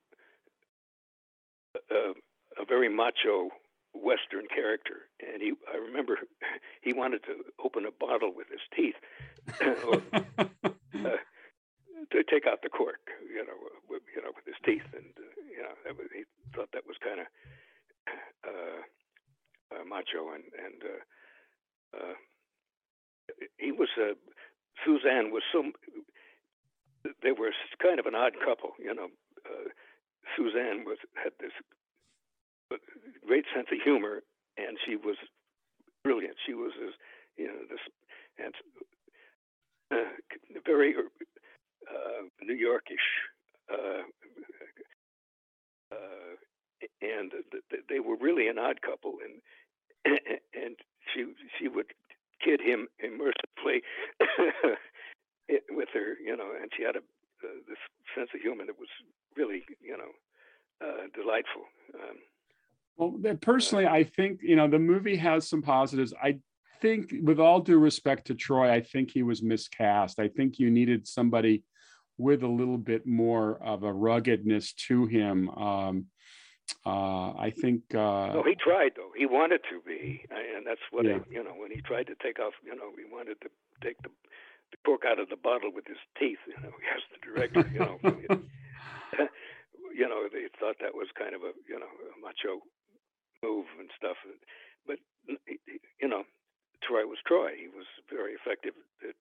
a, 1.91 2.13
a 2.61 2.65
very 2.67 2.89
macho 2.89 3.49
Western 3.93 4.47
character, 4.53 5.07
and 5.21 5.41
he 5.41 5.53
I 5.71 5.77
remember 5.77 6.19
he 6.81 6.93
wanted 6.93 7.23
to 7.23 7.45
open 7.63 7.85
a 7.85 7.91
bottle 7.91 8.33
with 8.35 8.47
his 8.49 8.61
teeth, 8.75 8.95
or, 9.87 10.01
uh, 10.39 11.17
to 12.11 12.23
take 12.29 12.45
out 12.45 12.61
the 12.61 12.69
cork, 12.69 13.07
you 13.27 13.43
know, 13.43 13.55
with, 13.89 14.03
you 14.15 14.21
know, 14.21 14.31
with 14.35 14.45
his 14.45 14.59
teeth, 14.65 14.85
and 14.93 15.11
uh, 15.17 15.41
you 15.49 15.61
know, 15.63 15.73
was, 15.97 16.07
he 16.13 16.23
thought 16.55 16.69
that 16.73 16.85
was 16.85 16.97
kind 17.03 17.21
of 17.21 17.27
uh, 18.47 18.81
uh, 19.75 19.83
macho, 19.85 20.33
and 20.33 20.43
and 20.59 20.79
uh, 21.95 22.13
he 23.57 23.71
was 23.71 23.89
a 23.97 24.13
Suzanne 24.83 25.31
was 25.31 25.43
so 25.51 25.63
they 27.25 27.31
were 27.33 27.49
kind 27.81 27.99
of 27.99 28.05
an 28.05 28.13
odd 28.13 28.33
couple, 28.45 28.77
you 28.77 28.93
know. 28.93 29.09
Uh, 29.45 29.69
Suzanne 30.37 30.85
was 30.85 30.97
had 31.15 31.33
this 31.39 31.51
great 33.25 33.45
sense 33.53 33.67
of 33.71 33.79
humor, 33.83 34.21
and 34.57 34.77
she 34.85 34.95
was 34.95 35.17
brilliant. 36.03 36.35
She 36.45 36.53
was 36.53 36.71
this, 36.79 36.93
you 37.37 37.47
know, 37.47 37.65
this 37.69 37.81
and 38.37 38.53
uh, 39.91 40.59
very 40.65 40.93
uh, 40.95 42.21
New 42.43 42.55
Yorkish, 42.55 43.07
uh, 43.73 44.03
uh, 45.91 46.35
and 47.01 47.31
th- 47.51 47.83
they 47.89 47.99
were 47.99 48.17
really 48.21 48.47
an 48.47 48.59
odd 48.59 48.81
couple, 48.81 49.15
and 49.23 50.17
and 50.53 50.75
she 51.13 51.25
she 51.57 51.67
would 51.67 51.87
kid 52.43 52.61
him 52.61 52.87
immersively 53.03 53.81
with 55.71 55.89
her, 55.93 56.15
you 56.23 56.35
know, 56.35 56.51
and 56.59 56.71
she 56.75 56.83
had 56.83 56.95
a 56.95 57.01
uh, 57.45 57.61
this 57.67 57.77
sense 58.17 58.29
of 58.33 58.41
humor 58.41 58.65
that 58.65 58.79
was 58.79 58.89
really, 59.37 59.63
you 59.81 59.97
know, 59.97 60.11
uh, 60.81 61.07
delightful. 61.13 61.63
Um, 61.93 62.17
well, 62.97 63.35
personally, 63.41 63.85
I 63.85 64.03
think 64.03 64.39
you 64.41 64.55
know 64.55 64.67
the 64.67 64.79
movie 64.79 65.17
has 65.17 65.47
some 65.47 65.61
positives. 65.61 66.13
I 66.21 66.39
think, 66.81 67.13
with 67.23 67.39
all 67.39 67.59
due 67.59 67.77
respect 67.77 68.27
to 68.27 68.35
Troy, 68.35 68.71
I 68.71 68.81
think 68.81 69.11
he 69.11 69.23
was 69.23 69.41
miscast. 69.43 70.19
I 70.19 70.27
think 70.29 70.59
you 70.59 70.69
needed 70.69 71.07
somebody 71.07 71.63
with 72.17 72.43
a 72.43 72.47
little 72.47 72.77
bit 72.77 73.05
more 73.05 73.61
of 73.61 73.83
a 73.83 73.91
ruggedness 73.91 74.73
to 74.87 75.05
him. 75.05 75.49
Um, 75.49 76.05
uh, 76.85 77.33
I 77.37 77.53
think. 77.55 77.81
Uh, 77.93 78.33
no, 78.33 78.43
he 78.43 78.55
tried 78.55 78.93
though. 78.95 79.11
He 79.15 79.25
wanted 79.25 79.61
to 79.69 79.81
be, 79.85 80.25
and 80.29 80.65
that's 80.65 80.81
what 80.91 81.05
yeah. 81.05 81.15
I, 81.15 81.19
you 81.29 81.43
know. 81.43 81.51
When 81.51 81.71
he 81.71 81.81
tried 81.81 82.07
to 82.07 82.15
take 82.23 82.39
off, 82.39 82.53
you 82.63 82.75
know, 82.75 82.91
he 82.97 83.03
wanted 83.11 83.39
to 83.41 83.49
take 83.83 84.01
the, 84.01 84.09
cork 84.83 85.03
out 85.07 85.19
of 85.19 85.29
the 85.29 85.37
bottle 85.37 85.71
with 85.73 85.85
his 85.87 86.01
teeth. 86.19 86.39
You 86.47 86.57
know, 86.61 86.73
he 86.81 86.87
asked 86.89 87.09
the 87.13 87.21
director, 87.21 87.63
you 87.71 87.79
know. 87.79 87.97
you 89.95 90.09
know, 90.09 90.27
they 90.31 90.47
thought 90.59 90.75
that 90.81 90.93
was 90.93 91.07
kind 91.17 91.33
of 91.33 91.41
a 91.41 91.51
you 91.67 91.79
know 91.79 91.87
a 91.87 92.15
macho 92.21 92.61
move 93.43 93.65
and 93.79 93.89
stuff. 93.97 94.17
But 94.85 94.97
you 95.27 96.07
know, 96.07 96.23
Troy 96.83 97.05
was 97.05 97.17
Troy. 97.25 97.51
He 97.57 97.67
was 97.67 97.85
very 98.09 98.33
effective. 98.33 98.73
At, 99.07 99.15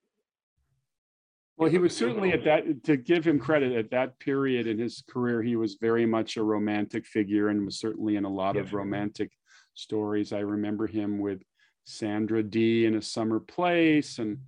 well, 1.57 1.71
he 1.71 1.79
was 1.79 1.97
certainly 1.97 2.33
at 2.33 2.45
that. 2.45 2.85
To 2.85 2.97
give 2.97 3.25
him 3.25 3.39
credit, 3.39 3.73
at 3.73 3.91
that 3.93 4.19
period 4.19 4.67
in 4.67 4.79
his 4.79 5.03
career, 5.09 5.43
he 5.43 5.57
was 5.57 5.77
very 5.81 6.07
much 6.07 6.37
a 6.37 6.43
romantic 6.43 7.07
figure 7.07 7.49
and 7.49 7.65
was 7.65 7.79
certainly 7.79 8.17
in 8.17 8.25
a 8.25 8.31
lot 8.31 8.57
of 8.57 8.73
romantic 8.73 9.31
stories. 9.75 10.33
I 10.33 10.41
remember 10.41 10.87
him 10.87 11.19
with 11.19 11.43
Sandra 11.85 12.43
Dee 12.43 12.87
in 12.87 12.97
A 12.97 13.03
Summer 13.03 13.39
Place 13.39 14.19
and 14.19 14.39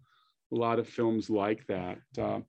a 0.52 0.54
lot 0.54 0.78
of 0.78 0.88
films 0.88 1.28
like 1.30 1.66
that. 1.66 1.98
Uh, 2.18 2.40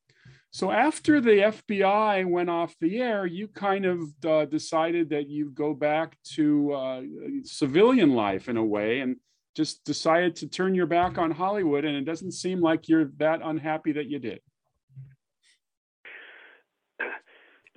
so 0.52 0.72
after 0.72 1.22
the 1.22 1.54
FBI 1.54 2.28
went 2.28 2.50
off 2.50 2.76
the 2.80 3.00
air, 3.00 3.26
you 3.26 3.48
kind 3.48 3.86
of 3.86 4.02
uh, 4.26 4.46
decided 4.46 5.10
that 5.10 5.28
you 5.28 5.52
go 5.52 5.74
back 5.74 6.18
to 6.36 6.74
uh, 6.74 7.02
civilian 7.44 8.14
life 8.16 8.50
in 8.50 8.58
a 8.58 8.64
way 8.64 9.02
and 9.02 9.18
just 9.56 9.84
decided 9.84 10.36
to 10.38 10.48
turn 10.48 10.74
your 10.76 10.86
back 10.86 11.18
on 11.18 11.32
Hollywood. 11.32 11.86
And 11.86 11.96
it 11.96 12.06
doesn't 12.06 12.32
seem 12.32 12.62
like 12.62 12.88
you're 12.88 13.12
that 13.18 13.42
unhappy 13.44 13.92
that 13.94 14.08
you 14.08 14.20
did. 14.20 14.40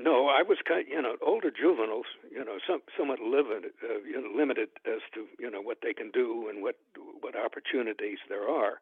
No, 0.01 0.29
I 0.29 0.43
was 0.43 0.57
kind, 0.67 0.87
you 0.89 1.03
know, 1.03 1.17
older 1.21 1.51
juveniles, 1.51 2.07
you 2.33 2.43
know, 2.43 2.57
some, 2.67 2.81
somewhat 2.97 3.21
limited, 3.21 3.73
uh, 3.85 4.01
you 4.01 4.17
know, 4.17 4.33
limited 4.35 4.71
as 4.87 5.01
to 5.13 5.27
you 5.39 5.51
know 5.51 5.61
what 5.61 5.79
they 5.83 5.93
can 5.93 6.11
do 6.11 6.49
and 6.49 6.63
what 6.63 6.77
what 7.21 7.37
opportunities 7.37 8.17
there 8.31 8.49
are. 8.49 8.81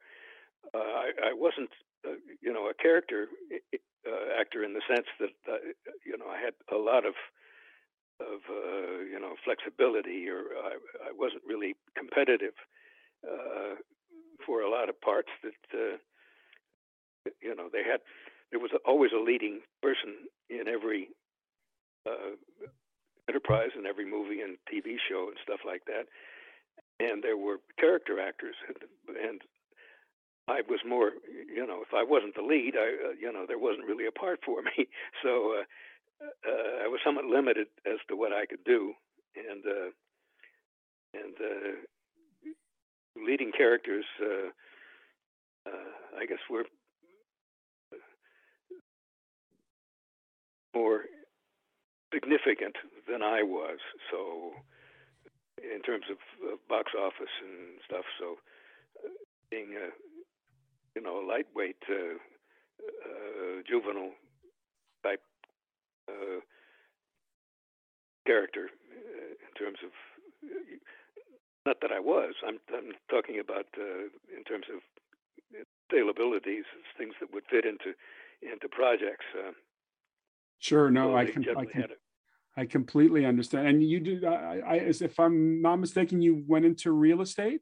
Uh, 0.74 0.78
I, 0.78 1.30
I 1.30 1.32
wasn't, 1.32 1.70
uh, 2.06 2.20
you 2.42 2.52
know, 2.52 2.68
a 2.68 2.74
character 2.74 3.28
uh, 4.08 4.40
actor 4.40 4.64
in 4.64 4.72
the 4.72 4.82
sense 4.88 5.06
that 5.20 5.34
uh, 5.50 5.58
you 6.06 6.16
know 6.16 6.26
I 6.30 6.38
had 6.40 6.54
a 6.72 6.78
lot 6.78 7.04
of 7.04 7.14
of 8.20 8.40
uh, 8.48 9.04
you 9.04 9.18
know 9.20 9.34
flexibility, 9.44 10.28
or 10.28 10.54
I, 10.64 10.78
I 11.08 11.12
wasn't 11.12 11.42
really 11.46 11.74
competitive 11.96 12.54
uh, 13.26 13.74
for 14.46 14.62
a 14.62 14.70
lot 14.70 14.88
of 14.88 15.00
parts 15.00 15.28
that 15.42 15.98
you 17.42 17.54
know 17.54 17.68
they 17.72 17.82
had. 17.82 18.00
There 18.50 18.60
was 18.60 18.70
always 18.86 19.10
a 19.12 19.20
leading 19.20 19.60
person 19.82 20.30
in 20.48 20.68
every 20.68 21.08
enterprise, 23.28 23.70
in 23.78 23.84
every 23.84 24.08
movie 24.08 24.40
and 24.40 24.56
TV 24.72 24.96
show 24.96 25.28
and 25.28 25.36
stuff 25.42 25.60
like 25.66 25.82
that, 25.84 26.08
and 26.98 27.22
there 27.22 27.36
were 27.36 27.58
character 27.78 28.18
actors, 28.18 28.56
and, 28.66 29.16
and 29.16 29.40
I 30.48 30.62
was 30.68 30.80
more, 30.86 31.12
you 31.54 31.66
know, 31.66 31.82
if 31.82 31.92
I 31.94 32.02
wasn't 32.02 32.34
the 32.34 32.42
lead, 32.42 32.74
I, 32.74 33.10
uh, 33.10 33.12
you 33.20 33.30
know, 33.32 33.44
there 33.46 33.58
wasn't 33.58 33.86
really 33.86 34.06
a 34.06 34.12
part 34.12 34.40
for 34.44 34.62
me. 34.62 34.88
So 35.22 35.60
uh, 35.60 35.64
uh, 36.24 36.84
I 36.84 36.88
was 36.88 37.00
somewhat 37.04 37.26
limited 37.26 37.66
as 37.86 37.98
to 38.08 38.16
what 38.16 38.32
I 38.32 38.46
could 38.46 38.64
do, 38.64 38.94
and 39.36 39.62
uh, 39.66 39.90
and 41.14 41.34
uh, 41.40 43.22
leading 43.24 43.52
characters, 43.52 44.04
uh, 44.22 44.48
uh, 45.70 46.20
I 46.20 46.26
guess, 46.26 46.38
were 46.50 46.64
more 50.74 51.02
significant 52.12 52.76
than 53.10 53.22
I 53.22 53.42
was. 53.42 53.78
So 54.10 54.52
in 55.58 55.82
terms 55.82 56.04
of 56.10 56.18
uh, 56.44 56.56
box 56.68 56.92
office 56.98 57.34
and 57.42 57.80
stuff, 57.84 58.04
so 58.18 58.36
uh, 59.04 59.08
being 59.50 59.74
a 59.74 59.90
you 60.98 61.04
know, 61.04 61.22
lightweight 61.26 61.82
uh, 61.88 62.18
uh, 63.06 63.62
juvenile 63.68 64.10
type 65.04 65.22
uh, 66.10 66.40
character 68.26 68.66
uh, 68.66 69.30
in 69.30 69.52
terms 69.56 69.78
of 69.84 69.92
not 71.64 71.76
that 71.82 71.92
I 71.92 72.00
was. 72.00 72.34
I'm, 72.46 72.58
I'm 72.74 72.92
talking 73.08 73.38
about 73.38 73.66
uh, 73.78 74.10
in 74.36 74.42
terms 74.44 74.66
of 74.74 74.80
abilities, 76.10 76.64
things 76.96 77.14
that 77.20 77.32
would 77.32 77.44
fit 77.48 77.64
into 77.64 77.94
into 78.42 78.68
projects. 78.68 79.24
Uh, 79.36 79.52
sure. 80.58 80.90
No, 80.90 81.16
I 81.16 81.26
can. 81.26 81.44
I 81.56 81.64
can. 81.64 81.86
I 82.56 82.66
completely 82.66 83.24
understand. 83.24 83.68
And 83.68 83.82
you 83.82 84.00
do. 84.00 84.26
I, 84.26 84.58
I, 84.58 84.74
if 84.74 85.20
I'm 85.20 85.62
not 85.62 85.76
mistaken, 85.76 86.20
you 86.20 86.44
went 86.46 86.64
into 86.64 86.90
real 86.90 87.20
estate. 87.20 87.60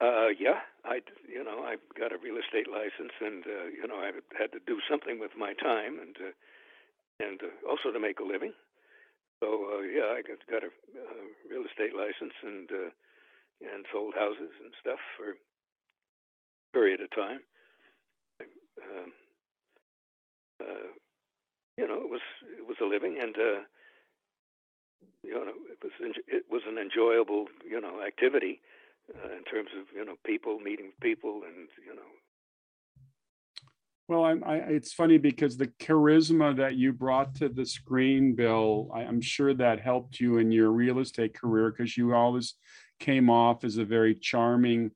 Uh, 0.00 0.28
yeah, 0.38 0.58
I, 0.84 0.98
you 1.28 1.44
know, 1.44 1.62
I've 1.62 1.82
got 1.98 2.12
a 2.12 2.18
real 2.18 2.38
estate 2.38 2.66
license, 2.66 3.14
and 3.20 3.44
uh, 3.46 3.66
you 3.70 3.86
know, 3.86 3.96
I 3.96 4.10
had 4.38 4.50
to 4.52 4.60
do 4.66 4.78
something 4.90 5.20
with 5.20 5.30
my 5.38 5.54
time, 5.54 5.98
and 6.00 6.16
uh, 6.18 6.34
and 7.22 7.40
uh, 7.42 7.70
also 7.70 7.92
to 7.92 8.00
make 8.00 8.18
a 8.18 8.24
living. 8.24 8.52
So 9.40 9.78
uh, 9.78 9.82
yeah, 9.82 10.10
I 10.10 10.22
got, 10.22 10.38
got 10.50 10.62
a 10.64 10.70
uh, 10.70 11.24
real 11.50 11.62
estate 11.66 11.94
license 11.94 12.34
and 12.42 12.70
uh, 12.70 12.90
and 13.62 13.86
sold 13.92 14.14
houses 14.14 14.50
and 14.62 14.72
stuff 14.80 14.98
for 15.16 15.30
a 15.30 15.38
period 16.72 17.00
of 17.00 17.10
time. 17.10 17.40
Um, 18.82 19.12
uh, 20.60 20.90
you 21.78 21.86
know, 21.86 22.02
it 22.02 22.10
was 22.10 22.22
it 22.58 22.66
was 22.66 22.76
a 22.82 22.86
living, 22.86 23.18
and 23.22 23.36
uh, 23.36 23.62
you 25.22 25.34
know, 25.34 25.54
it 25.70 25.78
was 25.82 25.92
it 26.26 26.44
was 26.50 26.62
an 26.66 26.78
enjoyable 26.78 27.46
you 27.68 27.80
know 27.80 28.02
activity 28.02 28.60
uh, 29.14 29.32
in 29.36 29.44
terms 29.44 29.70
of 29.78 29.86
you 29.94 30.04
know 30.04 30.16
people 30.24 30.58
meeting 30.58 30.92
people 31.00 31.42
and 31.46 31.68
you 31.86 31.94
know 31.94 32.10
well, 34.08 34.24
I'm, 34.24 34.44
I, 34.44 34.56
it's 34.56 34.92
funny 34.92 35.16
because 35.16 35.56
the 35.56 35.68
charisma 35.68 36.56
that 36.56 36.74
you 36.74 36.92
brought 36.92 37.36
to 37.36 37.48
the 37.48 37.64
screen, 37.64 38.34
Bill, 38.34 38.90
I, 38.92 39.04
am 39.04 39.22
sure 39.22 39.54
that 39.54 39.80
helped 39.80 40.20
you 40.20 40.36
in 40.36 40.50
your 40.52 40.70
real 40.70 40.98
estate 40.98 41.34
career 41.34 41.70
because 41.70 41.96
you 41.96 42.12
always 42.12 42.54
came 42.98 43.30
off 43.30 43.64
as 43.64 43.78
a 43.78 43.84
very 43.84 44.14
charming 44.14 44.90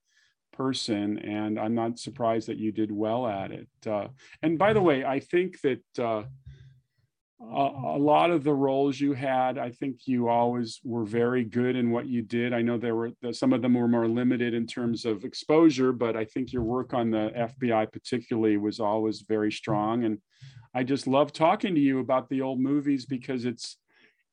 person, 0.52 1.18
and 1.18 1.58
I'm 1.58 1.74
not 1.74 1.98
surprised 1.98 2.48
that 2.48 2.58
you 2.58 2.72
did 2.72 2.90
well 2.90 3.26
at 3.26 3.52
it. 3.52 3.68
Uh, 3.86 4.08
and 4.42 4.58
by 4.58 4.72
the 4.72 4.82
way, 4.82 5.04
I 5.04 5.20
think 5.20 5.60
that 5.62 5.98
uh, 5.98 6.24
a, 7.40 7.98
lot 7.98 8.30
of 8.30 8.44
the 8.44 8.54
roles 8.54 8.98
you 8.98 9.12
had, 9.12 9.58
I 9.58 9.70
think 9.70 10.06
you 10.06 10.28
always 10.28 10.80
were 10.82 11.04
very 11.04 11.44
good 11.44 11.76
in 11.76 11.90
what 11.90 12.06
you 12.06 12.22
did. 12.22 12.54
I 12.54 12.62
know 12.62 12.78
there 12.78 12.94
were 12.94 13.10
some 13.32 13.52
of 13.52 13.60
them 13.60 13.74
were 13.74 13.88
more 13.88 14.08
limited 14.08 14.54
in 14.54 14.66
terms 14.66 15.04
of 15.04 15.24
exposure, 15.24 15.92
but 15.92 16.16
I 16.16 16.24
think 16.24 16.52
your 16.52 16.62
work 16.62 16.94
on 16.94 17.10
the 17.10 17.32
FBI 17.36 17.92
particularly 17.92 18.56
was 18.56 18.80
always 18.80 19.20
very 19.20 19.52
strong. 19.52 20.04
And 20.04 20.18
I 20.74 20.82
just 20.82 21.06
love 21.06 21.32
talking 21.32 21.74
to 21.74 21.80
you 21.80 21.98
about 22.00 22.28
the 22.30 22.40
old 22.40 22.60
movies 22.60 23.04
because 23.04 23.44
it's 23.44 23.76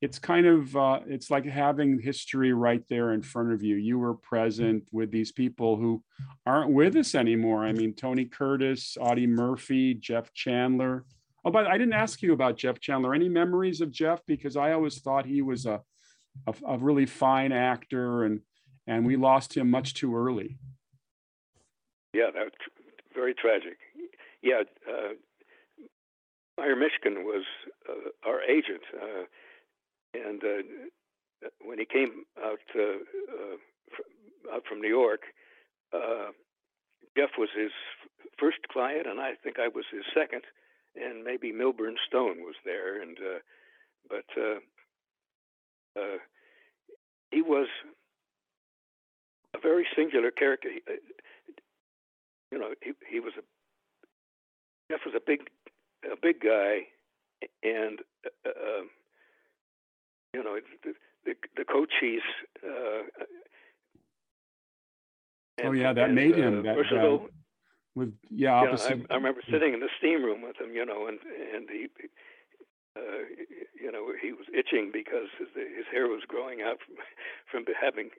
it's 0.00 0.18
kind 0.18 0.46
of 0.46 0.76
uh, 0.76 1.00
it's 1.06 1.30
like 1.30 1.44
having 1.44 2.00
history 2.00 2.52
right 2.52 2.82
there 2.88 3.12
in 3.12 3.22
front 3.22 3.52
of 3.52 3.62
you. 3.62 3.76
You 3.76 3.98
were 3.98 4.14
present 4.14 4.88
with 4.92 5.10
these 5.10 5.32
people 5.32 5.76
who 5.76 6.02
aren't 6.46 6.72
with 6.72 6.96
us 6.96 7.14
anymore. 7.14 7.64
I 7.64 7.72
mean, 7.72 7.94
Tony 7.94 8.24
Curtis, 8.24 8.96
Audie 9.00 9.26
Murphy, 9.26 9.94
Jeff 9.94 10.32
Chandler. 10.32 11.04
Oh, 11.44 11.50
but 11.50 11.66
I 11.66 11.76
didn't 11.76 11.92
ask 11.92 12.22
you 12.22 12.32
about 12.32 12.56
Jeff 12.56 12.80
Chandler. 12.80 13.14
Any 13.14 13.28
memories 13.28 13.80
of 13.80 13.90
Jeff? 13.90 14.20
Because 14.26 14.56
I 14.56 14.72
always 14.72 14.98
thought 15.00 15.26
he 15.26 15.42
was 15.42 15.66
a, 15.66 15.82
a, 16.46 16.54
a 16.66 16.78
really 16.78 17.06
fine 17.06 17.52
actor, 17.52 18.24
and 18.24 18.40
and 18.86 19.06
we 19.06 19.16
lost 19.16 19.56
him 19.56 19.70
much 19.70 19.94
too 19.94 20.16
early. 20.16 20.58
Yeah, 22.14 22.30
that's 22.34 22.54
very 23.14 23.34
tragic. 23.34 23.78
Yeah, 24.42 24.62
uh, 24.88 25.14
Meyer 26.58 26.76
Mishkin 26.76 27.24
was 27.24 27.44
uh, 27.88 28.28
our 28.28 28.42
agent, 28.42 28.82
uh, 28.94 29.24
and 30.14 30.42
uh, 30.42 31.48
when 31.64 31.78
he 31.78 31.84
came 31.84 32.24
out 32.42 32.60
uh, 32.74 32.80
uh, 32.80 34.54
out 34.54 34.62
from 34.68 34.80
New 34.80 34.88
York, 34.88 35.22
uh, 35.92 36.30
Jeff 37.16 37.30
was 37.38 37.48
his 37.56 37.72
first 38.38 38.58
client, 38.70 39.06
and 39.06 39.20
I 39.20 39.32
think 39.42 39.58
I 39.58 39.68
was 39.68 39.84
his 39.92 40.04
second, 40.14 40.42
and 40.96 41.24
maybe 41.24 41.52
Milburn 41.52 41.96
Stone 42.06 42.38
was 42.40 42.54
there, 42.64 43.00
and 43.00 43.16
but 44.08 44.24
he 47.30 47.42
was 47.42 47.68
a 49.54 49.58
very 49.60 49.86
singular 49.96 50.30
character. 50.30 50.68
He, 50.70 50.80
you 52.52 52.58
know, 52.58 52.70
he 52.82 52.92
he 53.10 53.20
was 53.20 53.32
a 53.38 53.42
Jeff 54.90 55.00
was 55.04 55.14
a 55.16 55.20
big 55.24 55.48
a 56.04 56.16
big 56.20 56.40
guy, 56.40 56.82
and 57.62 58.00
uh, 58.44 58.48
um, 58.48 58.90
you 60.32 60.44
know 60.44 60.58
the 60.84 60.94
the, 61.24 61.34
the 61.56 61.64
Cochise. 61.64 62.20
Uh, 62.62 63.24
oh 65.64 65.72
yeah, 65.72 65.92
that 65.92 66.06
and, 66.06 66.14
made 66.14 66.36
him 66.36 66.60
uh, 66.60 66.62
that, 66.62 66.76
versatile. 66.76 67.28
With 67.94 68.12
yeah, 68.30 68.62
know, 68.62 68.76
I, 68.78 69.14
I, 69.14 69.16
remember 69.16 69.40
sitting 69.50 69.74
in 69.74 69.80
the 69.80 69.88
steam 69.98 70.24
room 70.24 70.42
with 70.42 70.60
him, 70.60 70.74
you 70.74 70.84
know, 70.84 71.06
and 71.06 71.18
and 71.54 71.68
he, 71.70 71.86
uh, 72.96 73.24
you 73.80 73.92
know, 73.92 74.12
he 74.20 74.32
was 74.32 74.46
itching 74.52 74.90
because 74.92 75.28
his, 75.38 75.48
his 75.54 75.86
hair 75.92 76.08
was 76.08 76.22
growing 76.26 76.62
out 76.62 76.78
from, 76.84 76.96
from 77.64 77.74
having 77.80 78.10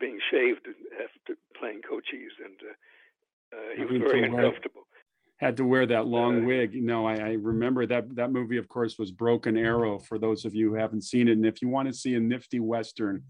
being 0.00 0.18
shaved 0.30 0.66
after 0.94 1.38
playing 1.58 1.82
Cochise, 1.82 2.36
and 2.44 2.56
uh, 2.62 3.56
uh, 3.56 3.76
he 3.76 3.84
was 3.84 4.00
very 4.00 4.24
uncomfortable 4.24 4.82
had 5.38 5.56
to 5.56 5.64
wear 5.64 5.86
that 5.86 6.06
long 6.06 6.44
wig. 6.44 6.74
No, 6.82 7.06
I, 7.06 7.14
I, 7.14 7.32
remember 7.40 7.86
that 7.86 8.14
that 8.16 8.32
movie, 8.32 8.56
of 8.56 8.68
course, 8.68 8.98
was 8.98 9.12
Broken 9.12 9.56
Arrow. 9.56 9.98
For 10.00 10.18
those 10.18 10.44
of 10.44 10.54
you 10.54 10.70
who 10.70 10.74
haven't 10.74 11.02
seen 11.02 11.28
it, 11.28 11.32
and 11.32 11.46
if 11.46 11.62
you 11.62 11.68
want 11.68 11.88
to 11.88 11.94
see 11.94 12.14
a 12.14 12.20
nifty 12.20 12.58
western, 12.58 13.22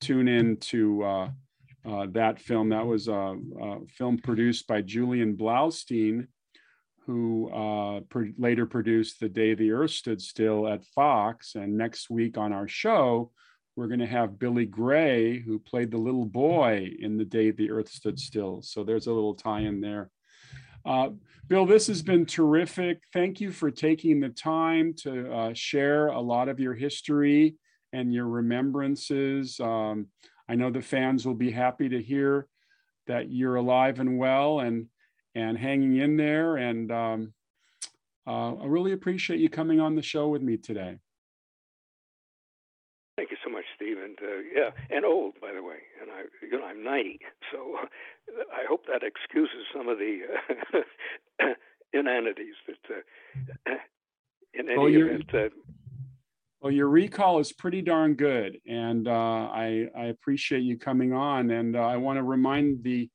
tune 0.00 0.26
in 0.26 0.56
to 0.56 1.04
uh, 1.88 2.06
that 2.12 2.40
film. 2.40 2.70
That 2.70 2.86
was 2.86 3.08
a, 3.08 3.36
a, 3.60 3.86
film 3.88 4.18
produced 4.18 4.66
by 4.66 4.82
Julian 4.82 5.36
Blaustein, 5.36 6.26
who 7.06 7.50
uh, 7.50 8.00
later 8.38 8.66
produced 8.66 9.20
The 9.20 9.28
Day 9.28 9.54
the 9.54 9.72
Earth 9.72 9.92
Stood 9.92 10.20
Still 10.20 10.68
at 10.68 10.84
Fox. 10.84 11.54
And 11.54 11.76
next 11.76 12.10
week 12.10 12.36
on 12.36 12.52
our 12.52 12.68
show, 12.68 13.32
we're 13.76 13.88
going 13.88 14.00
to 14.00 14.06
have 14.06 14.38
Billy 14.38 14.66
Gray, 14.66 15.40
who 15.40 15.58
played 15.58 15.90
the 15.90 15.98
little 15.98 16.26
boy 16.26 16.90
in 16.98 17.16
The 17.16 17.24
Day 17.24 17.50
the 17.50 17.70
Earth 17.70 17.88
Stood 17.88 18.18
Still. 18.18 18.62
So 18.62 18.84
there's 18.84 19.06
a 19.06 19.12
little 19.12 19.34
tie-in 19.34 19.80
there. 19.80 20.10
Uh, 20.84 21.10
Bill, 21.48 21.66
this 21.66 21.86
has 21.88 22.02
been 22.02 22.26
terrific. 22.26 23.02
Thank 23.12 23.40
you 23.40 23.50
for 23.50 23.70
taking 23.70 24.20
the 24.20 24.28
time 24.28 24.94
to 25.02 25.32
uh, 25.32 25.54
share 25.54 26.08
a 26.08 26.20
lot 26.20 26.48
of 26.48 26.60
your 26.60 26.74
history 26.74 27.56
and 27.92 28.14
your 28.14 28.26
remembrances. 28.26 29.58
Um, 29.60 30.06
I 30.50 30.56
know 30.56 30.68
the 30.68 30.82
fans 30.82 31.24
will 31.24 31.34
be 31.34 31.52
happy 31.52 31.88
to 31.88 32.02
hear 32.02 32.48
that 33.06 33.30
you're 33.30 33.54
alive 33.54 34.00
and 34.00 34.18
well 34.18 34.58
and 34.58 34.86
and 35.36 35.56
hanging 35.56 35.98
in 35.98 36.16
there. 36.16 36.56
And 36.56 36.90
um, 36.90 37.32
uh, 38.26 38.54
I 38.54 38.66
really 38.66 38.90
appreciate 38.90 39.38
you 39.38 39.48
coming 39.48 39.78
on 39.78 39.94
the 39.94 40.02
show 40.02 40.26
with 40.26 40.42
me 40.42 40.56
today. 40.56 40.98
Thank 43.16 43.30
you 43.30 43.36
so 43.44 43.50
much, 43.50 43.64
Steve. 43.76 43.98
And 44.02 44.18
uh, 44.20 44.42
yeah, 44.52 44.70
and 44.90 45.04
old, 45.04 45.34
by 45.40 45.52
the 45.52 45.62
way. 45.62 45.76
And 46.02 46.10
I, 46.10 46.22
you 46.42 46.58
know, 46.58 46.64
I'm 46.64 46.82
90, 46.82 47.20
so 47.52 47.76
I 48.52 48.64
hope 48.68 48.86
that 48.86 49.04
excuses 49.04 49.66
some 49.72 49.88
of 49.88 49.98
the 49.98 50.22
uh, 51.44 51.46
inanities 51.92 52.56
that, 52.66 52.96
uh, 52.96 53.72
in 54.54 54.68
any 54.68 54.78
well, 54.78 54.88
event. 54.88 55.52
Uh, 56.60 56.66
well, 56.66 56.72
your 56.72 56.88
recall 56.88 57.38
is 57.38 57.52
pretty 57.52 57.82
darn 57.82 58.14
good, 58.14 58.58
and 58.66 59.08
uh, 59.08 59.48
I, 59.52 59.88
I 59.96 60.04
appreciate 60.06 60.62
you 60.62 60.78
coming 60.78 61.12
on. 61.12 61.50
And 61.50 61.76
uh, 61.76 61.80
I 61.80 61.96
want 61.96 62.18
to 62.18 62.22
remind 62.22 62.82
the 62.82 63.08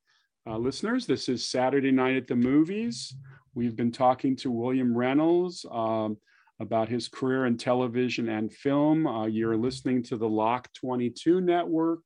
uh, 0.48 0.58
listeners 0.58 1.06
this 1.06 1.30
is 1.30 1.48
Saturday 1.48 1.92
night 1.92 2.16
at 2.16 2.28
the 2.28 2.36
movies. 2.36 3.14
We've 3.54 3.76
been 3.76 3.92
talking 3.92 4.36
to 4.38 4.52
William 4.52 4.96
Reynolds 4.96 5.66
um, 5.72 6.18
about 6.60 6.90
his 6.90 7.08
career 7.08 7.46
in 7.46 7.58
television 7.58 8.30
and 8.30 8.52
film. 8.52 9.08
you're 9.32 9.58
listening 9.58 10.04
to 10.04 10.18
the 10.18 10.28
Lock 10.28 10.70
22 10.74 11.42
Network. 11.42 12.02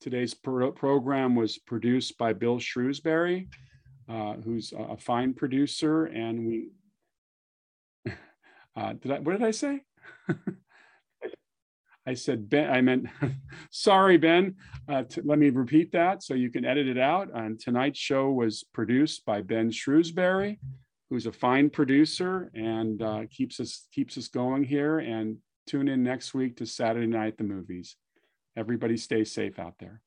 Today's 0.00 0.34
pro- 0.34 0.72
program 0.72 1.34
was 1.34 1.58
produced 1.58 2.18
by 2.18 2.32
Bill 2.32 2.58
Shrewsbury, 2.58 3.48
uh, 4.08 4.34
who's 4.34 4.72
a 4.76 4.96
fine 4.96 5.34
producer, 5.34 6.06
and 6.06 6.46
we. 6.46 6.70
Uh, 8.78 8.92
did 8.92 9.10
I? 9.10 9.18
What 9.20 9.32
did 9.32 9.42
I 9.42 9.52
say? 9.52 9.80
I 12.06 12.14
said 12.14 12.48
Ben. 12.48 12.70
I 12.70 12.80
meant 12.80 13.06
sorry, 13.70 14.16
Ben. 14.16 14.54
Uh, 14.88 15.04
let 15.24 15.38
me 15.38 15.50
repeat 15.50 15.92
that 15.92 16.22
so 16.22 16.34
you 16.34 16.50
can 16.50 16.64
edit 16.64 16.86
it 16.86 16.98
out. 16.98 17.28
And 17.34 17.58
tonight's 17.58 17.98
show 17.98 18.30
was 18.30 18.64
produced 18.72 19.24
by 19.24 19.42
Ben 19.42 19.70
Shrewsbury, 19.70 20.60
who's 21.10 21.26
a 21.26 21.32
fine 21.32 21.70
producer 21.70 22.50
and 22.54 23.02
uh, 23.02 23.22
keeps 23.30 23.60
us 23.60 23.88
keeps 23.92 24.16
us 24.16 24.28
going 24.28 24.64
here. 24.64 24.98
And 25.00 25.38
tune 25.66 25.88
in 25.88 26.02
next 26.02 26.34
week 26.34 26.56
to 26.58 26.66
Saturday 26.66 27.06
Night 27.06 27.36
the 27.38 27.44
Movies 27.44 27.96
everybody 28.56 28.96
stay 28.96 29.24
safe 29.24 29.58
out 29.58 29.74
there. 29.78 30.00